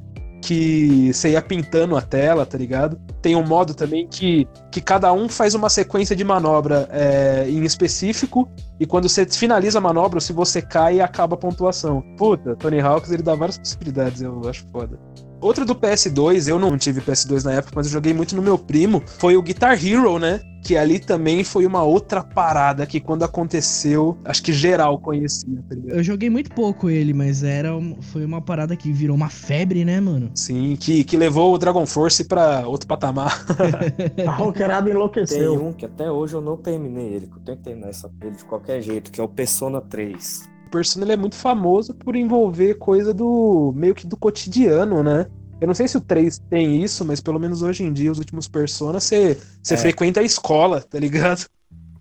que 0.42 1.12
você 1.14 1.32
ia 1.32 1.42
pintando 1.42 1.96
a 1.96 2.02
tela, 2.02 2.46
tá 2.46 2.58
ligado? 2.58 3.00
Tem 3.22 3.36
um 3.36 3.46
modo 3.46 3.74
também 3.74 4.08
que, 4.08 4.48
que 4.72 4.82
cada 4.82 5.12
um 5.12 5.28
faz 5.28 5.54
uma 5.54 5.70
sequência 5.70 6.16
de 6.16 6.24
manobra 6.24 6.88
é, 6.92 7.46
em 7.48 7.64
específico 7.64 8.50
e 8.80 8.86
quando 8.86 9.10
você 9.10 9.26
finaliza 9.26 9.78
a 9.78 9.82
manobra, 9.82 10.20
se 10.20 10.32
você 10.32 10.62
cai, 10.62 11.02
acaba 11.02 11.36
a 11.36 11.38
pontuação. 11.38 12.02
Puta, 12.18 12.56
Tony 12.56 12.80
Hawks 12.80 13.12
ele 13.12 13.24
dá 13.24 13.36
várias 13.36 13.58
possibilidades, 13.58 14.22
eu 14.22 14.42
acho 14.48 14.66
foda. 14.72 14.98
Outro 15.42 15.66
do 15.66 15.76
PS2, 15.76 16.48
eu 16.48 16.60
não 16.60 16.78
tive 16.78 17.02
PS2 17.02 17.44
na 17.44 17.54
época, 17.54 17.74
mas 17.76 17.88
eu 17.88 17.94
joguei 17.94 18.14
muito 18.14 18.36
no 18.36 18.42
meu 18.42 18.58
primo, 18.58 19.02
foi 19.20 19.38
o 19.38 19.42
Guitar 19.42 19.74
Hero, 19.84 20.20
né? 20.20 20.42
Que 20.62 20.76
ali 20.76 21.00
também 21.00 21.44
foi 21.44 21.66
uma 21.66 21.84
outra 21.84 22.22
parada 22.22 22.86
que 22.86 23.00
quando 23.00 23.24
aconteceu, 23.24 24.18
acho 24.26 24.44
que 24.44 24.52
geral 24.52 25.00
conhecia, 25.00 25.64
tá 25.70 25.74
ligado? 25.76 25.98
Eu 25.98 26.04
joguei 26.04 26.30
muito 26.30 26.52
pouco 26.52 26.90
ele, 26.90 27.14
mas 27.14 27.44
era 27.44 27.70
foi 28.02 28.26
uma 28.26 28.42
parada 28.42 28.76
que 28.76 28.92
virou 28.92 29.16
uma 29.16 29.30
febre, 29.30 29.86
né, 29.86 30.02
mano? 30.02 30.30
Sim, 30.36 30.76
que, 30.76 31.06
que 31.06 31.16
levou 31.16 31.54
o 31.54 31.58
Dragon 31.58 31.86
Force 31.86 32.26
pra 32.26 32.68
outro 32.68 32.88
patamar. 32.88 33.46
A 34.28 34.32
roqueirada 34.32 34.88
Tem 34.88 34.94
enlouqueceu. 34.94 35.66
um 35.66 35.72
que 35.72 35.86
até 35.86 36.12
hoje 36.12 36.34
eu 36.34 36.42
não 36.42 36.58
terminei 36.58 37.08
ele, 37.14 37.28
que 37.28 37.38
eu 37.38 37.42
tenho 37.42 37.58
que 37.58 37.64
terminar 37.64 37.90
essa 37.90 38.12
ele 38.22 38.36
de 38.36 38.44
qualquer 38.44 38.82
jeito, 38.82 39.12
que 39.12 39.22
é 39.22 39.24
o 39.24 39.30
Persona 39.30 39.80
3. 39.80 40.59
O 40.70 40.72
Persona 40.72 41.04
ele 41.04 41.14
é 41.14 41.18
muito 41.18 41.36
famoso 41.36 41.96
por 41.96 42.16
envolver 42.16 42.76
coisa 42.76 43.12
do 43.12 43.74
meio 43.76 43.96
que 43.96 44.06
do 44.06 44.16
cotidiano, 44.16 45.02
né? 45.02 45.26
Eu 45.60 45.66
não 45.66 45.74
sei 45.74 45.88
se 45.88 45.98
o 45.98 46.02
3 46.02 46.38
tem 46.48 46.84
isso, 46.84 47.04
mas 47.04 47.20
pelo 47.20 47.40
menos 47.40 47.64
hoje 47.64 47.84
em 47.84 47.92
dia, 47.92 48.12
os 48.12 48.20
últimos 48.20 48.48
Persona, 48.48 49.00
você 49.00 49.36
É. 49.68 49.78
frequenta 49.78 50.20
a 50.20 50.24
escola, 50.24 50.80
tá 50.80 51.00
ligado? 51.00 51.48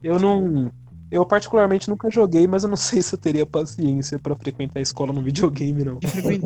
Eu 0.03 0.19
não. 0.19 0.71
Eu 1.11 1.25
particularmente 1.25 1.89
nunca 1.89 2.11
joguei, 2.11 2.47
mas 2.47 2.63
eu 2.63 2.69
não 2.69 2.77
sei 3.01 3.01
se 3.01 3.15
eu 3.15 3.19
teria 3.19 3.47
paciência 3.47 4.19
pra 4.19 4.37
frequentar 4.37 4.81
a 4.81 4.83
escola 4.83 5.15
no 5.15 5.23
videogame, 5.23 5.83
não. 5.83 5.99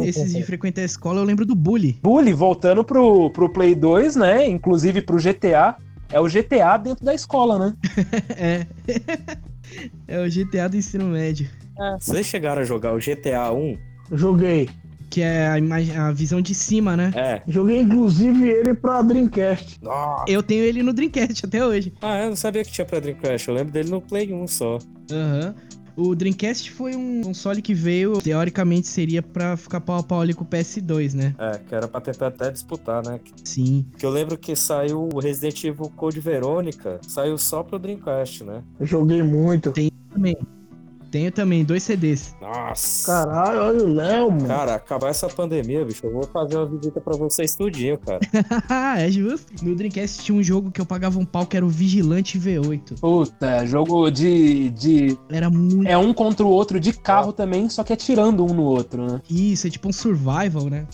Esses 0.06 0.32
de 0.32 0.44
frequentar 0.44 0.82
a 0.82 0.84
escola, 0.84 1.18
eu 1.20 1.24
lembro 1.24 1.44
do 1.44 1.56
Bully. 1.56 1.98
Bully, 2.00 2.32
voltando 2.32 2.84
pro, 2.84 3.30
pro 3.30 3.52
Play 3.52 3.74
2, 3.74 4.14
né? 4.14 4.48
Inclusive 4.48 5.02
pro 5.02 5.18
GTA. 5.18 5.76
É 6.08 6.20
o 6.20 6.28
GTA 6.28 6.76
dentro 6.76 7.04
da 7.04 7.14
escola, 7.14 7.58
né? 7.58 7.74
É. 8.38 8.66
É 10.06 10.20
o 10.20 10.28
GTA 10.28 10.68
do 10.68 10.76
ensino 10.76 11.06
médio. 11.06 11.48
Vocês 11.98 12.26
chegaram 12.26 12.62
a 12.62 12.64
jogar 12.64 12.94
o 12.94 12.98
GTA 12.98 13.52
1? 13.52 13.78
Joguei. 14.12 14.68
Que 15.10 15.20
é 15.20 15.48
a, 15.48 15.58
imagem, 15.58 15.94
a 15.94 16.10
visão 16.10 16.40
de 16.40 16.54
cima, 16.54 16.96
né? 16.96 17.12
É. 17.14 17.42
Joguei 17.46 17.80
inclusive 17.80 18.48
ele 18.48 18.72
pra 18.72 19.02
Dreamcast. 19.02 19.78
Nossa. 19.82 20.24
Eu 20.26 20.42
tenho 20.42 20.64
ele 20.64 20.82
no 20.82 20.92
Dreamcast 20.92 21.44
até 21.44 21.64
hoje. 21.64 21.92
Ah, 22.00 22.22
eu 22.22 22.30
não 22.30 22.36
sabia 22.36 22.64
que 22.64 22.72
tinha 22.72 22.86
pra 22.86 22.98
Dreamcast. 22.98 23.46
Eu 23.46 23.54
lembro 23.54 23.72
dele 23.72 23.90
no 23.90 24.00
Play 24.00 24.32
1 24.32 24.46
só. 24.46 24.78
Aham. 25.10 25.54
O 25.94 26.14
Dreamcast 26.14 26.70
foi 26.70 26.96
um 26.96 27.20
console 27.20 27.60
que 27.60 27.74
veio, 27.74 28.14
teoricamente 28.22 28.88
seria 28.88 29.22
pra 29.22 29.58
ficar 29.58 29.78
pau 29.80 29.98
a 29.98 30.02
pau 30.02 30.22
ali 30.22 30.32
com 30.32 30.42
o 30.42 30.46
PS2, 30.46 31.12
né? 31.12 31.34
É, 31.38 31.58
que 31.58 31.74
era 31.74 31.86
pra 31.86 32.00
tentar 32.00 32.28
até 32.28 32.50
disputar, 32.50 33.04
né? 33.06 33.20
Sim. 33.44 33.84
Que 33.98 34.06
eu 34.06 34.10
lembro 34.10 34.38
que 34.38 34.56
saiu 34.56 35.10
o 35.12 35.18
Resident 35.18 35.62
Evil 35.64 35.90
Code 35.94 36.18
Verônica, 36.18 36.98
saiu 37.06 37.36
só 37.36 37.62
pro 37.62 37.78
Dreamcast, 37.78 38.42
né? 38.42 38.62
Eu 38.80 38.86
joguei 38.86 39.22
muito. 39.22 39.72
Também. 40.10 40.36
Tenho 41.12 41.30
também 41.30 41.62
dois 41.62 41.82
CDs. 41.82 42.34
Nossa. 42.40 43.06
Caralho, 43.06 43.60
olha 43.60 43.84
o 43.84 43.88
Léo, 43.92 44.30
mano. 44.30 44.46
Cara, 44.46 44.74
acabar 44.76 45.10
essa 45.10 45.28
pandemia, 45.28 45.84
bicho, 45.84 46.06
eu 46.06 46.10
vou 46.10 46.22
fazer 46.22 46.56
uma 46.56 46.64
visita 46.64 47.02
pra 47.02 47.14
vocês 47.14 47.54
tudinho, 47.54 47.98
cara. 47.98 48.18
é 48.98 49.10
justo. 49.10 49.52
No 49.62 49.74
Dreamcast 49.74 50.22
tinha 50.22 50.36
um 50.36 50.42
jogo 50.42 50.70
que 50.70 50.80
eu 50.80 50.86
pagava 50.86 51.18
um 51.18 51.26
pau 51.26 51.44
que 51.44 51.54
era 51.54 51.66
o 51.66 51.68
Vigilante 51.68 52.40
V8. 52.40 52.98
Puta, 52.98 53.66
jogo 53.66 54.10
de, 54.10 54.70
de. 54.70 55.18
Era 55.28 55.50
muito. 55.50 55.86
É 55.86 55.98
um 55.98 56.14
contra 56.14 56.46
o 56.46 56.48
outro 56.48 56.80
de 56.80 56.94
carro 56.94 57.30
também, 57.30 57.68
só 57.68 57.84
que 57.84 57.92
atirando 57.92 58.42
um 58.42 58.54
no 58.54 58.62
outro, 58.62 59.06
né? 59.06 59.20
Isso, 59.28 59.66
é 59.66 59.70
tipo 59.70 59.90
um 59.90 59.92
survival, 59.92 60.70
né? 60.70 60.86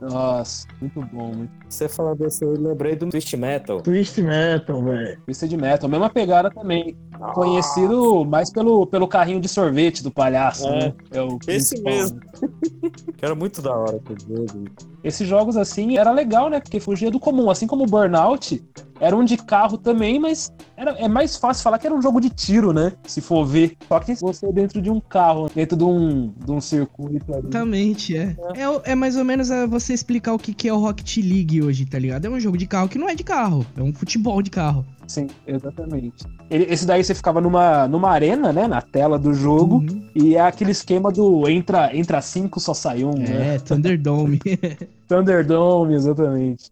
Nossa, 0.00 0.66
muito 0.80 1.00
bom, 1.12 1.32
muito. 1.34 1.50
Você 1.68 1.88
falando 1.88 2.18
desse, 2.18 2.42
eu 2.44 2.52
lembrei 2.52 2.96
do 2.96 3.08
Twist 3.10 3.36
Metal. 3.36 3.80
Twist 3.82 4.22
Metal, 4.22 4.82
velho. 4.82 5.20
Twisted 5.26 5.52
Metal, 5.56 5.88
mesma 5.90 6.08
pegada 6.08 6.50
também. 6.50 6.96
Conhecido 7.34 8.24
mais 8.24 8.50
pelo, 8.50 8.86
pelo 8.86 9.06
carrinho 9.06 9.40
de 9.40 9.48
sorvete 9.48 10.02
do 10.02 10.10
palhaço, 10.10 10.66
É, 10.68 10.78
né? 10.86 10.94
É 11.10 11.20
o 11.22 11.38
esse 11.46 11.74
principal, 11.82 11.92
mesmo. 11.92 12.16
né? 12.16 12.48
Que 13.16 13.24
era 13.24 13.34
muito 13.34 13.60
da 13.60 13.76
hora 13.76 13.96
aquele 13.96 14.20
jogo. 14.20 14.64
Esses 15.02 15.26
jogos 15.26 15.56
assim 15.56 15.96
era 15.96 16.10
legal, 16.10 16.50
né? 16.50 16.60
Porque 16.60 16.78
fugia 16.80 17.10
do 17.10 17.18
comum. 17.18 17.50
Assim 17.50 17.66
como 17.66 17.84
o 17.84 17.86
Burnout, 17.86 18.62
era 19.00 19.16
um 19.16 19.24
de 19.24 19.36
carro 19.36 19.78
também, 19.78 20.18
mas 20.18 20.52
era, 20.76 20.90
é 20.92 21.08
mais 21.08 21.36
fácil 21.36 21.62
falar 21.62 21.78
que 21.78 21.86
era 21.86 21.94
um 21.96 22.02
jogo 22.02 22.20
de 22.20 22.28
tiro, 22.28 22.72
né? 22.72 22.92
Se 23.06 23.20
for 23.20 23.44
ver. 23.46 23.76
Só 23.88 23.98
que 24.00 24.14
você 24.14 24.52
dentro 24.52 24.80
de 24.82 24.90
um 24.90 25.00
carro, 25.00 25.50
dentro 25.54 25.76
de 25.76 25.84
um, 25.84 26.32
de 26.44 26.50
um 26.52 26.60
circuito 26.60 27.32
ali. 27.34 27.42
Exatamente, 27.48 28.16
é. 28.16 28.36
É, 28.54 28.68
o- 28.68 28.80
é 28.84 28.94
mais 28.94 29.16
ou 29.16 29.24
menos 29.24 29.50
é, 29.50 29.66
você 29.66 29.94
explicar 29.94 30.34
o 30.34 30.38
que, 30.38 30.52
que 30.52 30.68
é 30.68 30.72
o 30.72 30.78
Rocket 30.78 31.16
League 31.18 31.62
hoje, 31.62 31.86
tá 31.86 31.98
ligado? 31.98 32.26
É 32.26 32.30
um 32.30 32.38
jogo 32.40 32.58
de 32.58 32.66
carro 32.66 32.88
que 32.88 32.98
não 32.98 33.08
é 33.08 33.14
de 33.14 33.24
carro, 33.24 33.64
é 33.76 33.82
um 33.82 33.92
futebol 33.94 34.42
de 34.42 34.50
carro. 34.50 34.84
Sim, 35.10 35.26
exatamente. 35.44 36.24
Ele- 36.48 36.72
esse 36.72 36.86
daí 36.86 37.02
você 37.02 37.16
ficava 37.16 37.40
numa, 37.40 37.88
numa 37.88 38.10
arena, 38.10 38.52
né? 38.52 38.68
Na 38.68 38.80
tela 38.80 39.18
do 39.18 39.34
jogo. 39.34 39.78
Uhum. 39.78 40.08
E 40.14 40.36
é 40.36 40.40
aquele 40.40 40.70
esquema 40.70 41.10
do 41.10 41.48
entra, 41.48 41.90
entra 41.96 42.22
cinco, 42.22 42.60
só 42.60 42.72
sai 42.72 43.02
um, 43.02 43.12
né? 43.18 43.56
É, 43.56 43.58
Thunderdome. 43.58 44.38
Thunderdome, 45.08 45.94
exatamente. 45.94 46.70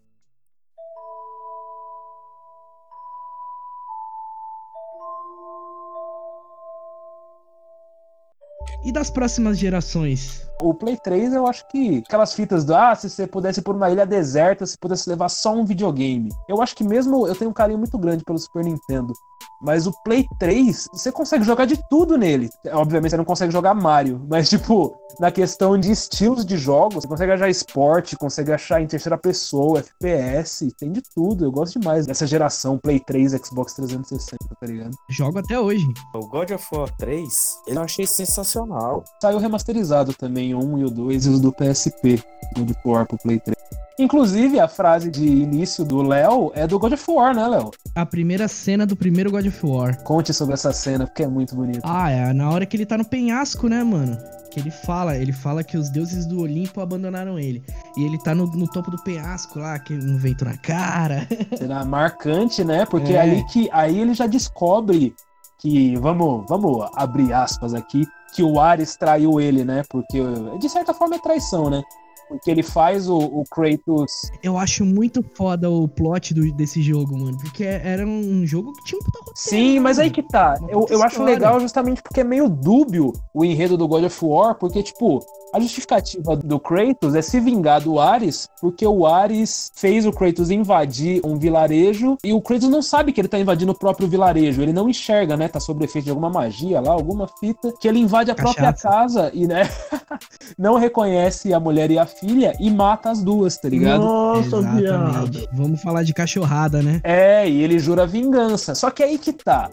E 8.89 8.91
das 8.91 9.09
próximas 9.09 9.57
gerações? 9.57 10.49
O 10.61 10.73
Play 10.73 10.97
3, 10.97 11.33
eu 11.33 11.47
acho 11.47 11.65
que 11.69 12.03
aquelas 12.05 12.33
fitas 12.33 12.65
do 12.65 12.75
ah, 12.75 12.93
se 12.95 13.09
você 13.09 13.27
pudesse 13.27 13.59
ir 13.59 13.63
por 13.63 13.75
uma 13.75 13.89
ilha 13.89 14.05
deserta, 14.05 14.65
se 14.65 14.77
pudesse 14.77 15.07
levar 15.07 15.29
só 15.29 15.53
um 15.53 15.63
videogame. 15.63 16.29
Eu 16.49 16.61
acho 16.61 16.75
que 16.75 16.83
mesmo 16.83 17.27
eu 17.27 17.35
tenho 17.35 17.51
um 17.51 17.53
carinho 17.53 17.77
muito 17.77 17.97
grande 17.97 18.23
pelo 18.23 18.37
Super 18.37 18.65
Nintendo. 18.65 19.13
Mas 19.61 19.85
o 19.85 19.93
Play 20.03 20.25
3, 20.39 20.87
você 20.93 21.11
consegue 21.11 21.43
jogar 21.43 21.65
de 21.65 21.77
tudo 21.89 22.17
nele. 22.17 22.49
Obviamente 22.71 23.11
você 23.11 23.17
não 23.17 23.25
consegue 23.25 23.51
jogar 23.51 23.73
Mario, 23.73 24.25
mas 24.29 24.49
tipo, 24.49 24.97
na 25.19 25.31
questão 25.31 25.77
de 25.77 25.91
estilos 25.91 26.45
de 26.45 26.57
jogos, 26.57 26.95
você 26.95 27.07
consegue 27.07 27.31
achar 27.33 27.49
esporte, 27.49 28.15
consegue 28.15 28.51
achar 28.51 28.81
em 28.81 28.87
terceira 28.87 29.17
pessoa, 29.17 29.79
FPS, 29.79 30.73
tem 30.77 30.91
de 30.91 31.01
tudo. 31.13 31.45
Eu 31.45 31.51
gosto 31.51 31.79
demais 31.79 32.05
dessa 32.05 32.25
geração 32.25 32.77
Play 32.77 32.99
3, 32.99 33.33
Xbox 33.43 33.73
360, 33.73 34.37
tá 34.59 34.65
ligado? 34.65 34.95
Jogo 35.09 35.39
até 35.39 35.59
hoje. 35.59 35.85
O 36.15 36.27
God 36.27 36.51
of 36.51 36.65
War 36.71 36.89
3, 36.97 37.29
eu 37.67 37.81
achei 37.81 38.07
sensacional. 38.07 39.03
Saiu 39.21 39.39
remasterizado 39.39 40.13
também, 40.13 40.53
o 40.53 40.59
1 40.59 40.79
e 40.79 40.83
o 40.85 40.89
2 40.89 41.25
e 41.25 41.29
os 41.29 41.41
do 41.41 41.51
PSP, 41.51 42.23
do 42.55 42.65
de 42.65 42.75
War 42.85 43.05
pro 43.05 43.17
Play 43.17 43.39
3. 43.39 43.57
Inclusive, 43.99 44.59
a 44.61 44.67
frase 44.67 45.11
de 45.11 45.25
início 45.27 45.83
do 45.83 46.01
Léo 46.01 46.51
é 46.55 46.65
do 46.65 46.79
God 46.79 46.93
of 46.93 47.11
War, 47.11 47.35
né, 47.35 47.45
Léo? 47.45 47.69
A 47.93 48.05
primeira 48.05 48.47
cena 48.47 48.85
do 48.85 48.95
primeiro 48.95 49.29
God 49.29 49.45
of 49.45 49.65
War. 49.65 50.01
Conte 50.03 50.33
sobre 50.33 50.53
essa 50.53 50.71
cena, 50.71 51.05
porque 51.05 51.23
é 51.23 51.27
muito 51.27 51.53
bonito. 51.53 51.81
Ah, 51.83 52.09
é 52.09 52.31
na 52.31 52.49
hora 52.49 52.65
que 52.65 52.77
ele 52.77 52.85
tá 52.85 52.97
no 52.97 53.03
penhasco, 53.03 53.67
né, 53.67 53.83
mano? 53.83 54.17
Que 54.51 54.59
ele 54.61 54.71
fala, 54.71 55.17
ele 55.17 55.33
fala 55.33 55.63
que 55.65 55.77
os 55.77 55.89
deuses 55.89 56.25
do 56.25 56.39
Olimpo 56.41 56.79
abandonaram 56.79 57.37
ele. 57.37 57.61
E 57.97 58.03
ele 58.05 58.17
tá 58.17 58.33
no, 58.33 58.47
no 58.47 58.67
topo 58.67 58.89
do 58.89 58.97
penhasco 59.03 59.59
lá, 59.59 59.77
que 59.77 59.93
um 59.93 60.17
vento 60.17 60.45
na 60.45 60.57
cara. 60.57 61.27
Será 61.57 61.83
marcante, 61.83 62.63
né? 62.63 62.85
Porque 62.85 63.13
É. 63.13 63.19
aí 63.19 63.43
que 63.47 63.69
aí 63.71 63.99
ele 63.99 64.13
já 64.13 64.27
descobre 64.27 65.13
que 65.59 65.97
vamos, 65.97 66.45
vamos 66.47 66.89
abrir 66.95 67.33
aspas 67.33 67.73
aqui, 67.73 68.07
que 68.33 68.41
o 68.41 68.59
Ares 68.61 68.95
traiu 68.95 69.41
ele, 69.41 69.65
né? 69.65 69.83
Porque 69.89 70.17
de 70.57 70.69
certa 70.69 70.93
forma 70.93 71.15
é 71.15 71.19
traição, 71.19 71.69
né? 71.69 71.83
Porque 72.29 72.49
ele 72.51 72.61
faz 72.63 73.09
o, 73.09 73.17
o 73.17 73.43
Kratos. 73.49 74.31
Eu 74.43 74.57
acho 74.57 74.85
muito 74.85 75.25
foda 75.35 75.69
o 75.69 75.87
plot 75.87 76.33
do- 76.33 76.51
desse 76.53 76.81
jogo, 76.81 77.17
mano. 77.17 77.37
Porque 77.39 77.63
era 77.63 78.05
um 78.05 78.45
jogo 78.45 78.71
que 78.73 78.83
tinha 78.85 78.99
um 78.99 79.03
puta 79.03 79.17
roteiro, 79.19 79.35
Sim, 79.35 79.79
mas 79.79 79.97
aí 79.99 80.05
mano. 80.05 80.13
que 80.15 80.23
tá. 80.23 80.55
Uma 80.61 80.71
Eu, 80.71 80.85
eu 80.89 81.03
acho 81.03 81.23
legal 81.23 81.59
justamente 81.59 82.01
porque 82.03 82.21
é 82.21 82.23
meio 82.23 82.47
dúbio 82.47 83.11
o 83.33 83.43
enredo 83.43 83.75
do 83.75 83.87
God 83.87 84.03
of 84.05 84.23
War, 84.25 84.55
porque, 84.55 84.83
tipo, 84.83 85.19
a 85.53 85.59
justificativa 85.59 86.35
do 86.35 86.59
Kratos 86.59 87.15
é 87.15 87.21
se 87.21 87.39
vingar 87.39 87.81
do 87.81 87.99
Ares, 87.99 88.49
porque 88.61 88.85
o 88.85 89.05
Ares 89.05 89.71
fez 89.75 90.05
o 90.05 90.11
Kratos 90.11 90.51
invadir 90.51 91.21
um 91.25 91.37
vilarejo 91.37 92.17
e 92.23 92.33
o 92.33 92.41
Kratos 92.41 92.69
não 92.69 92.81
sabe 92.81 93.11
que 93.11 93.21
ele 93.21 93.27
tá 93.27 93.39
invadindo 93.39 93.71
o 93.71 93.77
próprio 93.77 94.07
vilarejo. 94.07 94.61
Ele 94.61 94.73
não 94.73 94.89
enxerga, 94.89 95.35
né? 95.35 95.47
Tá 95.47 95.59
sob 95.59 95.83
efeito 95.83 96.05
de 96.05 96.11
alguma 96.11 96.29
magia 96.29 96.79
lá, 96.79 96.91
alguma 96.91 97.27
fita, 97.39 97.73
que 97.79 97.87
ele 97.87 97.99
invade 97.99 98.31
a 98.31 98.35
própria 98.35 98.73
Cachaça. 98.73 98.89
casa 98.89 99.31
e, 99.33 99.47
né, 99.47 99.69
não 100.57 100.75
reconhece 100.75 101.53
a 101.53 101.59
mulher 101.59 101.89
e 101.91 101.97
a 101.97 102.05
filha 102.05 102.53
e 102.59 102.69
mata 102.69 103.09
as 103.09 103.23
duas, 103.23 103.57
tá 103.57 103.69
ligado? 103.69 104.03
Nossa, 104.03 104.61
viado. 104.61 105.47
Vamos 105.53 105.81
falar 105.81 106.03
de 106.03 106.13
cachorrada, 106.13 106.81
né? 106.81 107.01
É, 107.03 107.49
e 107.49 107.61
ele 107.61 107.79
jura 107.79 108.05
vingança. 108.05 108.75
Só 108.75 108.91
que 108.91 109.03
aí 109.03 109.17
que 109.17 109.33
tá. 109.33 109.69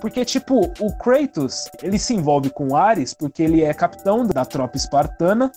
Porque, 0.00 0.24
tipo, 0.24 0.72
o 0.80 0.96
Kratos, 0.96 1.68
ele 1.82 1.98
se 1.98 2.14
envolve 2.14 2.50
com 2.50 2.74
Ares 2.74 3.12
porque 3.12 3.42
ele 3.42 3.62
é 3.62 3.74
capitão 3.74 4.26
da 4.26 4.44
tropa 4.44 4.76
espartana 4.76 5.52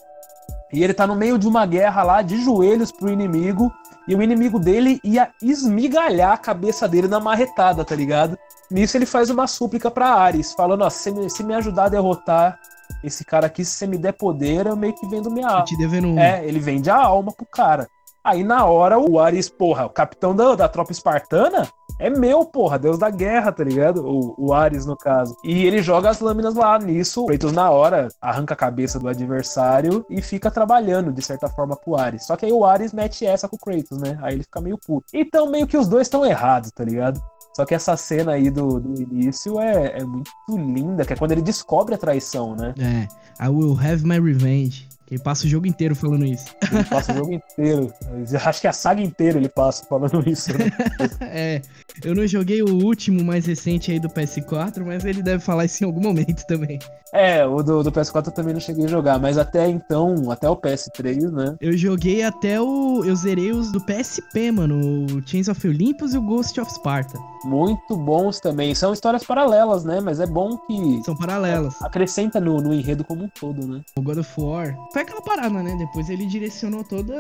e 0.72 0.84
ele 0.84 0.94
tá 0.94 1.06
no 1.06 1.16
meio 1.16 1.38
de 1.38 1.48
uma 1.48 1.66
guerra 1.66 2.04
lá, 2.04 2.22
de 2.22 2.44
joelhos 2.44 2.92
pro 2.92 3.12
inimigo, 3.12 3.72
e 4.08 4.16
o 4.16 4.22
inimigo 4.22 4.60
dele 4.60 5.00
ia 5.04 5.30
esmigalhar 5.42 6.34
a 6.34 6.38
cabeça 6.38 6.88
dele 6.88 7.08
na 7.08 7.20
marretada, 7.20 7.86
tá 7.86 7.96
ligado? 7.96 8.38
Nisso 8.72 8.98
ele 8.98 9.06
faz 9.06 9.30
uma 9.30 9.46
súplica 9.46 9.92
pra 9.92 10.16
Ares, 10.16 10.52
falando, 10.54 10.82
ó, 10.82 10.90
se 10.90 11.12
me, 11.12 11.30
se 11.30 11.44
me 11.44 11.54
ajudar 11.54 11.86
a 11.86 11.90
derrotar 11.90 12.60
esse 13.04 13.24
cara 13.24 13.46
aqui, 13.46 13.64
se 13.64 13.76
você 13.76 13.88
me 13.88 13.98
der 13.98 14.14
poder, 14.14 14.66
eu 14.66 14.76
meio 14.76 14.94
que 14.96 15.08
vendo 15.08 15.30
minha 15.30 15.48
alma. 15.48 15.64
te 15.64 15.78
devendo. 15.78 16.18
É, 16.18 16.44
ele 16.46 16.60
vende 16.60 16.90
a 16.90 16.98
alma 16.98 17.32
pro 17.32 17.46
cara. 17.46 17.88
Aí 18.24 18.44
na 18.44 18.66
hora 18.66 18.98
o 18.98 19.20
Ares, 19.20 19.50
porra, 19.50 19.86
o 19.86 19.90
capitão 19.90 20.36
da, 20.36 20.56
da 20.56 20.68
tropa 20.68 20.92
espartana 20.92 21.68
é 22.00 22.10
meu, 22.10 22.46
porra, 22.46 22.80
deus 22.80 22.98
da 22.98 23.10
guerra, 23.10 23.52
tá 23.52 23.64
ligado? 23.64 24.06
O, 24.06 24.36
o 24.38 24.54
Ares, 24.54 24.86
no 24.86 24.98
caso. 24.98 25.36
E 25.44 25.66
ele 25.66 25.82
joga 25.82 26.10
as 26.10 26.20
lâminas 26.20 26.56
lá 26.56 26.78
nisso. 26.80 27.24
O 27.24 27.28
Kratos, 27.28 27.52
na 27.52 27.70
hora, 27.70 28.08
arranca 28.22 28.54
a 28.54 28.58
cabeça 28.58 29.00
do 29.00 29.08
adversário 29.08 30.06
e 30.10 30.22
fica 30.22 30.52
trabalhando, 30.52 31.12
de 31.12 31.22
certa 31.22 31.48
forma, 31.48 31.76
pro 31.76 31.96
Ares. 31.96 32.26
Só 32.26 32.36
que 32.36 32.46
aí 32.46 32.52
o 32.52 32.66
Ares 32.66 32.94
mete 32.94 33.26
essa 33.26 33.48
com 33.48 33.56
o 33.56 33.60
Kratos, 33.60 33.98
né? 34.00 34.18
Aí 34.22 34.36
ele 34.36 34.44
fica 34.44 34.62
meio 34.62 34.78
puto. 34.78 35.06
Então, 35.14 35.50
meio 35.50 35.68
que 35.68 35.78
os 35.78 35.88
dois 35.88 36.08
estão 36.08 36.26
errados, 36.26 36.72
tá 36.72 36.84
ligado? 36.84 37.22
Só 37.56 37.66
que 37.66 37.76
essa 37.76 37.96
cena 37.96 38.34
aí 38.34 38.50
do, 38.50 38.80
do 38.80 39.02
início 39.02 39.60
é, 39.60 40.00
é 40.00 40.04
muito 40.04 40.32
linda, 40.50 41.06
que 41.06 41.14
é 41.14 41.16
quando 41.16 41.34
ele 41.34 41.42
descobre 41.42 41.94
a 41.94 41.98
traição, 41.98 42.56
né? 42.56 42.74
É. 42.80 43.46
I 43.46 43.50
will 43.50 43.78
have 43.80 44.04
my 44.04 44.20
revenge. 44.20 44.88
Ele 45.12 45.22
passa 45.22 45.46
o 45.46 45.50
jogo 45.50 45.68
inteiro 45.68 45.96
falando 45.96 46.26
isso. 46.26 46.56
Ele 46.72 46.84
passa 46.86 47.14
o 47.14 47.16
jogo 47.18 47.34
inteiro. 47.34 47.94
Acho 48.44 48.62
que 48.62 48.68
a 48.68 48.74
saga 48.74 49.02
inteira 49.02 49.38
ele 49.38 49.50
passa 49.50 49.86
falando 49.86 50.28
isso. 50.28 50.52
Né? 50.58 50.72
É. 51.22 51.62
Eu 52.04 52.16
não 52.16 52.26
joguei 52.26 52.62
o 52.62 52.84
último 52.84 53.24
mais 53.24 53.46
recente 53.46 53.92
aí 53.92 54.00
do 54.00 54.10
PS4, 54.10 54.84
mas 54.86 55.06
ele 55.06 55.22
deve 55.22 55.44
falar 55.44 55.66
isso 55.66 55.84
em 55.84 55.88
algum 55.88 56.02
momento 56.02 56.46
também. 56.48 56.80
É, 57.14 57.46
o 57.46 57.62
do, 57.62 57.84
do 57.84 57.92
PS4 57.92 58.28
eu 58.28 58.32
também 58.34 58.54
não 58.54 58.60
cheguei 58.60 58.86
a 58.86 58.88
jogar, 58.88 59.20
mas 59.20 59.38
até 59.38 59.70
então, 59.70 60.32
até 60.32 60.50
o 60.50 60.58
PS3, 60.58 61.30
né? 61.32 61.56
Eu 61.62 61.78
joguei 61.78 62.24
até 62.24 62.60
o. 62.60 63.04
Eu 63.06 63.16
zerei 63.16 63.52
os 63.52 63.72
do 63.72 63.80
PSP, 63.80 64.52
mano. 64.52 65.06
O 65.06 65.28
Chains 65.28 65.48
of 65.48 65.68
Olympus 65.68 66.16
e 66.16 66.18
o 66.18 66.22
Ghost 66.24 66.60
of 66.60 66.74
Sparta. 66.74 67.20
Muito 67.46 67.96
bons 67.96 68.40
também. 68.40 68.74
São 68.74 68.94
histórias 68.94 69.24
paralelas, 69.24 69.84
né? 69.84 70.00
Mas 70.02 70.20
é 70.20 70.26
bom 70.26 70.58
que 70.66 71.02
São 71.06 71.16
paralelas. 71.16 71.80
acrescenta 71.84 72.40
no, 72.40 72.60
no 72.60 72.74
enredo 72.74 73.04
como 73.04 73.26
um 73.26 73.30
todo, 73.30 73.68
né? 73.68 73.82
O 73.96 74.02
God 74.02 74.18
of 74.18 74.42
War. 74.42 74.76
Foi 74.92 75.04
aquela 75.04 75.22
parada, 75.22 75.62
né? 75.62 75.76
Depois 75.78 76.10
ele 76.10 76.26
direcionou 76.26 76.84
todos 76.84 77.14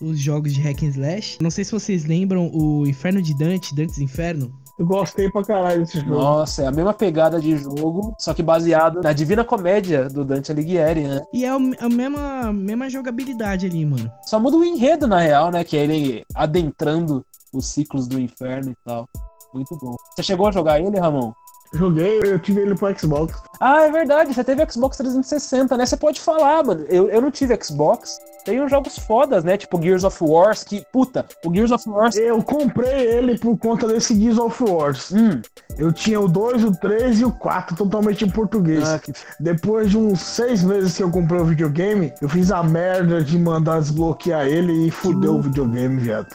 os 0.00 0.16
jogos 0.18 0.54
de 0.54 0.60
hack 0.60 0.80
and 0.84 0.88
slash. 0.90 1.38
Não 1.40 1.50
sei 1.50 1.64
se 1.64 1.72
vocês 1.72 2.04
lembram 2.04 2.50
o 2.54 2.86
Inferno 2.86 3.20
de 3.20 3.36
Dante, 3.36 3.74
Dante's 3.74 3.98
Inferno. 4.04 4.52
Eu 4.78 4.86
gostei 4.86 5.30
pra 5.30 5.44
caralho 5.44 5.80
desse 5.80 6.00
jogo. 6.00 6.14
Nossa, 6.14 6.62
é 6.62 6.66
a 6.66 6.72
mesma 6.72 6.92
pegada 6.92 7.40
de 7.40 7.56
jogo, 7.56 8.14
só 8.18 8.34
que 8.34 8.42
baseado 8.42 9.00
na 9.02 9.12
Divina 9.12 9.44
Comédia 9.44 10.08
do 10.08 10.24
Dante 10.24 10.50
Alighieri, 10.50 11.04
né? 11.04 11.22
E 11.32 11.44
é 11.44 11.48
a 11.48 11.88
mesma, 11.88 12.52
mesma 12.52 12.90
jogabilidade 12.90 13.66
ali, 13.66 13.86
mano. 13.86 14.10
Só 14.24 14.40
muda 14.40 14.56
o 14.56 14.64
enredo, 14.64 15.06
na 15.06 15.20
real, 15.20 15.52
né? 15.52 15.62
Que 15.62 15.76
é 15.76 15.84
ele 15.84 16.24
adentrando 16.34 17.24
os 17.52 17.66
ciclos 17.66 18.08
do 18.08 18.18
inferno 18.18 18.72
e 18.72 18.76
tal. 18.84 19.08
Muito 19.54 19.78
bom. 19.80 19.94
Você 20.14 20.24
chegou 20.24 20.48
a 20.48 20.52
jogar 20.52 20.80
ele, 20.80 20.98
Ramon? 20.98 21.32
Joguei, 21.72 22.20
eu 22.22 22.38
tive 22.38 22.60
ele 22.60 22.74
pro 22.74 22.96
Xbox. 22.98 23.34
Ah, 23.60 23.82
é 23.82 23.90
verdade, 23.90 24.32
você 24.32 24.44
teve 24.44 24.64
Xbox 24.70 24.96
360, 24.96 25.76
né? 25.76 25.86
Você 25.86 25.96
pode 25.96 26.20
falar, 26.20 26.62
mano. 26.62 26.84
Eu, 26.88 27.08
eu 27.08 27.20
não 27.20 27.30
tive 27.30 27.58
Xbox. 27.60 28.18
Tem 28.44 28.60
uns 28.62 28.70
jogos 28.70 28.98
fodas, 28.98 29.42
né? 29.42 29.56
Tipo 29.56 29.80
Gears 29.82 30.04
of 30.04 30.22
Wars, 30.22 30.62
que, 30.62 30.84
puta, 30.92 31.24
o 31.44 31.52
Gears 31.52 31.72
of 31.72 31.88
Wars. 31.88 32.14
Eu 32.14 32.42
comprei 32.42 33.06
ele 33.06 33.38
por 33.38 33.56
conta 33.56 33.88
desse 33.88 34.14
Gears 34.14 34.38
of 34.38 34.62
Wars. 34.62 35.10
Hum, 35.12 35.40
Eu 35.78 35.90
tinha 35.92 36.20
o 36.20 36.28
2, 36.28 36.62
o 36.64 36.72
3 36.72 37.20
e 37.20 37.24
o 37.24 37.32
4 37.32 37.74
totalmente 37.74 38.24
em 38.24 38.30
português. 38.30 38.86
ah, 38.86 38.98
que... 38.98 39.12
Depois 39.40 39.90
de 39.90 39.96
uns 39.98 40.20
seis 40.20 40.62
meses 40.62 40.94
que 40.96 41.02
eu 41.02 41.10
comprei 41.10 41.40
o 41.40 41.44
videogame, 41.46 42.12
eu 42.20 42.28
fiz 42.28 42.52
a 42.52 42.62
merda 42.62 43.24
de 43.24 43.38
mandar 43.38 43.80
desbloquear 43.80 44.46
ele 44.46 44.86
e 44.86 44.90
fudeu 44.90 45.36
o 45.36 45.42
videogame, 45.42 45.98
viado. 45.98 46.28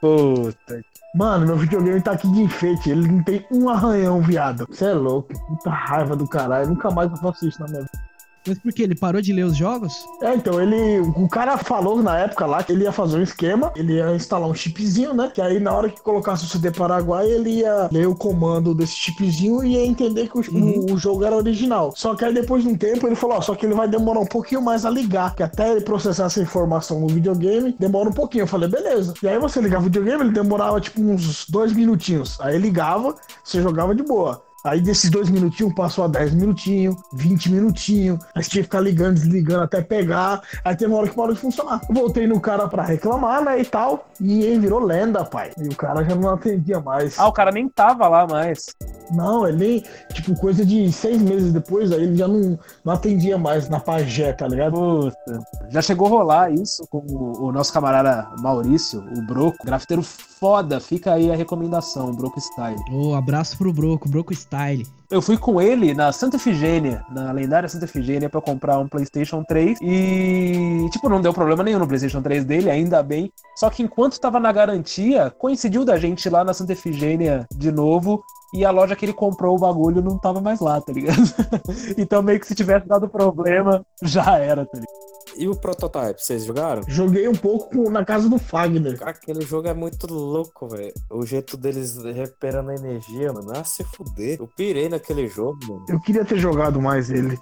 puta. 0.00 0.82
Mano, 1.14 1.46
meu 1.46 1.56
videogame 1.56 2.02
tá 2.02 2.10
aqui 2.12 2.26
de 2.32 2.42
enfeite, 2.42 2.90
ele 2.90 3.06
não 3.06 3.22
tem 3.22 3.46
um 3.48 3.68
arranhão, 3.68 4.20
viado. 4.20 4.66
Você 4.68 4.86
é 4.86 4.92
louco, 4.94 5.32
puta 5.46 5.70
raiva 5.70 6.16
do 6.16 6.26
caralho. 6.26 6.70
Nunca 6.70 6.90
mais 6.90 7.08
eu 7.08 7.16
faço 7.18 7.46
isso 7.46 7.60
na 7.60 7.68
minha 7.68 7.82
vida. 7.82 8.13
Mas 8.46 8.58
por 8.58 8.72
quê? 8.72 8.82
Ele 8.82 8.94
parou 8.94 9.20
de 9.22 9.32
ler 9.32 9.44
os 9.44 9.56
jogos? 9.56 10.04
É, 10.22 10.34
então, 10.34 10.60
ele. 10.60 11.00
O 11.16 11.28
cara 11.28 11.56
falou 11.58 12.02
na 12.02 12.18
época 12.18 12.46
lá 12.46 12.62
que 12.62 12.72
ele 12.72 12.84
ia 12.84 12.92
fazer 12.92 13.18
um 13.18 13.22
esquema, 13.22 13.72
ele 13.76 13.94
ia 13.94 14.14
instalar 14.14 14.48
um 14.48 14.54
chipzinho, 14.54 15.14
né? 15.14 15.30
Que 15.34 15.40
aí 15.40 15.58
na 15.60 15.72
hora 15.72 15.88
que 15.88 16.00
colocasse 16.02 16.44
o 16.44 16.48
CD 16.48 16.70
Paraguai, 16.70 17.26
ele 17.30 17.60
ia 17.60 17.88
ler 17.90 18.06
o 18.06 18.14
comando 18.14 18.74
desse 18.74 18.94
chipzinho 18.96 19.64
e 19.64 19.74
ia 19.74 19.86
entender 19.86 20.28
que 20.28 20.38
o, 20.38 20.42
Uhum. 20.54 20.86
o- 20.90 20.92
o 20.94 20.98
jogo 20.98 21.24
era 21.24 21.36
original. 21.36 21.92
Só 21.96 22.14
que 22.14 22.24
aí 22.24 22.32
depois 22.34 22.62
de 22.62 22.68
um 22.68 22.76
tempo 22.76 23.06
ele 23.06 23.14
falou, 23.16 23.36
ó, 23.38 23.40
só 23.40 23.54
que 23.54 23.64
ele 23.66 23.74
vai 23.74 23.88
demorar 23.88 24.20
um 24.20 24.26
pouquinho 24.26 24.60
mais 24.62 24.84
a 24.84 24.90
ligar, 24.90 25.34
que 25.34 25.42
até 25.42 25.70
ele 25.72 25.80
processar 25.80 26.26
essa 26.26 26.40
informação 26.42 27.00
no 27.00 27.08
videogame, 27.08 27.74
demora 27.78 28.08
um 28.08 28.12
pouquinho. 28.12 28.42
Eu 28.42 28.46
falei, 28.48 28.68
beleza. 28.68 29.14
E 29.22 29.28
aí 29.28 29.38
você 29.38 29.60
ligava 29.60 29.82
o 29.82 29.84
videogame, 29.84 30.22
ele 30.24 30.32
demorava 30.32 30.80
tipo 30.80 31.00
uns 31.00 31.46
dois 31.48 31.72
minutinhos. 31.72 32.38
Aí 32.40 32.58
ligava, 32.58 33.14
você 33.42 33.60
jogava 33.62 33.94
de 33.94 34.02
boa. 34.02 34.42
Aí 34.64 34.80
desses 34.80 35.10
dois 35.10 35.28
minutinhos 35.28 35.74
passou 35.74 36.04
a 36.04 36.08
10 36.08 36.34
minutinhos, 36.34 36.96
20 37.12 37.52
minutinhos. 37.52 38.18
Aí 38.34 38.42
você 38.42 38.48
tinha 38.48 38.62
que 38.62 38.68
ficar 38.68 38.80
ligando, 38.80 39.16
desligando 39.16 39.64
até 39.64 39.82
pegar. 39.82 40.40
Aí 40.64 40.74
teve 40.74 40.90
uma 40.90 41.00
hora 41.00 41.08
que 41.10 41.14
parou 41.14 41.34
de 41.34 41.40
funcionar. 41.40 41.82
Voltei 41.90 42.26
no 42.26 42.40
cara 42.40 42.66
pra 42.66 42.82
reclamar, 42.82 43.44
né, 43.44 43.60
e 43.60 43.64
tal. 43.66 44.08
E 44.18 44.42
ele 44.42 44.60
virou 44.60 44.80
lenda, 44.82 45.22
pai. 45.22 45.52
E 45.58 45.68
o 45.68 45.76
cara 45.76 46.02
já 46.02 46.14
não 46.14 46.30
atendia 46.30 46.80
mais. 46.80 47.18
Ah, 47.18 47.28
o 47.28 47.32
cara 47.32 47.50
nem 47.50 47.68
tava 47.68 48.08
lá 48.08 48.26
mais. 48.26 48.74
Não, 49.10 49.46
ele 49.46 49.56
nem, 49.56 49.84
tipo, 50.12 50.34
coisa 50.38 50.64
de 50.64 50.90
seis 50.92 51.20
meses 51.20 51.52
depois, 51.52 51.92
aí 51.92 52.02
ele 52.02 52.16
já 52.16 52.28
não, 52.28 52.58
não 52.84 52.92
atendia 52.92 53.36
mais 53.36 53.68
na 53.68 53.80
pajé, 53.80 54.32
tá 54.32 54.46
ligado? 54.48 54.74
Puta. 54.74 55.40
Já 55.70 55.82
chegou 55.82 56.06
a 56.06 56.10
rolar 56.10 56.50
isso 56.52 56.86
com 56.88 56.98
o, 56.98 57.46
o 57.46 57.52
nosso 57.52 57.72
camarada 57.72 58.28
Maurício, 58.38 59.04
o 59.16 59.22
Broco. 59.22 59.64
Grafiteiro 59.64 60.02
foda, 60.02 60.80
fica 60.80 61.14
aí 61.14 61.30
a 61.30 61.36
recomendação, 61.36 62.14
Broco 62.14 62.40
Style. 62.40 62.80
Ô, 62.92 63.14
abraço 63.14 63.56
pro 63.56 63.72
Broco, 63.72 64.08
Broco 64.08 64.32
Style. 64.32 64.86
Eu 65.14 65.22
fui 65.22 65.38
com 65.38 65.62
ele 65.62 65.94
na 65.94 66.10
Santa 66.10 66.34
Efigênia, 66.34 67.04
na 67.08 67.30
lendária 67.30 67.68
Santa 67.68 67.84
Efigênia, 67.84 68.28
pra 68.28 68.40
comprar 68.40 68.80
um 68.80 68.88
PlayStation 68.88 69.44
3 69.44 69.78
e, 69.80 70.88
tipo, 70.90 71.08
não 71.08 71.20
deu 71.20 71.32
problema 71.32 71.62
nenhum 71.62 71.78
no 71.78 71.86
PlayStation 71.86 72.20
3 72.20 72.44
dele, 72.44 72.68
ainda 72.68 73.00
bem. 73.00 73.30
Só 73.54 73.70
que 73.70 73.84
enquanto 73.84 74.18
tava 74.18 74.40
na 74.40 74.50
garantia, 74.50 75.30
coincidiu 75.38 75.84
da 75.84 75.96
gente 75.98 76.28
lá 76.28 76.42
na 76.42 76.52
Santa 76.52 76.72
Efigênia 76.72 77.46
de 77.56 77.70
novo 77.70 78.24
e 78.52 78.64
a 78.64 78.72
loja 78.72 78.96
que 78.96 79.04
ele 79.04 79.12
comprou 79.12 79.54
o 79.54 79.60
bagulho 79.60 80.02
não 80.02 80.18
tava 80.18 80.40
mais 80.40 80.58
lá, 80.58 80.80
tá 80.80 80.92
ligado? 80.92 81.22
então, 81.96 82.20
meio 82.20 82.40
que 82.40 82.48
se 82.48 82.54
tivesse 82.56 82.88
dado 82.88 83.08
problema, 83.08 83.86
já 84.02 84.36
era, 84.36 84.66
tá 84.66 84.80
ligado? 84.80 85.13
E 85.36 85.48
o 85.48 85.54
Prototype, 85.56 86.22
vocês 86.22 86.44
jogaram? 86.44 86.82
Joguei 86.86 87.26
um 87.28 87.34
pouco 87.34 87.70
com- 87.70 87.90
na 87.90 88.04
casa 88.04 88.28
do 88.28 88.38
Fagner. 88.38 88.98
Cara, 88.98 89.10
aquele 89.10 89.40
jogo 89.42 89.68
é 89.68 89.74
muito 89.74 90.06
louco, 90.12 90.68
velho. 90.68 90.92
O 91.10 91.24
jeito 91.26 91.56
deles 91.56 91.96
recuperando 92.02 92.70
a 92.70 92.74
energia, 92.74 93.32
mano. 93.32 93.52
Ah, 93.54 93.64
se 93.64 93.82
fuder. 93.84 94.38
Eu 94.40 94.48
pirei 94.56 94.88
naquele 94.88 95.26
jogo, 95.28 95.58
mano. 95.68 95.84
Eu 95.88 96.00
queria 96.00 96.24
ter 96.24 96.38
jogado 96.38 96.80
mais 96.80 97.10
ele. 97.10 97.38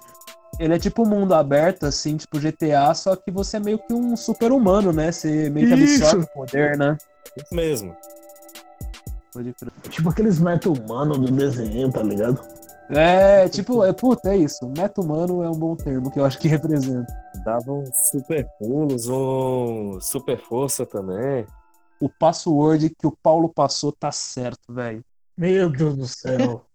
Ele 0.59 0.73
é 0.75 0.79
tipo 0.79 1.03
um 1.03 1.09
mundo 1.09 1.33
aberto, 1.33 1.85
assim, 1.85 2.15
tipo 2.15 2.39
GTA, 2.39 2.93
só 2.93 3.15
que 3.15 3.31
você 3.31 3.57
é 3.57 3.59
meio 3.59 3.79
que 3.79 3.91
um 3.93 4.15
super-humano, 4.15 4.91
né? 4.93 5.11
Você 5.11 5.49
meio 5.49 5.67
que 5.67 5.73
Isso. 5.83 6.03
absorve 6.03 6.25
o 6.25 6.33
poder, 6.33 6.77
né? 6.77 6.95
Isso 7.35 7.53
mesmo. 7.55 7.95
Tipo 9.89 10.09
aqueles 10.09 10.39
meta-humanos 10.39 11.17
do 11.17 11.31
desenho, 11.31 11.91
tá 11.91 12.03
ligado? 12.03 12.39
É, 12.89 13.47
tipo, 13.49 13.83
é, 13.83 13.93
puta, 13.93 14.29
é 14.29 14.37
isso. 14.37 14.71
Meta 14.77 15.01
humano 15.01 15.41
é 15.43 15.49
um 15.49 15.57
bom 15.57 15.75
termo 15.75 16.11
que 16.11 16.19
eu 16.19 16.25
acho 16.25 16.39
que 16.39 16.47
representa. 16.47 17.11
Dava 17.43 17.71
uns 17.71 17.89
super 18.11 18.47
pulos, 18.59 19.07
um 19.07 19.99
super 20.01 20.37
força 20.37 20.85
também. 20.85 21.45
O 21.99 22.09
password 22.09 22.89
que 22.89 23.07
o 23.07 23.11
Paulo 23.11 23.49
passou 23.49 23.91
tá 23.91 24.11
certo, 24.11 24.73
velho. 24.73 25.03
Meu 25.37 25.69
Deus 25.69 25.95
do 25.95 26.07
céu. 26.07 26.65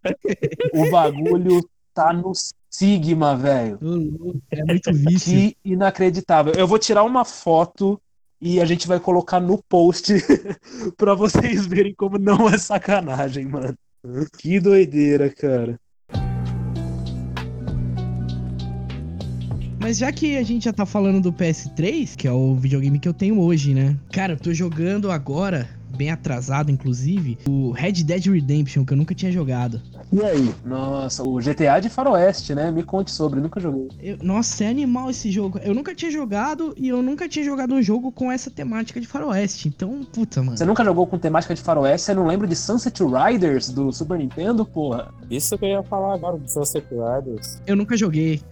O 0.74 0.90
bagulho 0.90 1.60
tá 1.94 2.12
no 2.12 2.32
Sigma, 2.70 3.36
velho. 3.36 3.78
É 4.50 4.64
muito 4.64 4.92
vício. 4.92 5.32
Que 5.32 5.56
inacreditável. 5.64 6.52
Eu 6.54 6.66
vou 6.66 6.78
tirar 6.78 7.02
uma 7.02 7.24
foto 7.24 8.00
e 8.40 8.60
a 8.60 8.64
gente 8.64 8.86
vai 8.86 9.00
colocar 9.00 9.40
no 9.40 9.62
post 9.62 10.12
pra 10.96 11.14
vocês 11.14 11.66
verem 11.66 11.94
como 11.94 12.18
não 12.18 12.48
é 12.48 12.58
sacanagem, 12.58 13.46
mano. 13.46 13.76
Que 14.38 14.60
doideira, 14.60 15.30
cara. 15.30 15.80
Mas 19.88 19.96
já 19.96 20.12
que 20.12 20.36
a 20.36 20.42
gente 20.42 20.66
já 20.66 20.72
tá 20.74 20.84
falando 20.84 21.18
do 21.18 21.32
PS3, 21.32 22.14
que 22.14 22.28
é 22.28 22.30
o 22.30 22.54
videogame 22.54 22.98
que 22.98 23.08
eu 23.08 23.14
tenho 23.14 23.40
hoje, 23.40 23.72
né? 23.72 23.96
Cara, 24.12 24.34
eu 24.34 24.36
tô 24.38 24.52
jogando 24.52 25.10
agora, 25.10 25.66
bem 25.96 26.10
atrasado 26.10 26.70
inclusive, 26.70 27.38
o 27.48 27.70
Red 27.70 27.92
Dead 28.04 28.26
Redemption, 28.26 28.84
que 28.84 28.92
eu 28.92 28.98
nunca 28.98 29.14
tinha 29.14 29.32
jogado. 29.32 29.80
E 30.12 30.20
aí? 30.22 30.54
Nossa, 30.62 31.22
o 31.26 31.38
GTA 31.38 31.80
de 31.80 31.88
Faroeste, 31.88 32.54
né? 32.54 32.70
Me 32.70 32.82
conte 32.82 33.10
sobre, 33.10 33.40
nunca 33.40 33.58
joguei. 33.58 33.88
Eu- 34.02 34.18
nossa, 34.22 34.62
é 34.64 34.68
animal 34.68 35.08
esse 35.08 35.30
jogo. 35.30 35.58
Eu 35.64 35.72
nunca 35.74 35.94
tinha 35.94 36.10
jogado 36.10 36.74
e 36.76 36.86
eu 36.86 37.00
nunca 37.02 37.26
tinha 37.26 37.42
jogado 37.42 37.72
um 37.74 37.80
jogo 37.80 38.12
com 38.12 38.30
essa 38.30 38.50
temática 38.50 39.00
de 39.00 39.06
faroeste. 39.06 39.68
Então, 39.68 40.04
puta, 40.12 40.42
mano. 40.42 40.58
Você 40.58 40.66
nunca 40.66 40.84
jogou 40.84 41.06
com 41.06 41.16
temática 41.18 41.54
de 41.54 41.62
Faroeste? 41.62 42.04
Você 42.08 42.14
não 42.14 42.26
lembra 42.26 42.46
de 42.46 42.54
Sunset 42.54 43.00
Riders 43.02 43.70
do 43.70 43.90
Super 43.90 44.18
Nintendo, 44.18 44.66
porra? 44.66 45.14
Isso 45.30 45.56
que 45.56 45.64
eu 45.64 45.68
ia 45.70 45.82
falar 45.82 46.12
agora 46.12 46.36
do 46.36 46.46
Sunset 46.46 46.86
Riders. 46.90 47.58
Eu 47.66 47.74
nunca 47.74 47.96
joguei. 47.96 48.42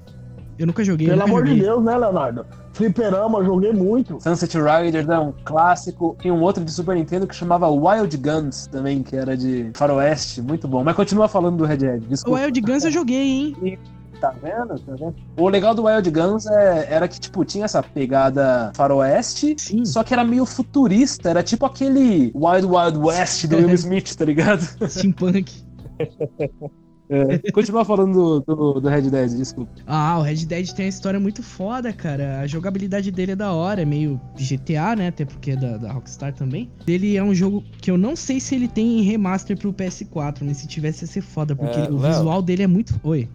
Eu 0.58 0.66
nunca 0.66 0.82
joguei. 0.84 1.06
Pelo 1.08 1.18
nunca 1.20 1.30
amor 1.30 1.44
de 1.44 1.50
joguei. 1.50 1.64
Deus, 1.66 1.84
né, 1.84 1.96
Leonardo? 1.96 2.46
Fliperama, 2.72 3.44
joguei 3.44 3.72
muito. 3.72 4.18
Sunset 4.20 4.56
Riders 4.58 5.08
é 5.08 5.18
um 5.18 5.32
clássico. 5.44 6.16
E 6.24 6.30
um 6.30 6.40
outro 6.42 6.64
de 6.64 6.70
Super 6.70 6.94
Nintendo 6.96 7.26
que 7.26 7.34
chamava 7.34 7.68
Wild 7.68 8.16
Guns 8.16 8.66
também, 8.66 9.02
que 9.02 9.16
era 9.16 9.36
de 9.36 9.70
Faroeste. 9.74 10.40
Muito 10.42 10.66
bom. 10.68 10.82
Mas 10.84 10.94
continua 10.96 11.28
falando 11.28 11.56
do 11.58 11.64
Red 11.64 11.76
Dead. 11.78 12.02
O 12.02 12.06
Desculpa. 12.08 12.40
Wild 12.40 12.60
Guns 12.60 12.84
eu 12.84 12.90
joguei, 12.90 13.54
hein? 13.62 13.78
Tá 14.20 14.30
vendo? 14.42 14.78
Tá 14.80 14.94
vendo? 14.94 15.14
O 15.36 15.48
legal 15.48 15.74
do 15.74 15.84
Wild 15.84 16.10
Guns 16.10 16.46
é- 16.46 16.86
era 16.90 17.06
que, 17.06 17.20
tipo, 17.20 17.44
tinha 17.44 17.66
essa 17.66 17.82
pegada 17.82 18.72
faroeste, 18.74 19.54
Sim. 19.58 19.84
só 19.84 20.02
que 20.02 20.14
era 20.14 20.24
meio 20.24 20.46
futurista. 20.46 21.28
Era 21.28 21.42
tipo 21.42 21.66
aquele 21.66 22.32
Wild 22.34 22.66
Wild 22.66 22.98
West 22.98 23.46
do 23.46 23.56
Will 23.58 23.74
Smith, 23.74 24.14
tá 24.16 24.24
ligado? 24.24 24.62
Steampunk. 24.88 25.52
É. 27.08 27.50
Continua 27.52 27.84
falando 27.84 28.40
do, 28.40 28.54
do, 28.56 28.80
do 28.80 28.88
Red 28.88 29.02
Dead, 29.02 29.30
desculpa. 29.36 29.70
Ah, 29.86 30.18
o 30.18 30.22
Red 30.22 30.44
Dead 30.46 30.68
tem 30.72 30.86
uma 30.86 30.90
história 30.90 31.20
muito 31.20 31.42
foda, 31.42 31.92
cara. 31.92 32.40
A 32.40 32.46
jogabilidade 32.46 33.10
dele 33.10 33.32
é 33.32 33.36
da 33.36 33.52
hora, 33.52 33.82
é 33.82 33.84
meio 33.84 34.20
GTA, 34.36 34.96
né? 34.96 35.08
Até 35.08 35.24
porque 35.24 35.52
é 35.52 35.56
da, 35.56 35.76
da 35.76 35.92
Rockstar 35.92 36.34
também. 36.34 36.70
Ele 36.86 37.16
é 37.16 37.22
um 37.22 37.34
jogo 37.34 37.62
que 37.80 37.90
eu 37.90 37.96
não 37.98 38.16
sei 38.16 38.40
se 38.40 38.54
ele 38.54 38.68
tem 38.68 39.02
remaster 39.02 39.56
pro 39.56 39.72
PS4, 39.72 40.38
mas 40.42 40.56
se 40.58 40.66
tivesse 40.66 41.04
ia 41.04 41.08
ser 41.08 41.20
foda, 41.20 41.54
porque 41.54 41.78
É, 41.78 41.84
o 41.90 41.96
Léo. 41.98 42.12
visual 42.12 42.42
dele 42.42 42.62
é 42.64 42.66
muito. 42.66 42.98
Oi. 43.04 43.28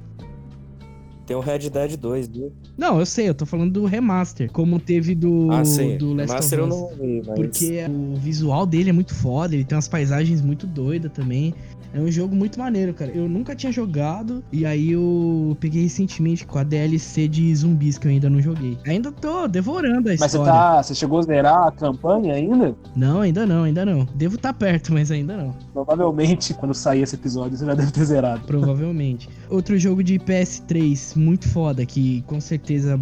Tem 1.26 1.38
o 1.38 1.40
Red 1.40 1.70
Dead 1.70 1.96
2, 1.98 2.28
viu? 2.28 2.52
Não, 2.78 3.00
eu 3.00 3.06
sei, 3.06 3.30
eu 3.30 3.34
tô 3.34 3.46
falando 3.46 3.72
do 3.72 3.86
remaster, 3.86 4.52
como 4.52 4.80
teve 4.80 5.16
do, 5.16 5.50
ah, 5.52 5.64
sim. 5.64 5.98
do 5.98 6.14
Last 6.14 6.34
Master 6.34 6.64
of 6.64 6.72
eu 6.72 6.76
Us. 6.76 6.82
não 6.92 6.98
vi, 6.98 7.22
mas... 7.26 7.36
Porque 7.40 7.86
o 7.88 8.16
visual 8.18 8.66
dele 8.66 8.90
é 8.90 8.94
muito 8.94 9.14
foda, 9.16 9.56
ele 9.56 9.64
tem 9.64 9.76
umas 9.76 9.88
paisagens 9.88 10.42
muito 10.42 10.68
doidas 10.68 11.12
também. 11.14 11.54
É 11.94 12.00
um 12.00 12.10
jogo 12.12 12.36
muito 12.36 12.58
maneiro, 12.60 12.94
cara. 12.94 13.12
Eu 13.12 13.28
nunca 13.28 13.56
tinha 13.56 13.72
jogado, 13.72 14.44
e 14.52 14.66
aí 14.66 14.92
eu 14.92 15.56
peguei 15.60 15.84
recentemente 15.84 16.46
com 16.46 16.58
a 16.58 16.64
DLC 16.64 17.28
de 17.28 17.54
zumbis 17.56 17.98
que 17.98 18.08
eu 18.08 18.12
ainda 18.12 18.30
não 18.30 18.42
joguei. 18.42 18.78
Ainda 18.88 19.12
tô 19.12 19.48
devorando 19.48 20.10
a 20.10 20.12
Mas 20.12 20.20
você 20.20 20.26
história. 20.26 20.52
tá. 20.52 20.84
Você 20.84 20.96
chegou 20.96 21.20
a 21.20 21.22
zerar 21.24 21.68
a 21.68 21.72
campanha 21.72 22.34
ainda? 22.34 22.76
Não, 22.96 23.22
ainda 23.22 23.46
não, 23.46 23.64
ainda 23.64 23.86
não. 23.86 24.06
Devo 24.16 24.36
estar 24.36 24.54
perto, 24.54 24.94
mas 24.94 25.12
ainda 25.12 25.36
não. 25.36 25.54
Provavelmente, 25.74 26.54
quando 26.54 26.74
sair 26.74 27.02
esse 27.02 27.16
episódio, 27.16 27.58
você 27.58 27.66
já 27.66 27.74
deve 27.74 27.92
ter 27.92 28.06
zerado. 28.06 28.42
Provavelmente. 28.46 29.30
Outro 29.50 29.78
jogo 29.78 30.04
de 30.04 30.18
PS3 30.20 31.16
muito 31.18 31.48
foda, 31.50 31.86
que 31.86 32.22
com 32.28 32.40
certeza 32.40 33.00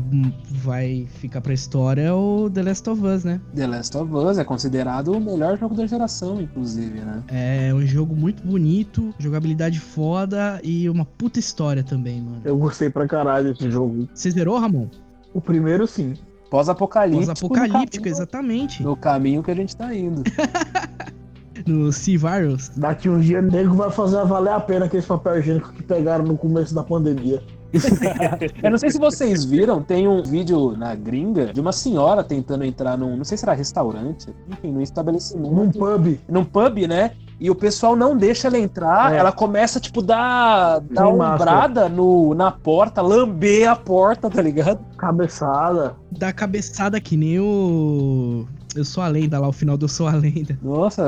vai 0.52 1.08
ficar 1.20 1.42
pra 1.42 1.54
história, 1.54 2.02
é 2.02 2.14
o 2.14 2.50
The 2.52 2.64
Last 2.64 2.90
of 2.90 3.06
Us, 3.06 3.24
né? 3.24 3.40
The 3.56 3.68
Last 3.68 3.98
of 3.98 4.14
Us 4.14 4.38
é 4.38 4.44
considerado 4.44 5.12
o 5.12 5.20
melhor 5.20 5.58
jogo 5.58 5.76
da 5.76 5.86
geração, 5.86 6.42
inclusive, 6.42 7.00
né? 7.00 7.24
É 7.28 7.74
um 7.74 7.86
jogo 7.86 8.16
muito 8.16 8.44
bonito, 8.44 8.79
jogabilidade 9.18 9.80
foda 9.80 10.60
e 10.64 10.90
uma 10.90 11.06
puta 11.06 11.40
história 11.40 11.84
também, 11.84 12.22
mano. 12.22 12.42
Eu 12.46 12.58
gostei 12.58 12.90
pra 12.90 13.08
caralho 13.08 13.54
desse 13.54 13.70
jogo. 13.72 14.08
Você 14.14 14.32
zerou, 14.32 14.58
Ramon? 14.60 14.88
O 15.34 15.40
primeiro, 15.42 15.86
sim. 15.88 16.14
Pós-apocalíptico. 16.50 17.26
Pós-apocalíptico, 17.28 17.98
no 17.98 18.02
caminho- 18.04 18.08
exatamente. 18.16 18.84
No 18.84 18.96
caminho 18.96 19.44
que 19.44 19.52
a 19.52 19.56
gente 19.56 19.76
tá 19.76 19.94
indo. 19.94 20.24
No 21.68 21.92
Sea 21.92 22.18
Virus. 22.18 22.70
Daqui 22.70 23.10
um 23.10 23.20
dia, 23.20 23.42
nego 23.42 23.76
vai 23.76 23.92
fazer 23.92 24.24
valer 24.26 24.54
a 24.54 24.62
pena 24.62 24.86
aqueles 24.86 25.06
papel 25.06 25.40
higiênico 25.40 25.74
que 25.74 25.84
pegaram 25.84 26.24
no 26.24 26.38
começo 26.38 26.74
da 26.74 26.82
pandemia. 26.84 27.44
Eu 28.64 28.72
não 28.72 28.78
sei 28.78 28.90
se 28.90 29.00
vocês 29.00 29.46
viram, 29.46 29.82
tem 29.82 30.08
um 30.08 30.24
vídeo 30.24 30.76
na 30.78 30.96
gringa 30.96 31.54
de 31.54 31.62
uma 31.62 31.72
senhora 31.72 32.24
tentando 32.24 32.64
entrar 32.64 32.98
num, 32.98 33.16
não 33.16 33.24
sei 33.24 33.38
se 33.38 33.46
era 33.46 33.54
restaurante, 33.54 34.28
enfim, 34.50 34.72
num 34.72 34.82
estabelecimento. 34.82 35.54
Num 35.54 35.72
pub. 35.72 36.20
num 36.28 36.44
pub, 36.46 36.78
né? 36.88 37.12
E 37.40 37.50
o 37.50 37.56
pessoal 37.56 37.96
não 37.96 38.18
deixa 38.18 38.48
ela 38.48 38.58
entrar, 38.58 39.14
É. 39.14 39.18
ela 39.18 39.32
começa, 39.32 39.80
tipo, 39.80 40.02
dar, 40.02 40.82
dar 40.82 41.08
umbrada 41.08 41.88
no, 41.88 42.34
na 42.36 42.52
porta, 42.52 43.02
lamber 43.02 43.70
a 43.70 43.76
porta, 43.78 44.30
tá 44.30 44.42
ligado? 44.42 44.80
Cabeçada. 44.98 45.96
Da 46.12 46.34
cabeçada 46.34 47.00
que 47.00 47.16
nem 47.16 47.40
o. 47.40 48.46
Eu 48.80 48.86
sou 48.86 49.04
a 49.04 49.10
lenda 49.10 49.38
lá, 49.38 49.46
o 49.46 49.52
final 49.52 49.78
do 49.78 49.84
Eu 49.86 49.90
Sou 49.90 50.08
a 50.08 50.14
Lenda. 50.14 50.58
Nossa, 50.64 51.04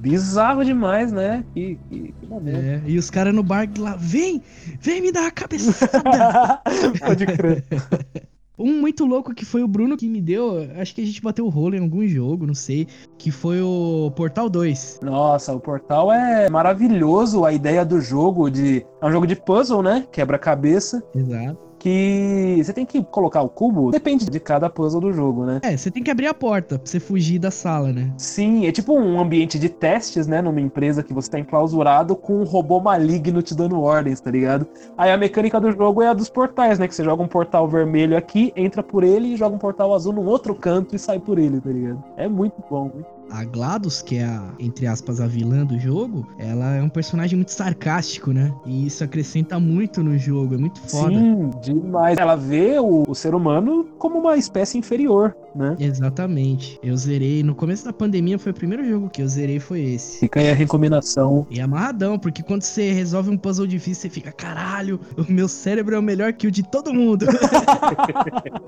bizarro 0.00 0.64
demais, 0.64 1.12
né? 1.12 1.44
Que, 1.54 1.78
que, 1.88 2.12
que. 2.12 2.48
É, 2.48 2.82
e 2.84 2.98
os 2.98 3.10
caras 3.10 3.32
no 3.32 3.44
bar 3.44 3.68
lá, 3.78 3.94
vem! 3.96 4.42
Vem 4.80 5.00
me 5.00 5.12
dar 5.12 5.28
a 5.28 5.30
cabeçada! 5.30 6.60
Pode 7.06 7.26
crer. 7.26 7.64
Um 8.58 8.80
muito 8.80 9.06
louco 9.06 9.34
que 9.34 9.44
foi 9.46 9.62
o 9.62 9.66
Bruno 9.66 9.96
que 9.96 10.06
me 10.06 10.20
deu, 10.20 10.68
acho 10.78 10.94
que 10.94 11.00
a 11.00 11.04
gente 11.04 11.22
bateu 11.22 11.46
o 11.46 11.48
rolo 11.48 11.74
em 11.74 11.80
algum 11.80 12.06
jogo, 12.06 12.46
não 12.46 12.54
sei, 12.54 12.86
que 13.18 13.30
foi 13.30 13.60
o 13.60 14.12
Portal 14.14 14.48
2. 14.48 15.00
Nossa, 15.02 15.54
o 15.54 15.58
Portal 15.58 16.12
é 16.12 16.48
maravilhoso, 16.50 17.44
a 17.46 17.52
ideia 17.52 17.84
do 17.84 18.00
jogo 18.00 18.50
de... 18.50 18.86
É 19.00 19.06
um 19.06 19.10
jogo 19.10 19.26
de 19.26 19.34
puzzle, 19.34 19.82
né? 19.82 20.06
Quebra-cabeça. 20.12 21.02
Exato. 21.14 21.58
Que 21.82 22.62
você 22.62 22.72
tem 22.72 22.86
que 22.86 23.02
colocar 23.02 23.42
o 23.42 23.48
cubo, 23.48 23.90
depende 23.90 24.30
de 24.30 24.38
cada 24.38 24.70
puzzle 24.70 25.00
do 25.00 25.12
jogo, 25.12 25.44
né? 25.44 25.58
É, 25.64 25.76
você 25.76 25.90
tem 25.90 26.00
que 26.00 26.12
abrir 26.12 26.28
a 26.28 26.34
porta 26.34 26.78
pra 26.78 26.88
você 26.88 27.00
fugir 27.00 27.40
da 27.40 27.50
sala, 27.50 27.92
né? 27.92 28.12
Sim, 28.16 28.68
é 28.68 28.70
tipo 28.70 28.96
um 28.96 29.20
ambiente 29.20 29.58
de 29.58 29.68
testes, 29.68 30.28
né? 30.28 30.40
Numa 30.40 30.60
empresa 30.60 31.02
que 31.02 31.12
você 31.12 31.28
tá 31.28 31.40
enclausurado 31.40 32.14
com 32.14 32.34
um 32.34 32.44
robô 32.44 32.78
maligno 32.78 33.42
te 33.42 33.52
dando 33.52 33.80
ordens, 33.80 34.20
tá 34.20 34.30
ligado? 34.30 34.64
Aí 34.96 35.10
a 35.10 35.16
mecânica 35.16 35.60
do 35.60 35.72
jogo 35.72 36.02
é 36.02 36.06
a 36.06 36.14
dos 36.14 36.30
portais, 36.30 36.78
né? 36.78 36.86
Que 36.86 36.94
você 36.94 37.02
joga 37.02 37.20
um 37.20 37.28
portal 37.28 37.66
vermelho 37.66 38.16
aqui, 38.16 38.52
entra 38.54 38.80
por 38.80 39.02
ele 39.02 39.34
e 39.34 39.36
joga 39.36 39.56
um 39.56 39.58
portal 39.58 39.92
azul 39.92 40.12
num 40.12 40.26
outro 40.26 40.54
canto 40.54 40.94
e 40.94 41.00
sai 41.00 41.18
por 41.18 41.36
ele, 41.36 41.60
tá 41.60 41.70
ligado? 41.70 42.04
É 42.16 42.28
muito 42.28 42.62
bom. 42.70 42.92
muito 42.94 43.21
A 43.32 43.44
GLaDOS, 43.44 44.02
que 44.02 44.16
é 44.16 44.24
a, 44.24 44.52
entre 44.58 44.86
aspas, 44.86 45.20
a 45.20 45.26
vilã 45.26 45.64
do 45.64 45.78
jogo, 45.78 46.28
ela 46.38 46.74
é 46.74 46.82
um 46.82 46.88
personagem 46.88 47.36
muito 47.36 47.50
sarcástico, 47.50 48.30
né? 48.30 48.52
E 48.66 48.86
isso 48.86 49.02
acrescenta 49.02 49.58
muito 49.58 50.02
no 50.02 50.18
jogo, 50.18 50.54
é 50.54 50.58
muito 50.58 50.78
foda. 50.82 51.18
Sim, 51.18 51.50
demais. 51.62 52.18
Ela 52.18 52.36
vê 52.36 52.78
o, 52.78 53.04
o 53.08 53.14
ser 53.14 53.34
humano 53.34 53.86
como 53.98 54.18
uma 54.18 54.36
espécie 54.36 54.76
inferior, 54.76 55.34
né? 55.54 55.74
Exatamente. 55.80 56.78
Eu 56.82 56.94
zerei, 56.94 57.42
no 57.42 57.54
começo 57.54 57.86
da 57.86 57.92
pandemia 57.92 58.38
foi 58.38 58.52
o 58.52 58.54
primeiro 58.54 58.84
jogo 58.84 59.08
que 59.08 59.22
eu 59.22 59.28
zerei, 59.28 59.58
foi 59.58 59.80
esse. 59.80 60.18
Fica 60.18 60.38
aí 60.40 60.50
a 60.50 60.54
recomendação. 60.54 61.46
E 61.50 61.58
é 61.58 61.62
amarradão, 61.62 62.18
porque 62.18 62.42
quando 62.42 62.62
você 62.62 62.92
resolve 62.92 63.30
um 63.30 63.38
puzzle 63.38 63.66
difícil, 63.66 64.02
você 64.02 64.10
fica, 64.10 64.30
caralho, 64.30 65.00
o 65.16 65.32
meu 65.32 65.48
cérebro 65.48 65.94
é 65.94 65.98
o 65.98 66.02
melhor 66.02 66.34
que 66.34 66.46
o 66.46 66.50
de 66.50 66.62
todo 66.62 66.92
mundo. 66.92 67.26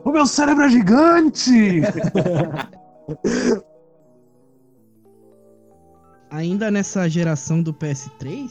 O 0.05 0.11
meu 0.11 0.27
cérebro 0.27 0.65
é 0.65 0.69
gigante! 0.69 1.83
Ainda 6.35 6.69
nessa 6.69 7.09
geração 7.09 7.63
do 7.63 7.73
PS3, 7.73 8.51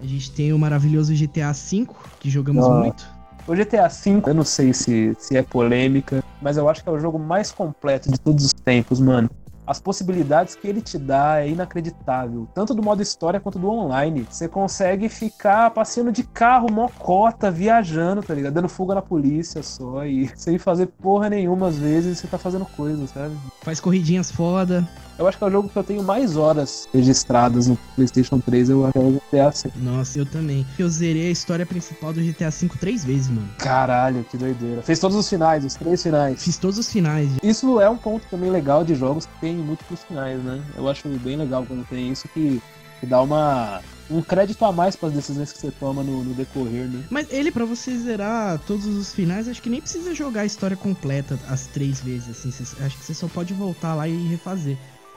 a 0.00 0.04
gente 0.06 0.30
tem 0.30 0.50
o 0.50 0.58
maravilhoso 0.58 1.12
GTA 1.14 1.52
V, 1.52 1.86
que 2.18 2.30
jogamos 2.30 2.64
Ah. 2.66 2.70
muito. 2.70 3.06
O 3.46 3.54
GTA 3.54 3.86
V, 3.88 4.22
eu 4.24 4.32
não 4.34 4.44
sei 4.44 4.72
se, 4.72 5.14
se 5.18 5.36
é 5.36 5.42
polêmica, 5.42 6.24
mas 6.40 6.56
eu 6.56 6.66
acho 6.70 6.82
que 6.82 6.88
é 6.88 6.92
o 6.92 6.98
jogo 6.98 7.18
mais 7.18 7.52
completo 7.52 8.10
de 8.10 8.18
todos 8.18 8.46
os 8.46 8.52
tempos, 8.52 8.98
mano. 8.98 9.28
as 9.64 9.78
possibilidades 9.80 10.54
que 10.56 10.66
ele 10.66 10.80
te 10.82 10.98
dá 10.98 11.40
é 11.40 11.48
inacreditável. 11.48 12.48
Tanto 12.52 12.74
do 12.74 12.82
modo 12.82 13.00
história 13.00 13.38
quanto 13.38 13.58
do 13.60 13.70
online. 13.70 14.26
Você 14.28 14.48
consegue 14.48 15.08
ficar 15.08 15.70
passeando 15.70 16.10
de 16.10 16.24
carro, 16.24 16.70
mocota, 16.70 17.48
viajando, 17.50 18.22
tá 18.22 18.34
ligado? 18.34 18.52
Dando 18.54 18.68
fuga 18.68 18.94
na 18.94 19.00
polícia 19.00 19.62
só 19.62 20.04
e 20.04 20.28
sem 20.36 20.58
fazer 20.58 20.86
porra 20.86 21.30
nenhuma 21.30 21.68
às 21.68 21.76
vezes 21.78 22.18
você 22.18 22.26
tá 22.26 22.38
fazendo 22.38 22.66
coisa, 22.66 23.06
sabe? 23.06 23.34
Faz 23.62 23.78
corridinhas 23.78 24.30
foda. 24.32 24.86
Eu 25.18 25.26
acho 25.26 25.38
que 25.38 25.44
é 25.44 25.46
o 25.46 25.50
jogo 25.50 25.68
que 25.68 25.76
eu 25.76 25.84
tenho 25.84 26.02
mais 26.02 26.36
horas 26.36 26.88
registradas 26.92 27.68
no 27.68 27.76
PlayStation 27.94 28.40
3. 28.40 28.70
Eu 28.70 28.84
acho 28.84 28.92
que 28.92 28.98
é 28.98 29.02
o 29.02 29.12
GTA 29.12 29.50
V. 29.50 29.72
Nossa, 29.76 30.18
eu 30.18 30.26
também. 30.26 30.66
Eu 30.78 30.88
zerei 30.88 31.28
a 31.28 31.30
história 31.30 31.66
principal 31.66 32.12
do 32.12 32.20
GTA 32.20 32.50
V 32.50 32.68
três 32.80 33.04
vezes, 33.04 33.28
mano. 33.28 33.48
Caralho, 33.58 34.24
que 34.24 34.36
doideira. 34.36 34.82
Fez 34.82 34.98
todos 34.98 35.16
os 35.16 35.28
finais, 35.28 35.64
os 35.64 35.74
três 35.74 36.02
finais. 36.02 36.42
Fiz 36.42 36.56
todos 36.56 36.78
os 36.78 36.90
finais. 36.90 37.30
Isso 37.42 37.80
é 37.80 37.88
um 37.88 37.96
ponto 37.96 38.26
também 38.28 38.50
legal 38.50 38.84
de 38.84 38.94
jogos 38.94 39.26
que 39.26 39.40
tem 39.40 39.56
múltiplos 39.56 40.02
finais, 40.04 40.42
né? 40.42 40.62
Eu 40.76 40.88
acho 40.88 41.08
bem 41.08 41.36
legal 41.36 41.64
quando 41.66 41.86
tem 41.86 42.10
isso 42.10 42.28
que, 42.28 42.60
que 43.00 43.06
dá 43.06 43.20
uma 43.22 43.80
um 44.10 44.20
crédito 44.20 44.64
a 44.64 44.72
mais 44.72 44.94
para 44.94 45.08
as 45.08 45.14
decisões 45.14 45.52
que 45.52 45.58
você 45.58 45.70
toma 45.70 46.02
no, 46.02 46.22
no, 46.22 46.34
decorrer, 46.34 46.86
né? 46.86 47.02
Mas 47.10 47.32
ele, 47.32 47.50
para 47.50 47.64
você 47.64 47.96
zerar 47.96 48.58
todos 48.60 48.86
os 48.86 49.14
finais, 49.14 49.48
acho 49.48 49.62
que 49.62 49.70
nem 49.70 49.80
precisa 49.80 50.14
jogar 50.14 50.42
a 50.42 50.44
história 50.44 50.76
completa 50.76 51.38
as 51.48 51.66
três 51.66 52.00
vezes, 52.00 52.30
assim. 52.30 52.50
Cê, 52.50 52.82
acho 52.82 52.98
que 52.98 53.04
você 53.04 53.14
só 53.14 53.28
pode 53.28 53.54
voltar 53.54 53.94
lá 53.94 54.06
e 54.06 54.26
refazer. 54.28 54.76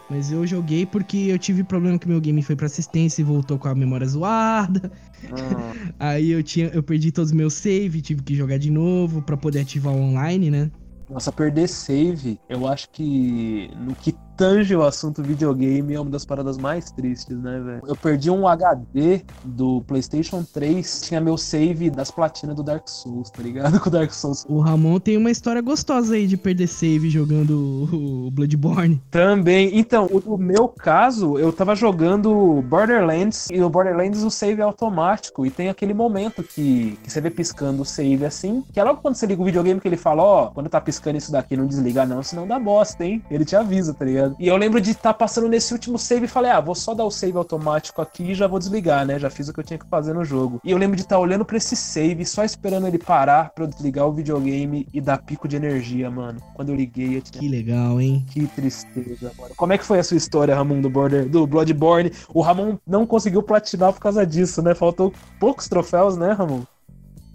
Mas 0.09 0.31
eu 0.31 0.45
joguei 0.45 0.85
porque 0.85 1.17
eu 1.17 1.39
tive 1.39 1.63
problema 1.63 1.97
que 1.97 2.07
meu 2.07 2.21
game 2.21 2.41
foi 2.43 2.55
pra 2.55 2.67
assistência 2.67 3.21
e 3.21 3.25
voltou 3.25 3.57
com 3.57 3.67
a 3.67 3.75
memória 3.75 4.07
zoada. 4.07 4.91
Ah. 5.31 5.73
Aí 5.99 6.29
eu 6.29 6.43
tinha, 6.43 6.67
eu 6.67 6.83
perdi 6.83 7.11
todos 7.11 7.31
os 7.31 7.35
meus 7.35 7.53
save, 7.55 8.01
tive 8.01 8.21
que 8.21 8.35
jogar 8.35 8.57
de 8.57 8.69
novo 8.69 9.21
para 9.21 9.35
poder 9.35 9.61
ativar 9.61 9.93
o 9.93 9.97
online, 9.97 10.51
né? 10.51 10.71
Nossa, 11.09 11.31
perder 11.31 11.67
save, 11.67 12.39
eu 12.49 12.67
acho 12.67 12.89
que 12.89 13.69
no 13.77 13.95
que 13.95 14.11
tange 14.35 14.75
o 14.75 14.83
assunto 14.83 15.23
videogame 15.23 15.93
é 15.93 15.99
uma 15.99 16.09
das 16.09 16.25
paradas 16.25 16.57
mais 16.57 16.91
tristes, 16.91 17.37
né, 17.37 17.59
velho? 17.59 17.81
Eu 17.87 17.95
perdi 17.95 18.29
um 18.29 18.47
HD 18.47 19.21
do 19.43 19.81
PlayStation 19.87 20.43
3, 20.43 21.01
tinha 21.01 21.21
meu 21.21 21.37
save 21.37 21.89
das 21.89 22.11
platinas 22.11 22.55
do 22.55 22.63
Dark 22.63 22.87
Souls, 22.87 23.29
tá 23.29 23.41
ligado? 23.41 23.79
Com 23.81 23.89
o 23.89 23.91
Dark 23.91 24.11
Souls. 24.11 24.45
O 24.47 24.59
Ramon 24.59 24.99
tem 24.99 25.17
uma 25.17 25.31
história 25.31 25.61
gostosa 25.61 26.15
aí 26.15 26.27
de 26.27 26.37
perder 26.37 26.67
save 26.67 27.09
jogando 27.09 27.87
o 27.91 28.31
Bloodborne. 28.31 29.01
Também. 29.09 29.77
Então, 29.77 30.05
o, 30.05 30.37
meu 30.37 30.67
caso, 30.67 31.37
eu 31.37 31.51
tava 31.51 31.75
jogando 31.75 32.61
Borderlands 32.63 33.47
e 33.51 33.61
o 33.61 33.69
Borderlands 33.69 34.23
o 34.23 34.29
save 34.29 34.61
é 34.61 34.63
automático 34.63 35.45
e 35.45 35.51
tem 35.51 35.69
aquele 35.69 35.93
momento 35.93 36.43
que, 36.43 36.97
que 37.03 37.11
você 37.11 37.21
vê 37.21 37.29
piscando 37.29 37.81
o 37.81 37.85
save 37.85 38.25
assim, 38.25 38.63
que 38.73 38.79
é 38.79 38.83
logo 38.83 39.01
quando 39.01 39.15
você 39.15 39.25
liga 39.25 39.41
o 39.41 39.45
videogame 39.45 39.79
que 39.79 39.87
ele 39.87 39.97
fala, 39.97 40.23
ó, 40.23 40.45
oh, 40.45 40.51
quando 40.51 40.69
tá 40.69 40.81
piscando 40.81 41.17
isso 41.17 41.31
daqui, 41.31 41.55
não 41.55 41.67
desliga 41.67 42.05
não, 42.05 42.21
senão 42.21 42.47
dá 42.47 42.59
bosta, 42.59 43.05
hein? 43.05 43.23
Ele 43.29 43.45
te 43.45 43.55
avisa, 43.55 43.93
tá 43.93 44.05
ligado? 44.05 44.24
Ligado? 44.25 44.35
E 44.39 44.47
eu 44.47 44.57
lembro 44.57 44.81
de 44.81 44.91
estar 44.91 45.13
tá 45.13 45.13
passando 45.13 45.47
nesse 45.47 45.73
último 45.73 45.97
save 45.97 46.25
e 46.25 46.27
falei, 46.27 46.51
ah, 46.51 46.59
vou 46.59 46.75
só 46.75 46.93
dar 46.93 47.05
o 47.05 47.11
save 47.11 47.37
automático 47.37 48.01
aqui 48.01 48.31
e 48.31 48.35
já 48.35 48.47
vou 48.47 48.59
desligar, 48.59 49.05
né? 49.05 49.19
Já 49.19 49.29
fiz 49.29 49.47
o 49.47 49.53
que 49.53 49.59
eu 49.59 49.63
tinha 49.63 49.79
que 49.79 49.87
fazer 49.87 50.13
no 50.13 50.23
jogo. 50.23 50.59
E 50.63 50.71
eu 50.71 50.77
lembro 50.77 50.95
de 50.95 51.03
estar 51.03 51.15
tá 51.15 51.21
olhando 51.21 51.45
pra 51.45 51.57
esse 51.57 51.75
save, 51.75 52.25
só 52.25 52.43
esperando 52.43 52.87
ele 52.87 52.97
parar 52.97 53.51
pra 53.51 53.63
eu 53.63 53.67
desligar 53.67 54.07
o 54.07 54.13
videogame 54.13 54.87
e 54.93 54.99
dar 54.99 55.17
pico 55.17 55.47
de 55.47 55.55
energia, 55.55 56.09
mano. 56.09 56.39
Quando 56.53 56.69
eu 56.69 56.75
liguei, 56.75 57.17
eu 57.17 57.21
tinha... 57.21 57.39
Que 57.39 57.47
legal, 57.47 57.99
hein? 58.01 58.25
Que 58.29 58.47
tristeza, 58.47 59.31
mano. 59.37 59.53
Como 59.55 59.73
é 59.73 59.77
que 59.77 59.85
foi 59.85 59.99
a 59.99 60.03
sua 60.03 60.17
história, 60.17 60.55
Ramon, 60.55 60.81
do, 60.81 60.89
Border, 60.89 61.29
do 61.29 61.45
Bloodborne? 61.45 62.11
O 62.33 62.41
Ramon 62.41 62.77
não 62.85 63.05
conseguiu 63.05 63.43
platinar 63.43 63.93
por 63.93 63.99
causa 63.99 64.25
disso, 64.25 64.61
né? 64.61 64.73
Faltou 64.73 65.13
poucos 65.39 65.67
troféus, 65.67 66.17
né, 66.17 66.31
Ramon? 66.31 66.63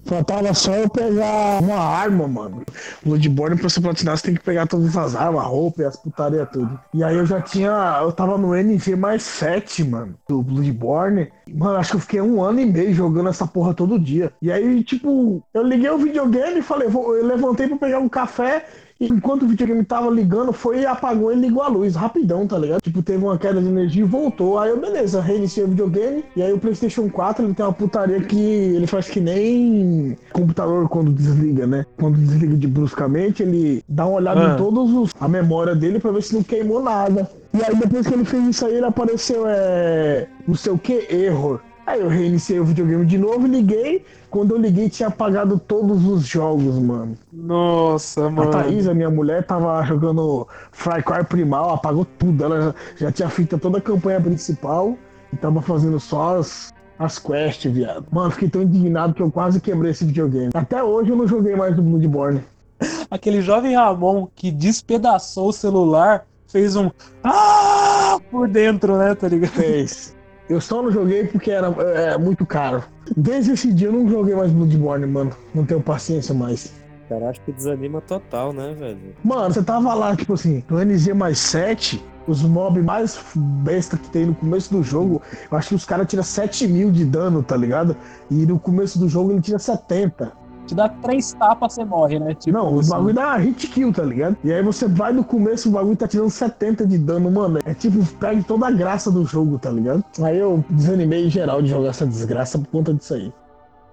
Faltava 0.05 0.53
só 0.55 0.74
eu 0.74 0.88
pegar 0.88 1.62
uma 1.62 1.78
arma, 1.78 2.26
mano. 2.26 2.62
Bloodborne, 3.05 3.57
pra 3.57 3.68
você 3.68 3.80
platinar, 3.80 4.16
você 4.16 4.26
tem 4.26 4.34
que 4.34 4.42
pegar 4.42 4.66
todas 4.66 4.96
as 4.96 5.14
armas, 5.14 5.44
roupa 5.44 5.82
e 5.82 5.84
as 5.84 5.96
putaria 5.96 6.46
tudo. 6.46 6.78
E 6.92 7.05
aí 7.05 7.16
eu 7.16 7.26
já 7.26 7.40
tinha. 7.40 7.98
Eu 8.03 8.12
tava 8.12 8.36
no 8.38 8.55
NV 8.55 8.96
mais 8.96 9.22
7, 9.22 9.84
mano, 9.84 10.14
do 10.28 10.42
Bloodborne. 10.42 11.30
Mano, 11.53 11.76
acho 11.76 11.90
que 11.90 11.96
eu 11.96 12.01
fiquei 12.01 12.20
um 12.20 12.42
ano 12.42 12.61
e 12.61 12.66
meio 12.66 12.94
jogando 12.94 13.28
essa 13.28 13.46
porra 13.46 13.74
todo 13.74 13.98
dia. 13.98 14.32
E 14.40 14.51
aí, 14.51 14.82
tipo, 14.82 15.42
eu 15.53 15.62
liguei 15.62 15.90
o 15.90 15.98
videogame 15.98 16.59
e 16.59 16.62
falei, 16.62 16.88
vou, 16.88 17.16
eu 17.16 17.26
levantei 17.26 17.68
pra 17.68 17.76
pegar 17.76 17.98
um 17.98 18.09
café 18.09 18.66
e 19.01 19.07
enquanto 19.07 19.44
o 19.44 19.48
videogame 19.48 19.82
tava 19.82 20.11
ligando, 20.11 20.53
foi 20.53 20.80
e 20.80 20.86
apagou 20.86 21.32
e 21.32 21.34
ligou 21.34 21.62
a 21.62 21.68
luz, 21.68 21.94
rapidão, 21.94 22.46
tá 22.46 22.59
ligado? 22.59 22.82
Tipo, 22.82 23.03
teve 23.03 23.24
uma 23.24 23.38
queda 23.38 23.59
de 23.59 23.66
energia 23.66 24.03
e 24.03 24.07
voltou. 24.07 24.59
Aí 24.59 24.68
eu, 24.68 24.78
beleza, 24.78 25.22
reiniciei 25.22 25.64
o 25.64 25.68
videogame. 25.68 26.22
E 26.36 26.42
aí 26.42 26.53
o 26.53 26.59
PlayStation 26.59 27.09
4 27.09 27.46
ele 27.46 27.55
tem 27.55 27.64
uma 27.64 27.72
putaria 27.72 28.20
que 28.20 28.38
ele 28.38 28.86
faz 28.86 29.09
que 29.09 29.18
nem 29.18 30.18
computador 30.34 30.86
quando 30.90 31.12
desliga, 31.12 31.66
né? 31.66 31.86
Quando 31.98 32.18
desliga 32.18 32.55
de 32.59 32.68
bruscamente, 32.68 33.42
ele 33.42 33.82
dá 33.88 34.05
uma 34.05 34.16
olhada 34.16 34.51
ah. 34.51 34.55
em 34.55 34.57
todos 34.59 34.92
os. 34.92 35.12
a 35.18 35.26
memória 35.26 35.74
dele 35.74 35.98
pra 35.98 36.12
ver 36.12 36.22
se 36.22 36.34
não 36.34 36.42
queimou 36.42 36.82
nada. 36.82 37.26
E 37.55 37.64
aí 37.64 37.74
depois 37.74 38.07
que 38.07 38.12
ele 38.12 38.26
fez 38.26 38.48
isso 38.48 38.66
aí, 38.66 38.74
ele 38.74 38.86
apareceu, 38.86 39.44
é. 39.46 40.26
não 40.46 40.55
sei 40.55 40.72
o 40.72 40.78
que, 40.78 41.07
error. 41.11 41.61
Aí 41.87 42.01
eu 42.01 42.09
reiniciei 42.09 42.61
o 42.61 42.64
videogame 42.64 43.05
de 43.05 43.18
novo, 43.18 43.47
liguei. 43.47 44.05
Quando 44.31 44.55
eu 44.55 44.59
liguei, 44.59 44.89
tinha 44.89 45.09
apagado 45.09 45.59
todos 45.59 46.07
os 46.07 46.26
jogos, 46.26 46.78
mano. 46.78 47.16
Nossa, 47.33 48.31
mano. 48.31 48.49
A 48.49 48.62
Thaís, 48.62 48.87
a 48.87 48.95
minha 48.95 49.11
mulher, 49.11 49.45
tava 49.45 49.83
jogando 49.85 50.47
Fry 50.70 51.03
Cry 51.03 51.24
Primal, 51.24 51.70
apagou 51.70 52.05
tudo. 52.05 52.45
Ela 52.45 52.61
já, 52.61 52.74
já 53.07 53.12
tinha 53.12 53.28
feito 53.28 53.59
toda 53.59 53.78
a 53.78 53.81
campanha 53.81 54.20
principal 54.20 54.97
e 55.33 55.37
tava 55.37 55.61
fazendo 55.61 55.99
só 55.99 56.39
as, 56.39 56.72
as 56.99 57.18
quests, 57.18 57.72
viado. 57.72 58.07
Mano, 58.12 58.31
fiquei 58.31 58.49
tão 58.49 58.62
indignado 58.62 59.14
que 59.14 59.22
eu 59.22 59.31
quase 59.31 59.61
quebrei 59.61 59.91
esse 59.91 60.05
videogame. 60.05 60.51
Até 60.55 60.83
hoje 60.83 61.11
eu 61.11 61.16
não 61.16 61.26
joguei 61.26 61.57
mais 61.57 61.74
do 61.74 61.83
Bloodborne. 61.83 62.43
Aquele 63.11 63.43
jovem 63.43 63.74
Ramon 63.74 64.28
que 64.35 64.51
despedaçou 64.51 65.49
o 65.49 65.53
celular 65.53 66.26
fez 66.47 66.76
um 66.76 66.91
ah 67.22 68.18
por 68.31 68.49
dentro, 68.49 68.97
né, 68.97 69.14
tá 69.14 69.28
ligado? 69.28 69.51
Fez. 69.51 70.16
Eu 70.51 70.61
só 70.61 70.82
não 70.82 70.90
joguei 70.90 71.28
porque 71.28 71.48
era 71.48 71.68
é, 71.68 72.18
muito 72.18 72.44
caro. 72.44 72.82
Desde 73.16 73.53
esse 73.53 73.72
dia 73.72 73.86
eu 73.86 73.92
não 73.92 74.09
joguei 74.09 74.34
mais 74.34 74.51
Bloodborne, 74.51 75.07
mano. 75.07 75.30
Não 75.55 75.64
tenho 75.64 75.80
paciência 75.80 76.34
mais. 76.34 76.72
Cara, 77.09 77.30
acho 77.30 77.40
que 77.42 77.53
desanima 77.53 78.01
total, 78.01 78.53
né, 78.53 78.74
velho? 78.76 78.98
Mano, 79.22 79.55
você 79.55 79.62
tava 79.62 79.94
lá, 79.94 80.16
tipo 80.16 80.34
assim, 80.34 80.64
no 80.68 80.84
NZ 80.84 81.09
mais 81.14 81.38
7, 81.38 82.05
os 82.26 82.42
mobs 82.42 82.84
mais 82.84 83.16
besta 83.36 83.96
que 83.96 84.11
tem 84.11 84.26
no 84.26 84.34
começo 84.34 84.72
do 84.72 84.82
jogo, 84.82 85.22
eu 85.51 85.57
acho 85.57 85.68
que 85.68 85.74
os 85.76 85.84
caras 85.84 86.09
tiram 86.09 86.24
7 86.24 86.66
mil 86.66 86.90
de 86.90 87.05
dano, 87.05 87.44
tá 87.44 87.57
ligado? 87.57 87.96
E 88.28 88.44
no 88.44 88.59
começo 88.59 88.98
do 88.98 89.09
jogo 89.09 89.30
ele 89.30 89.40
tira 89.40 89.59
70 89.59 90.32
te 90.66 90.74
dá 90.74 90.88
três 90.88 91.32
tapas, 91.32 91.72
você 91.72 91.84
morre, 91.84 92.18
né? 92.18 92.34
Tipo, 92.34 92.58
não, 92.58 92.74
o 92.74 92.80
assim. 92.80 92.90
bagulho 92.90 93.14
dá 93.14 93.36
hit 93.36 93.66
kill, 93.68 93.92
tá 93.92 94.02
ligado? 94.02 94.36
E 94.44 94.52
aí 94.52 94.62
você 94.62 94.86
vai 94.86 95.12
no 95.12 95.24
começo, 95.24 95.68
o 95.68 95.72
bagulho 95.72 95.96
tá 95.96 96.06
tirando 96.06 96.30
70 96.30 96.86
de 96.86 96.98
dano, 96.98 97.30
mano. 97.30 97.58
É 97.64 97.74
tipo, 97.74 98.04
pega 98.16 98.42
toda 98.42 98.66
a 98.66 98.70
graça 98.70 99.11
do 99.11 99.24
jogo, 99.24 99.58
tá 99.58 99.70
ligado? 99.70 100.04
Aí 100.22 100.38
eu 100.38 100.64
desanimei 100.70 101.26
em 101.26 101.30
geral 101.30 101.61
de 101.62 101.68
jogar 101.68 101.90
essa 101.90 102.06
desgraça 102.06 102.58
por 102.58 102.68
conta 102.68 102.94
disso 102.94 103.14
aí. 103.14 103.32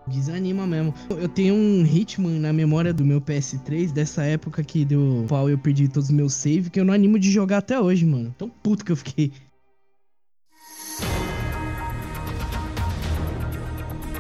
Desanima 0.08 0.66
mesmo. 0.66 0.94
Eu 1.10 1.28
tenho 1.28 1.54
um 1.54 1.84
ritmo 1.84 2.30
na 2.30 2.54
memória 2.54 2.94
do 2.94 3.04
meu 3.04 3.20
PS3 3.20 3.92
dessa 3.92 4.24
época 4.24 4.64
que 4.64 4.86
deu 4.86 5.26
pau 5.28 5.50
eu 5.50 5.58
perdi 5.58 5.90
todos 5.90 6.10
os 6.10 6.16
meus 6.16 6.34
saves 6.34 6.70
que 6.70 6.80
eu 6.80 6.86
não 6.86 6.94
animo 6.94 7.20
de 7.20 7.30
jogar 7.30 7.58
até 7.58 7.80
hoje, 7.80 8.06
mano. 8.06 8.34
Tão 8.38 8.50
puto 8.50 8.86
que 8.86 8.92
eu 8.92 8.96
fiquei. 8.96 9.34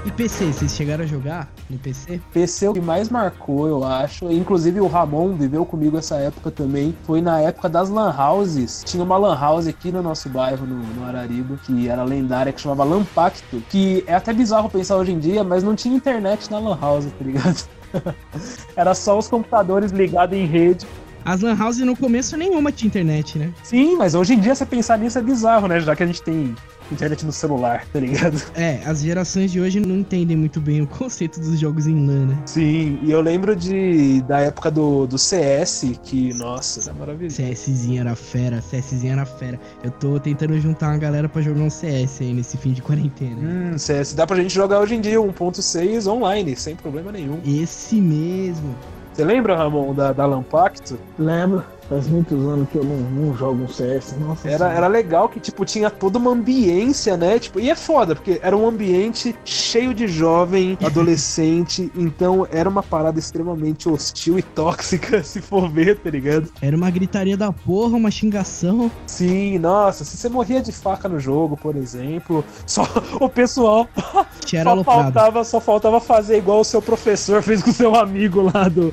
E 0.07 0.11
PC, 0.11 0.45
vocês 0.45 0.73
chegaram 0.73 1.03
a 1.03 1.05
jogar 1.05 1.51
no 1.69 1.77
PC? 1.77 2.21
PC 2.31 2.65
é 2.65 2.69
o 2.69 2.73
que 2.73 2.79
mais 2.79 3.09
marcou, 3.09 3.67
eu 3.67 3.83
acho. 3.83 4.31
Inclusive 4.31 4.79
o 4.79 4.87
Ramon 4.87 5.33
viveu 5.33 5.65
comigo 5.65 5.97
essa 5.97 6.15
época 6.15 6.49
também. 6.49 6.95
Foi 7.03 7.19
na 7.19 7.41
época 7.41 7.67
das 7.67 7.89
Lan 7.89 8.15
Houses. 8.17 8.83
Tinha 8.85 9.03
uma 9.03 9.17
Lan 9.17 9.37
House 9.37 9.67
aqui 9.67 9.91
no 9.91 10.01
nosso 10.01 10.29
bairro, 10.29 10.65
no, 10.65 10.77
no 10.77 11.05
Arariba, 11.05 11.59
que 11.65 11.89
era 11.89 12.05
lendária, 12.05 12.53
que 12.53 12.61
chamava 12.61 12.85
Lampacto. 12.85 13.61
Que 13.69 14.01
é 14.07 14.15
até 14.15 14.31
bizarro 14.31 14.69
pensar 14.69 14.95
hoje 14.95 15.11
em 15.11 15.19
dia, 15.19 15.43
mas 15.43 15.61
não 15.61 15.75
tinha 15.75 15.93
internet 15.93 16.49
na 16.49 16.59
Lan 16.59 16.79
House, 16.79 17.03
tá 17.07 17.25
ligado? 17.25 17.67
era 18.77 18.95
só 18.95 19.19
os 19.19 19.27
computadores 19.27 19.91
ligados 19.91 20.37
em 20.37 20.45
rede. 20.45 20.87
As 21.25 21.41
Lan 21.41 21.57
House 21.57 21.79
no 21.79 21.97
começo 21.97 22.37
nenhuma 22.37 22.71
tinha 22.71 22.87
internet, 22.87 23.37
né? 23.37 23.51
Sim, 23.61 23.97
mas 23.97 24.15
hoje 24.15 24.35
em 24.35 24.39
dia 24.39 24.55
você 24.55 24.65
pensar 24.65 24.97
nisso 24.97 25.19
é 25.19 25.21
bizarro, 25.21 25.67
né? 25.67 25.81
Já 25.81 25.97
que 25.97 26.03
a 26.03 26.07
gente 26.07 26.21
tem 26.21 26.55
internet 26.91 27.25
no 27.25 27.31
celular, 27.31 27.85
tá 27.91 27.99
ligado? 27.99 28.37
É, 28.57 28.81
as 28.85 29.01
gerações 29.01 29.51
de 29.51 29.61
hoje 29.61 29.79
não 29.79 29.97
entendem 29.97 30.35
muito 30.35 30.59
bem 30.59 30.81
o 30.81 30.87
conceito 30.87 31.39
dos 31.39 31.59
jogos 31.59 31.85
em 31.85 32.07
LAN, 32.07 32.27
né? 32.27 32.37
Sim, 32.45 32.99
e 33.03 33.11
eu 33.11 33.21
lembro 33.21 33.55
de 33.55 34.21
da 34.21 34.39
época 34.39 34.71
do, 34.71 35.05
do 35.05 35.17
CS, 35.17 35.91
que, 36.03 36.33
nossa, 36.33 36.89
é 36.89 36.93
maravilhoso. 36.93 37.37
CSzinho 37.41 38.01
era 38.01 38.15
fera, 38.15 38.61
CSzinho 38.61 39.13
era 39.13 39.25
fera. 39.25 39.59
Eu 39.83 39.91
tô 39.91 40.19
tentando 40.19 40.59
juntar 40.59 40.87
uma 40.89 40.97
galera 40.97 41.29
pra 41.29 41.41
jogar 41.41 41.61
um 41.61 41.69
CS 41.69 42.21
aí 42.21 42.33
nesse 42.33 42.57
fim 42.57 42.73
de 42.73 42.81
quarentena. 42.81 43.37
Hum, 43.37 43.77
CS. 43.77 44.13
Dá 44.13 44.25
pra 44.25 44.37
gente 44.37 44.53
jogar 44.53 44.79
hoje 44.79 44.95
em 44.95 45.01
dia 45.01 45.17
1.6 45.17 46.07
online, 46.07 46.55
sem 46.55 46.75
problema 46.75 47.11
nenhum. 47.11 47.39
Esse 47.45 48.01
mesmo. 48.01 48.75
Você 49.13 49.23
lembra, 49.23 49.55
Ramon, 49.55 49.93
da, 49.95 50.13
da 50.13 50.25
Lampacto? 50.25 50.97
Lembro. 51.17 51.63
Faz 51.89 52.07
muitos 52.07 52.37
anos 52.45 52.67
que 52.69 52.77
eu 52.77 52.83
não, 52.83 52.97
não 52.97 53.35
jogo 53.35 53.63
um 53.63 53.67
CS. 53.67 54.15
Nossa 54.19 54.47
Era, 54.47 54.57
senhora. 54.57 54.75
era 54.75 54.87
legal 54.87 55.29
que, 55.29 55.39
tipo, 55.39 55.63
tinha 55.63 55.89
toda 55.89 56.17
uma 56.17 56.31
ambiência, 56.31 57.15
né? 57.15 57.39
Tipo, 57.39 57.59
e 57.61 57.69
é 57.69 57.75
foda, 57.75 58.13
porque 58.13 58.39
era 58.43 58.55
um 58.57 58.67
ambiente 58.67 59.33
cheio 59.45 59.93
de 59.93 60.07
jovem, 60.07 60.77
adolescente, 60.83 61.89
então 61.95 62.45
era 62.51 62.67
uma 62.67 62.83
parada 62.83 63.17
extremamente 63.19 63.87
hostil 63.87 64.37
e 64.37 64.41
tóxica, 64.41 65.23
se 65.23 65.41
for 65.41 65.69
ver, 65.69 65.97
tá 65.99 66.09
ligado? 66.09 66.49
Era 66.61 66.75
uma 66.75 66.89
gritaria 66.91 67.37
da 67.37 67.51
porra, 67.53 67.95
uma 67.95 68.11
xingação. 68.11 68.91
Sim, 69.05 69.57
nossa, 69.59 70.03
se 70.03 70.17
você 70.17 70.27
morria 70.27 70.61
de 70.61 70.71
faca 70.73 71.07
no 71.07 71.19
jogo, 71.19 71.55
por 71.55 71.75
exemplo, 71.75 72.43
só 72.65 72.83
o 73.19 73.29
pessoal 73.29 73.87
só 73.95 74.69
aloprado. 74.69 74.83
faltava, 74.83 75.43
só 75.43 75.61
faltava 75.61 75.99
fazer 76.01 76.37
igual 76.37 76.59
o 76.59 76.65
seu 76.65 76.81
professor 76.81 77.41
fez 77.41 77.63
com 77.63 77.69
o 77.69 77.73
seu 77.73 77.95
amigo 77.95 78.41
lá 78.41 78.67
do. 78.67 78.91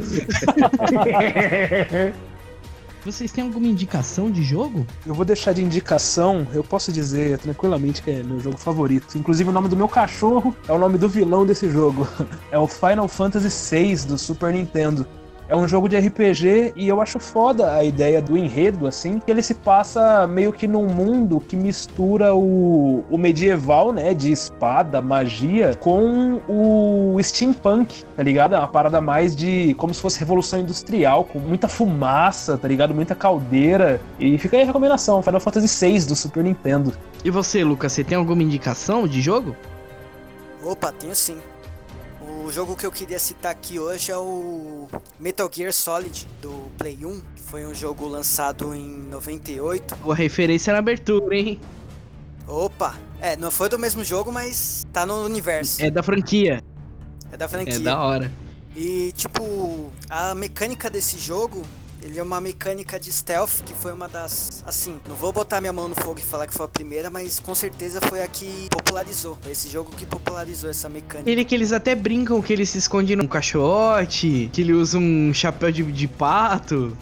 Vocês 3.04 3.30
têm 3.30 3.44
alguma 3.44 3.66
indicação 3.66 4.30
de 4.30 4.42
jogo? 4.42 4.86
Eu 5.04 5.12
vou 5.12 5.26
deixar 5.26 5.52
de 5.52 5.62
indicação, 5.62 6.46
eu 6.54 6.64
posso 6.64 6.90
dizer 6.90 7.38
tranquilamente 7.38 8.02
que 8.02 8.10
é 8.10 8.22
meu 8.22 8.40
jogo 8.40 8.56
favorito. 8.56 9.18
Inclusive 9.18 9.50
o 9.50 9.52
nome 9.52 9.68
do 9.68 9.76
meu 9.76 9.88
cachorro 9.88 10.56
é 10.66 10.72
o 10.72 10.78
nome 10.78 10.96
do 10.96 11.06
vilão 11.06 11.44
desse 11.44 11.68
jogo. 11.68 12.08
É 12.50 12.58
o 12.58 12.68
Final 12.68 13.08
Fantasy 13.08 13.48
VI 13.76 14.06
do 14.06 14.16
Super 14.16 14.52
Nintendo. 14.52 15.06
É 15.46 15.54
um 15.54 15.68
jogo 15.68 15.88
de 15.90 15.98
RPG 15.98 16.72
e 16.74 16.88
eu 16.88 17.02
acho 17.02 17.18
foda 17.18 17.74
a 17.74 17.84
ideia 17.84 18.22
do 18.22 18.36
enredo, 18.36 18.86
assim, 18.86 19.18
que 19.18 19.30
ele 19.30 19.42
se 19.42 19.52
passa 19.52 20.26
meio 20.26 20.52
que 20.52 20.66
num 20.66 20.86
mundo 20.86 21.38
que 21.38 21.54
mistura 21.54 22.34
o, 22.34 23.04
o 23.10 23.18
medieval, 23.18 23.92
né, 23.92 24.14
de 24.14 24.32
espada, 24.32 25.02
magia, 25.02 25.74
com 25.78 26.40
o 26.48 27.18
steampunk, 27.22 28.04
tá 28.16 28.22
ligado? 28.22 28.54
É 28.54 28.58
uma 28.58 28.68
parada 28.68 29.02
mais 29.02 29.36
de 29.36 29.74
como 29.74 29.92
se 29.92 30.00
fosse 30.00 30.18
revolução 30.18 30.60
industrial, 30.60 31.24
com 31.24 31.38
muita 31.38 31.68
fumaça, 31.68 32.56
tá 32.56 32.66
ligado? 32.66 32.94
Muita 32.94 33.14
caldeira. 33.14 34.00
E 34.18 34.38
fica 34.38 34.56
aí 34.56 34.62
a 34.62 34.66
recomendação, 34.66 35.22
Final 35.22 35.40
Fantasy 35.40 35.86
VI 35.86 36.06
do 36.06 36.16
Super 36.16 36.42
Nintendo. 36.42 36.94
E 37.22 37.30
você, 37.30 37.62
Lucas, 37.62 37.92
você 37.92 38.02
tem 38.02 38.16
alguma 38.16 38.42
indicação 38.42 39.06
de 39.06 39.20
jogo? 39.20 39.54
Opa, 40.64 40.90
tenho 40.92 41.14
sim. 41.14 41.36
O 42.44 42.52
jogo 42.52 42.76
que 42.76 42.84
eu 42.84 42.92
queria 42.92 43.18
citar 43.18 43.50
aqui 43.52 43.78
hoje 43.78 44.12
é 44.12 44.18
o 44.18 44.86
Metal 45.18 45.50
Gear 45.50 45.72
Solid 45.72 46.28
do 46.42 46.70
Play 46.76 46.98
1, 47.02 47.20
que 47.34 47.40
foi 47.40 47.64
um 47.64 47.72
jogo 47.72 48.06
lançado 48.06 48.74
em 48.74 48.86
98. 49.08 49.96
Boa 49.96 50.14
referência 50.14 50.70
na 50.70 50.80
abertura, 50.80 51.34
hein? 51.34 51.58
Opa, 52.46 52.96
é, 53.18 53.34
não 53.34 53.50
foi 53.50 53.70
do 53.70 53.78
mesmo 53.78 54.04
jogo, 54.04 54.30
mas 54.30 54.86
tá 54.92 55.06
no 55.06 55.24
universo. 55.24 55.82
É 55.82 55.90
da 55.90 56.02
franquia. 56.02 56.62
É 57.32 57.36
da 57.38 57.48
franquia. 57.48 57.76
É 57.76 57.78
da 57.78 57.98
hora. 57.98 58.30
E 58.76 59.10
tipo, 59.12 59.90
a 60.10 60.34
mecânica 60.34 60.90
desse 60.90 61.18
jogo, 61.18 61.62
ele 62.04 62.18
é 62.18 62.22
uma 62.22 62.38
mecânica 62.38 63.00
de 63.00 63.10
stealth 63.10 63.62
que 63.64 63.72
foi 63.72 63.90
uma 63.90 64.06
das, 64.06 64.62
assim, 64.66 65.00
não 65.08 65.16
vou 65.16 65.32
botar 65.32 65.58
minha 65.58 65.72
mão 65.72 65.88
no 65.88 65.94
fogo 65.94 66.18
e 66.18 66.22
falar 66.22 66.46
que 66.46 66.52
foi 66.52 66.66
a 66.66 66.68
primeira, 66.68 67.08
mas 67.08 67.40
com 67.40 67.54
certeza 67.54 67.98
foi 68.02 68.22
a 68.22 68.28
que 68.28 68.68
popularizou. 68.70 69.38
Foi 69.40 69.52
esse 69.52 69.70
jogo 69.70 69.90
que 69.96 70.04
popularizou 70.04 70.68
essa 70.68 70.86
mecânica. 70.86 71.30
Ele 71.30 71.46
que 71.46 71.54
eles 71.54 71.72
até 71.72 71.94
brincam 71.94 72.42
que 72.42 72.52
ele 72.52 72.66
se 72.66 72.76
esconde 72.76 73.16
num 73.16 73.26
caixote, 73.26 74.50
que 74.52 74.60
ele 74.60 74.74
usa 74.74 74.98
um 74.98 75.32
chapéu 75.32 75.72
de, 75.72 75.82
de 75.82 76.06
pato. 76.06 76.94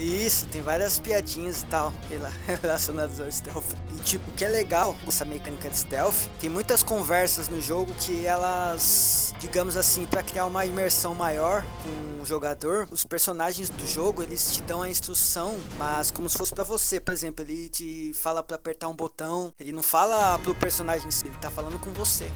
Isso, 0.00 0.46
tem 0.46 0.62
várias 0.62 0.98
piadinhas 0.98 1.62
e 1.62 1.66
tal 1.66 1.92
rela- 2.08 2.32
relacionadas 2.62 3.20
ao 3.20 3.30
stealth. 3.30 3.64
E 3.96 4.00
tipo, 4.02 4.30
o 4.30 4.34
que 4.34 4.44
é 4.44 4.48
legal 4.48 4.96
essa 5.06 5.24
mecânica 5.24 5.68
de 5.68 5.76
stealth, 5.78 6.14
tem 6.40 6.48
muitas 6.48 6.82
conversas 6.82 7.48
no 7.48 7.60
jogo 7.60 7.92
que 8.00 8.24
elas, 8.24 9.34
digamos 9.38 9.76
assim, 9.76 10.06
pra 10.06 10.22
criar 10.22 10.46
uma 10.46 10.64
imersão 10.64 11.14
maior 11.14 11.64
com 11.82 12.22
o 12.22 12.26
jogador, 12.26 12.88
os 12.90 13.04
personagens 13.04 13.68
do 13.68 13.86
jogo, 13.86 14.22
eles 14.22 14.52
te 14.52 14.62
dão 14.62 14.82
a 14.82 14.88
instrução, 14.88 15.58
mas 15.78 16.10
como 16.10 16.28
se 16.28 16.38
fosse 16.38 16.54
pra 16.54 16.64
você, 16.64 16.98
por 16.98 17.12
exemplo, 17.12 17.44
ele 17.44 17.68
te 17.68 18.12
fala 18.14 18.42
pra 18.42 18.56
apertar 18.56 18.88
um 18.88 18.94
botão, 18.94 19.52
ele 19.60 19.72
não 19.72 19.82
fala 19.82 20.38
pro 20.38 20.54
personagem, 20.54 21.08
ele 21.24 21.36
tá 21.40 21.50
falando 21.50 21.78
com 21.78 21.92
você. 21.92 22.30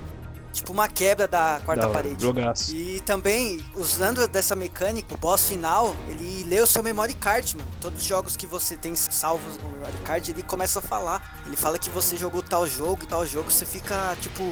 Tipo 0.55 0.73
uma 0.73 0.89
quebra 0.89 1.27
da 1.27 1.61
quarta 1.65 1.83
Da 1.83 1.89
hora, 1.89 1.99
parede. 2.03 2.23
Jogaço. 2.23 2.75
E 2.75 3.01
também, 3.01 3.61
usando 3.75 4.27
dessa 4.29 4.55
mecânica, 4.55 5.13
o 5.13 5.19
boss 5.19 5.49
final, 5.49 5.97
ele 6.09 6.45
lê 6.45 6.61
o 6.61 6.67
seu 6.67 6.81
memory 6.81 7.15
card, 7.15 7.57
mano. 7.57 7.69
Todos 7.81 8.01
os 8.01 8.07
jogos 8.07 8.37
que 8.37 8.47
você 8.47 8.77
tem 8.77 8.95
salvos 8.95 9.59
no 9.59 9.69
memory 9.71 9.99
card, 10.05 10.31
ele 10.31 10.45
começa 10.45 10.79
a 10.79 10.83
falar. 10.83 11.43
Ele 11.45 11.57
fala 11.57 11.77
que 11.77 11.91
você 11.91 12.17
jogou 12.17 12.41
tal 12.41 12.69
jogo 12.69 13.03
e 13.03 13.07
tal 13.07 13.27
jogo, 13.27 13.51
você 13.51 13.67
fica, 13.67 14.17
tipo, 14.21 14.45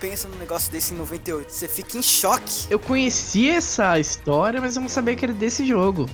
pensa 0.00 0.26
num 0.26 0.38
negócio 0.38 0.72
desse 0.72 0.94
em 0.94 0.96
98. 0.96 1.52
Você 1.52 1.68
fica 1.68 1.98
em 1.98 2.02
choque. 2.02 2.66
Eu 2.70 2.78
conheci 2.78 3.50
essa 3.50 4.00
história, 4.00 4.58
mas 4.58 4.74
eu 4.74 4.80
não 4.80 4.88
sabia 4.88 5.14
que 5.14 5.24
era 5.24 5.34
desse 5.34 5.66
jogo. 5.66 6.08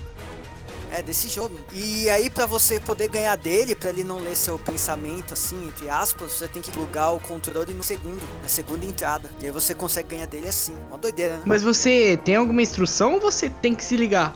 É, 0.90 1.02
desse 1.02 1.28
jogo. 1.28 1.58
E 1.72 2.08
aí, 2.08 2.30
pra 2.30 2.46
você 2.46 2.80
poder 2.80 3.08
ganhar 3.08 3.36
dele, 3.36 3.74
pra 3.74 3.90
ele 3.90 4.04
não 4.04 4.18
ler 4.18 4.36
seu 4.36 4.58
pensamento, 4.58 5.34
assim, 5.34 5.68
entre 5.68 5.90
aspas, 5.90 6.32
você 6.32 6.48
tem 6.48 6.62
que 6.62 6.70
plugar 6.70 7.12
o 7.12 7.20
controle 7.20 7.74
no 7.74 7.82
segundo, 7.82 8.22
na 8.42 8.48
segunda 8.48 8.84
entrada. 8.84 9.30
E 9.40 9.46
aí 9.46 9.52
você 9.52 9.74
consegue 9.74 10.10
ganhar 10.10 10.26
dele 10.26 10.48
assim. 10.48 10.74
Uma 10.88 10.98
doideira, 10.98 11.36
né? 11.36 11.42
Mas 11.44 11.62
você 11.62 12.18
tem 12.24 12.36
alguma 12.36 12.62
instrução 12.62 13.14
ou 13.14 13.20
você 13.20 13.50
tem 13.50 13.74
que 13.74 13.84
se 13.84 13.96
ligar? 13.96 14.34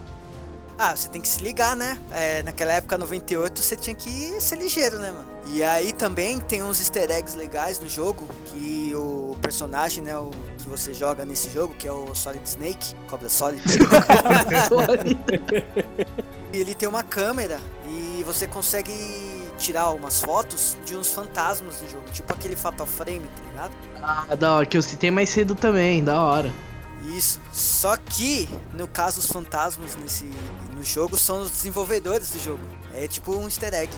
Ah, 0.78 0.96
você 0.96 1.08
tem 1.08 1.20
que 1.20 1.28
se 1.28 1.42
ligar, 1.42 1.76
né? 1.76 1.98
É, 2.10 2.42
naquela 2.42 2.72
época, 2.72 2.98
98, 2.98 3.62
você 3.62 3.76
tinha 3.76 3.94
que 3.94 4.40
ser 4.40 4.56
ligeiro, 4.56 4.98
né, 4.98 5.12
mano? 5.12 5.30
E 5.46 5.62
aí 5.62 5.92
também 5.92 6.40
tem 6.40 6.62
uns 6.62 6.80
easter 6.80 7.10
eggs 7.10 7.36
legais 7.36 7.78
no 7.78 7.88
jogo, 7.88 8.26
que 8.46 8.92
o 8.94 9.36
personagem, 9.40 10.02
né, 10.02 10.16
o 10.16 10.30
que 10.58 10.68
você 10.68 10.94
joga 10.94 11.24
nesse 11.24 11.50
jogo, 11.50 11.74
que 11.74 11.86
é 11.86 11.92
o 11.92 12.14
Solid 12.14 12.48
Snake, 12.48 12.94
Cobra 13.08 13.28
Solid, 13.28 13.62
ele 16.52 16.74
tem 16.74 16.88
uma 16.88 17.02
câmera 17.02 17.60
e 17.86 18.22
você 18.24 18.46
consegue 18.46 18.92
tirar 19.58 19.90
umas 19.90 20.20
fotos 20.20 20.76
de 20.84 20.96
uns 20.96 21.12
fantasmas 21.12 21.76
do 21.76 21.90
jogo, 21.90 22.04
tipo 22.12 22.32
aquele 22.32 22.56
Fatal 22.56 22.86
Frame, 22.86 23.20
tá 23.20 23.50
ligado? 23.50 23.72
ah, 24.02 24.34
da 24.34 24.56
hora, 24.56 24.66
que 24.66 24.76
eu 24.76 24.82
citei 24.82 25.10
mais 25.10 25.28
cedo 25.28 25.54
também, 25.54 26.02
da 26.02 26.20
hora. 26.20 26.52
Isso. 27.04 27.40
Só 27.52 27.96
que, 27.96 28.48
no 28.74 28.86
caso, 28.86 29.18
os 29.20 29.26
fantasmas 29.26 29.96
nesse 29.96 30.30
no 30.76 30.84
jogo 30.84 31.16
são 31.16 31.42
os 31.42 31.50
desenvolvedores 31.50 32.30
do 32.30 32.38
jogo. 32.40 32.60
É 32.94 33.06
tipo 33.06 33.34
um 33.36 33.44
easter 33.44 33.72
egg. 33.74 33.92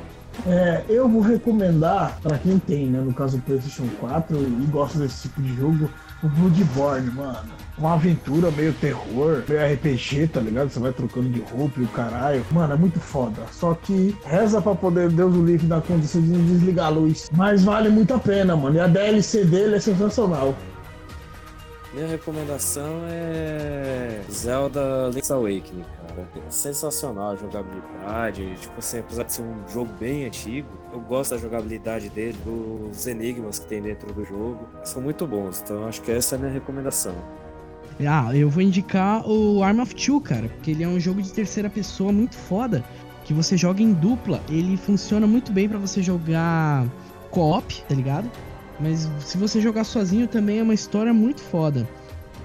É, 0.46 0.84
eu 0.88 1.08
vou 1.08 1.20
recomendar 1.20 2.18
pra 2.22 2.38
quem 2.38 2.58
tem, 2.58 2.86
né, 2.86 3.00
no 3.00 3.14
caso 3.14 3.38
o 3.38 3.40
PlayStation 3.40 3.88
4 4.00 4.36
e 4.36 4.66
gosta 4.66 4.98
desse 4.98 5.22
tipo 5.22 5.40
de 5.42 5.54
jogo, 5.54 5.90
o 6.22 6.28
Bloodborne, 6.28 7.10
mano. 7.10 7.52
Uma 7.76 7.94
aventura 7.94 8.52
meio 8.52 8.72
terror, 8.74 9.42
meio 9.48 9.74
RPG, 9.74 10.28
tá 10.28 10.40
ligado? 10.40 10.70
Você 10.70 10.78
vai 10.78 10.92
trocando 10.92 11.28
de 11.28 11.40
roupa 11.40 11.80
e 11.80 11.84
o 11.84 11.88
caralho. 11.88 12.44
Mano, 12.52 12.72
é 12.72 12.76
muito 12.76 13.00
foda. 13.00 13.42
Só 13.50 13.74
que 13.74 14.16
reza 14.24 14.62
pra 14.62 14.76
poder 14.76 15.10
Deus 15.10 15.34
o 15.34 15.44
livre 15.44 15.66
dar 15.66 15.82
condição 15.82 16.22
de 16.22 16.30
desligar 16.30 16.86
a 16.86 16.90
luz. 16.90 17.28
Mas 17.32 17.64
vale 17.64 17.88
muito 17.88 18.14
a 18.14 18.18
pena, 18.18 18.54
mano. 18.54 18.76
E 18.76 18.80
a 18.80 18.86
DLC 18.86 19.44
dele 19.44 19.76
é 19.76 19.80
sensacional. 19.80 20.54
Minha 21.94 22.08
recomendação 22.08 23.02
é 23.08 24.20
Zelda 24.28 25.10
Link's 25.12 25.30
Awakening, 25.30 25.84
cara. 25.96 26.28
É 26.46 26.50
sensacional 26.50 27.30
a 27.30 27.36
jogabilidade. 27.36 28.56
Tipo 28.60 28.78
assim, 28.78 28.98
apesar 28.98 29.22
de 29.22 29.32
ser 29.32 29.42
um 29.42 29.56
jogo 29.72 29.92
bem 30.00 30.26
antigo, 30.26 30.68
eu 30.92 31.00
gosto 31.00 31.30
da 31.30 31.38
jogabilidade 31.38 32.08
dele, 32.08 32.36
dos 32.44 33.06
enigmas 33.06 33.60
que 33.60 33.66
tem 33.66 33.80
dentro 33.80 34.12
do 34.12 34.24
jogo. 34.24 34.68
São 34.82 35.02
muito 35.02 35.24
bons, 35.24 35.60
então 35.60 35.86
acho 35.86 36.02
que 36.02 36.10
essa 36.10 36.34
é 36.34 36.36
a 36.36 36.40
minha 36.40 36.52
recomendação. 36.52 37.14
Ah, 38.00 38.34
eu 38.34 38.50
vou 38.50 38.62
indicar 38.62 39.26
o 39.28 39.62
Arm 39.62 39.80
of 39.80 39.94
Two, 39.94 40.20
cara, 40.20 40.48
porque 40.48 40.72
ele 40.72 40.82
é 40.82 40.88
um 40.88 40.98
jogo 40.98 41.22
de 41.22 41.32
terceira 41.32 41.70
pessoa 41.70 42.12
muito 42.12 42.34
foda, 42.34 42.84
que 43.24 43.32
você 43.32 43.56
joga 43.56 43.82
em 43.82 43.92
dupla. 43.92 44.42
Ele 44.48 44.76
funciona 44.76 45.26
muito 45.26 45.52
bem 45.52 45.68
pra 45.68 45.78
você 45.78 46.02
jogar 46.02 46.86
co-op, 47.30 47.82
tá 47.88 47.94
ligado? 47.94 48.30
Mas 48.80 49.08
se 49.20 49.38
você 49.38 49.60
jogar 49.60 49.84
sozinho 49.84 50.26
também 50.26 50.58
é 50.58 50.62
uma 50.62 50.74
história 50.74 51.14
muito 51.14 51.40
foda. 51.40 51.88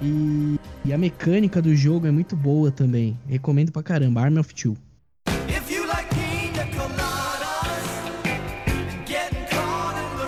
E, 0.02 0.60
e 0.86 0.94
a 0.94 0.98
mecânica 0.98 1.62
do 1.62 1.76
jogo 1.76 2.08
é 2.08 2.12
muito 2.12 2.36
boa 2.36 2.72
também. 2.72 3.18
Recomendo 3.28 3.72
pra 3.72 3.84
caramba, 3.84 4.22
Arm 4.22 4.38
of 4.38 4.54
Two. 4.54 4.78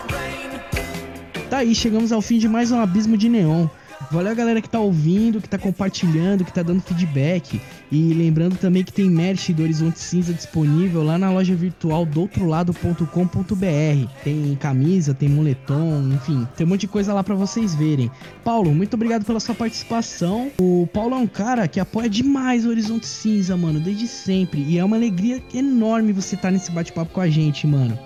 Rain. 0.10 1.48
Tá 1.50 1.58
aí, 1.60 1.76
chegamos 1.76 2.12
ao 2.12 2.22
fim 2.22 2.40
de 2.40 2.50
mais 2.50 2.72
um 2.72 2.80
Abismo 2.80 3.16
de 3.16 3.30
Neon. 3.30 3.68
Valeu 4.12 4.30
a 4.30 4.36
galera 4.36 4.62
que 4.62 4.68
tá 4.68 4.78
ouvindo, 4.78 5.40
que 5.40 5.48
tá 5.48 5.58
compartilhando, 5.58 6.44
que 6.44 6.52
tá 6.52 6.62
dando 6.62 6.82
feedback. 6.82 7.62
E 7.90 8.14
lembrando 8.14 8.58
também 8.58 8.84
que 8.84 8.92
tem 8.92 9.10
merch 9.10 9.54
do 9.54 9.64
Horizonte 9.64 10.00
Cinza 10.00 10.34
disponível 10.34 11.02
lá 11.02 11.18
na 11.18 11.32
loja 11.32 11.56
virtual 11.56 12.06
doutrolado.com.br. 12.06 14.12
Tem 14.22 14.58
camisa, 14.60 15.14
tem 15.14 15.30
moletom, 15.30 16.10
enfim, 16.14 16.46
tem 16.58 16.68
um 16.68 16.70
monte 16.70 16.82
de 16.82 16.88
coisa 16.90 17.14
lá 17.14 17.24
pra 17.24 17.36
vocês 17.36 17.74
verem. 17.74 18.12
Paulo, 18.44 18.76
muito 18.76 18.96
obrigado 18.96 19.24
pela 19.24 19.40
sua 19.40 19.56
participação. 19.56 20.52
O 20.60 20.86
Paulo 20.92 21.16
é 21.16 21.18
um 21.18 21.28
cara 21.28 21.66
que 21.70 21.80
apoia 21.80 22.10
demais 22.10 22.66
o 22.66 22.70
Horizonte 22.70 23.08
Cinza, 23.08 23.56
mano, 23.56 23.80
desde 23.80 24.10
sempre. 24.10 24.62
E 24.62 24.78
é 24.78 24.84
uma 24.84 24.98
alegria 24.98 25.42
enorme 25.54 26.12
você 26.12 26.36
estar 26.36 26.52
nesse 26.52 26.70
bate-papo 26.70 27.14
com 27.14 27.22
a 27.22 27.30
gente, 27.30 27.66
mano. 27.66 27.98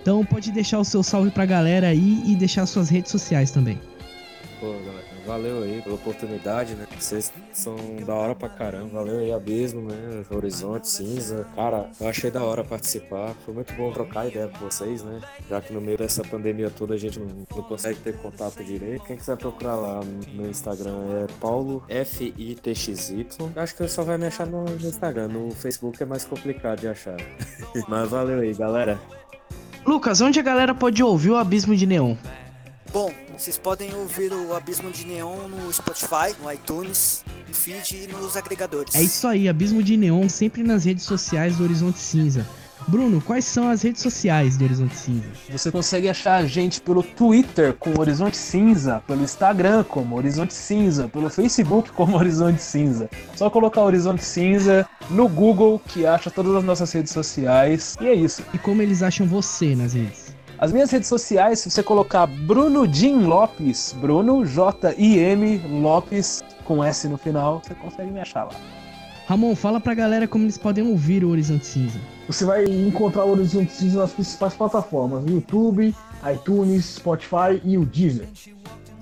Então 0.00 0.24
pode 0.24 0.50
deixar 0.52 0.78
o 0.78 0.84
seu 0.84 1.02
salve 1.02 1.30
pra 1.30 1.44
galera 1.44 1.88
aí 1.88 2.22
e 2.26 2.34
deixar 2.34 2.64
suas 2.64 2.88
redes 2.88 3.12
sociais 3.12 3.50
também. 3.50 3.78
Pô, 4.58 4.72
galera, 4.72 5.09
valeu 5.30 5.62
aí 5.62 5.80
pela 5.80 5.94
oportunidade, 5.94 6.74
né? 6.74 6.86
Vocês 6.98 7.32
são 7.52 7.76
da 8.04 8.14
hora 8.14 8.34
pra 8.34 8.48
caramba. 8.48 8.88
Valeu 8.94 9.20
aí, 9.20 9.32
Abismo, 9.32 9.82
né? 9.82 10.24
Horizonte, 10.28 10.88
Cinza. 10.88 11.46
Cara, 11.54 11.88
eu 12.00 12.08
achei 12.08 12.32
da 12.32 12.42
hora 12.42 12.64
participar. 12.64 13.32
Foi 13.44 13.54
muito 13.54 13.72
bom 13.74 13.92
trocar 13.92 14.26
ideia 14.26 14.48
com 14.48 14.58
vocês, 14.58 15.04
né? 15.04 15.20
Já 15.48 15.60
que 15.60 15.72
no 15.72 15.80
meio 15.80 15.98
dessa 15.98 16.22
pandemia 16.22 16.68
toda 16.68 16.94
a 16.94 16.96
gente 16.96 17.20
não, 17.20 17.46
não 17.54 17.62
consegue 17.62 18.00
ter 18.00 18.16
contato 18.18 18.64
direito. 18.64 19.04
Quem 19.04 19.16
quiser 19.16 19.36
procurar 19.36 19.76
lá 19.76 20.00
no 20.34 20.48
Instagram 20.48 20.98
é 21.22 21.26
Paulo 21.40 21.84
FITXY. 21.88 23.28
Acho 23.54 23.76
que 23.76 23.86
só 23.86 24.02
vai 24.02 24.18
me 24.18 24.26
achar 24.26 24.46
no 24.46 24.64
no 24.64 24.88
Instagram. 24.88 25.28
No 25.28 25.50
Facebook 25.52 26.02
é 26.02 26.06
mais 26.06 26.24
complicado 26.24 26.80
de 26.80 26.88
achar. 26.88 27.16
Mas 27.88 28.10
valeu 28.10 28.40
aí, 28.40 28.52
galera. 28.52 29.00
Lucas, 29.86 30.20
onde 30.20 30.40
a 30.40 30.42
galera 30.42 30.74
pode 30.74 31.02
ouvir 31.02 31.30
o 31.30 31.36
Abismo 31.36 31.74
de 31.76 31.86
Neon? 31.86 32.16
Bom, 32.92 33.12
vocês 33.38 33.56
podem 33.56 33.94
ouvir 33.94 34.32
o 34.32 34.54
Abismo 34.54 34.90
de 34.90 35.06
Neon 35.06 35.46
no 35.48 35.72
Spotify, 35.72 36.34
no 36.42 36.52
iTunes, 36.52 37.24
no 37.46 37.54
feed 37.54 38.04
e 38.04 38.06
nos 38.08 38.36
agregadores. 38.36 38.94
É 38.94 39.02
isso 39.02 39.28
aí, 39.28 39.48
Abismo 39.48 39.82
de 39.82 39.96
Neon 39.96 40.28
sempre 40.28 40.62
nas 40.62 40.84
redes 40.84 41.04
sociais 41.04 41.56
do 41.56 41.62
Horizonte 41.62 41.98
Cinza. 41.98 42.44
Bruno, 42.88 43.20
quais 43.20 43.44
são 43.44 43.68
as 43.68 43.82
redes 43.82 44.02
sociais 44.02 44.56
do 44.56 44.64
Horizonte 44.64 44.96
Cinza? 44.96 45.28
Você 45.50 45.70
consegue 45.70 46.08
achar 46.08 46.36
a 46.36 46.46
gente 46.46 46.80
pelo 46.80 47.02
Twitter 47.02 47.74
como 47.74 48.00
Horizonte 48.00 48.36
Cinza, 48.36 49.02
pelo 49.06 49.22
Instagram 49.22 49.84
como 49.84 50.16
Horizonte 50.16 50.54
Cinza, 50.54 51.06
pelo 51.08 51.30
Facebook 51.30 51.92
como 51.92 52.16
Horizonte 52.16 52.60
Cinza. 52.60 53.08
Só 53.36 53.50
colocar 53.50 53.82
Horizonte 53.82 54.24
Cinza 54.24 54.88
no 55.08 55.28
Google 55.28 55.80
que 55.86 56.06
acha 56.06 56.30
todas 56.30 56.56
as 56.56 56.64
nossas 56.64 56.90
redes 56.90 57.12
sociais. 57.12 57.96
E 58.00 58.08
é 58.08 58.14
isso. 58.14 58.42
E 58.52 58.58
como 58.58 58.82
eles 58.82 59.02
acham 59.02 59.26
você 59.26 59.76
nas 59.76 59.92
redes? 59.92 60.29
As 60.60 60.72
minhas 60.72 60.90
redes 60.90 61.08
sociais, 61.08 61.60
se 61.60 61.70
você 61.70 61.82
colocar 61.82 62.26
Bruno 62.26 62.86
Jim 62.92 63.22
Lopes, 63.22 63.94
Bruno 63.98 64.44
J-I-M 64.44 65.56
Lopes 65.80 66.44
com 66.66 66.84
S 66.84 67.08
no 67.08 67.16
final, 67.16 67.62
você 67.64 67.74
consegue 67.74 68.10
me 68.10 68.20
achar 68.20 68.44
lá. 68.44 68.50
Ramon, 69.26 69.56
fala 69.56 69.80
pra 69.80 69.94
galera 69.94 70.28
como 70.28 70.44
eles 70.44 70.58
podem 70.58 70.86
ouvir 70.86 71.24
o 71.24 71.30
Horizonte 71.30 71.64
Cinza. 71.64 71.98
Você 72.26 72.44
vai 72.44 72.66
encontrar 72.66 73.24
o 73.24 73.30
Horizonte 73.30 73.72
Cinza 73.72 74.00
nas 74.00 74.12
principais 74.12 74.52
plataformas: 74.52 75.24
YouTube, 75.24 75.94
iTunes, 76.30 76.84
Spotify 76.84 77.58
e 77.64 77.78
o 77.78 77.86
Deezer. 77.86 78.28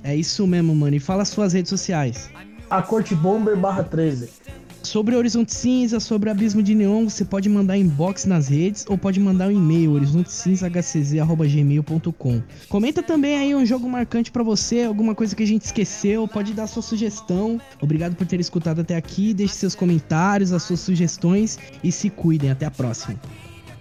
É 0.04 0.14
isso 0.14 0.46
mesmo, 0.46 0.72
mano. 0.76 0.94
E 0.94 1.00
fala 1.00 1.24
suas 1.24 1.54
redes 1.54 1.70
sociais. 1.70 2.30
A 2.70 2.80
Corte 2.82 3.16
Bomber 3.16 3.56
barra 3.56 3.82
13. 3.82 4.30
Sobre 4.89 5.14
o 5.14 5.18
Horizonte 5.18 5.55
Cinza, 5.55 6.01
sobre 6.01 6.30
o 6.30 6.32
Abismo 6.32 6.62
de 6.62 6.74
Neon, 6.74 7.11
você 7.11 7.22
pode 7.22 7.47
mandar 7.47 7.76
inbox 7.76 8.24
nas 8.24 8.49
redes 8.49 8.86
ou 8.89 8.97
pode 8.97 9.20
mandar 9.20 9.49
um 9.49 9.51
e-mail, 9.51 9.93
horizontecinsahcz.gmail.com. 9.93 12.43
Comenta 12.70 13.03
também 13.03 13.39
aí 13.39 13.55
um 13.55 13.66
jogo 13.66 13.86
marcante 13.86 14.32
pra 14.32 14.43
você, 14.43 14.84
alguma 14.84 15.14
coisa 15.14 15.36
que 15.36 15.43
a 15.43 15.47
gente 15.47 15.66
esqueceu, 15.66 16.26
pode 16.26 16.55
dar 16.55 16.66
sua 16.66 16.80
sugestão. 16.80 17.61
Obrigado 17.82 18.16
por 18.16 18.26
ter 18.26 18.41
escutado 18.41 18.80
até 18.80 18.97
aqui, 18.97 19.34
deixe 19.34 19.57
seus 19.57 19.74
comentários, 19.74 20.55
as 20.55 20.62
suas 20.62 20.80
sugestões 20.80 21.59
e 21.84 21.93
se 21.93 22.09
cuidem. 22.09 22.51
Até 22.51 22.64
a 22.64 22.70
próxima. 22.70 23.14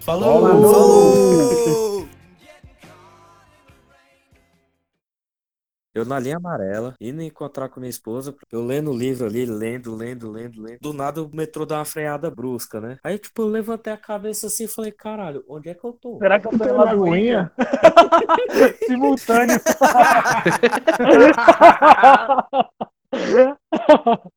Falou! 0.00 0.42
Falou! 0.42 1.94
Eu 5.98 6.04
na 6.04 6.20
linha 6.20 6.36
amarela, 6.36 6.94
indo 7.00 7.20
encontrar 7.20 7.68
com 7.68 7.80
minha 7.80 7.90
esposa, 7.90 8.32
eu 8.52 8.64
lendo 8.64 8.92
o 8.92 8.96
livro 8.96 9.26
ali, 9.26 9.44
lendo, 9.44 9.96
lendo, 9.96 10.30
lendo, 10.30 10.62
lendo. 10.62 10.78
Do 10.80 10.92
nada 10.92 11.20
o 11.20 11.28
metrô 11.34 11.66
dá 11.66 11.78
uma 11.78 11.84
freada 11.84 12.30
brusca, 12.30 12.80
né? 12.80 12.98
Aí, 13.02 13.18
tipo, 13.18 13.42
eu 13.42 13.48
levantei 13.48 13.92
a 13.92 13.96
cabeça 13.96 14.46
assim 14.46 14.66
e 14.66 14.68
falei, 14.68 14.92
caralho, 14.92 15.42
onde 15.48 15.68
é 15.68 15.74
que 15.74 15.84
eu 15.84 15.92
tô? 15.92 16.18
Será 16.18 16.38
que 16.38 16.46
eu 16.46 16.56
tô 16.56 16.64
em 16.64 16.70
uma 16.70 16.84
Lagoinha? 16.84 17.50
aguinha? 17.56 18.78
Simultâneo. 18.86 19.60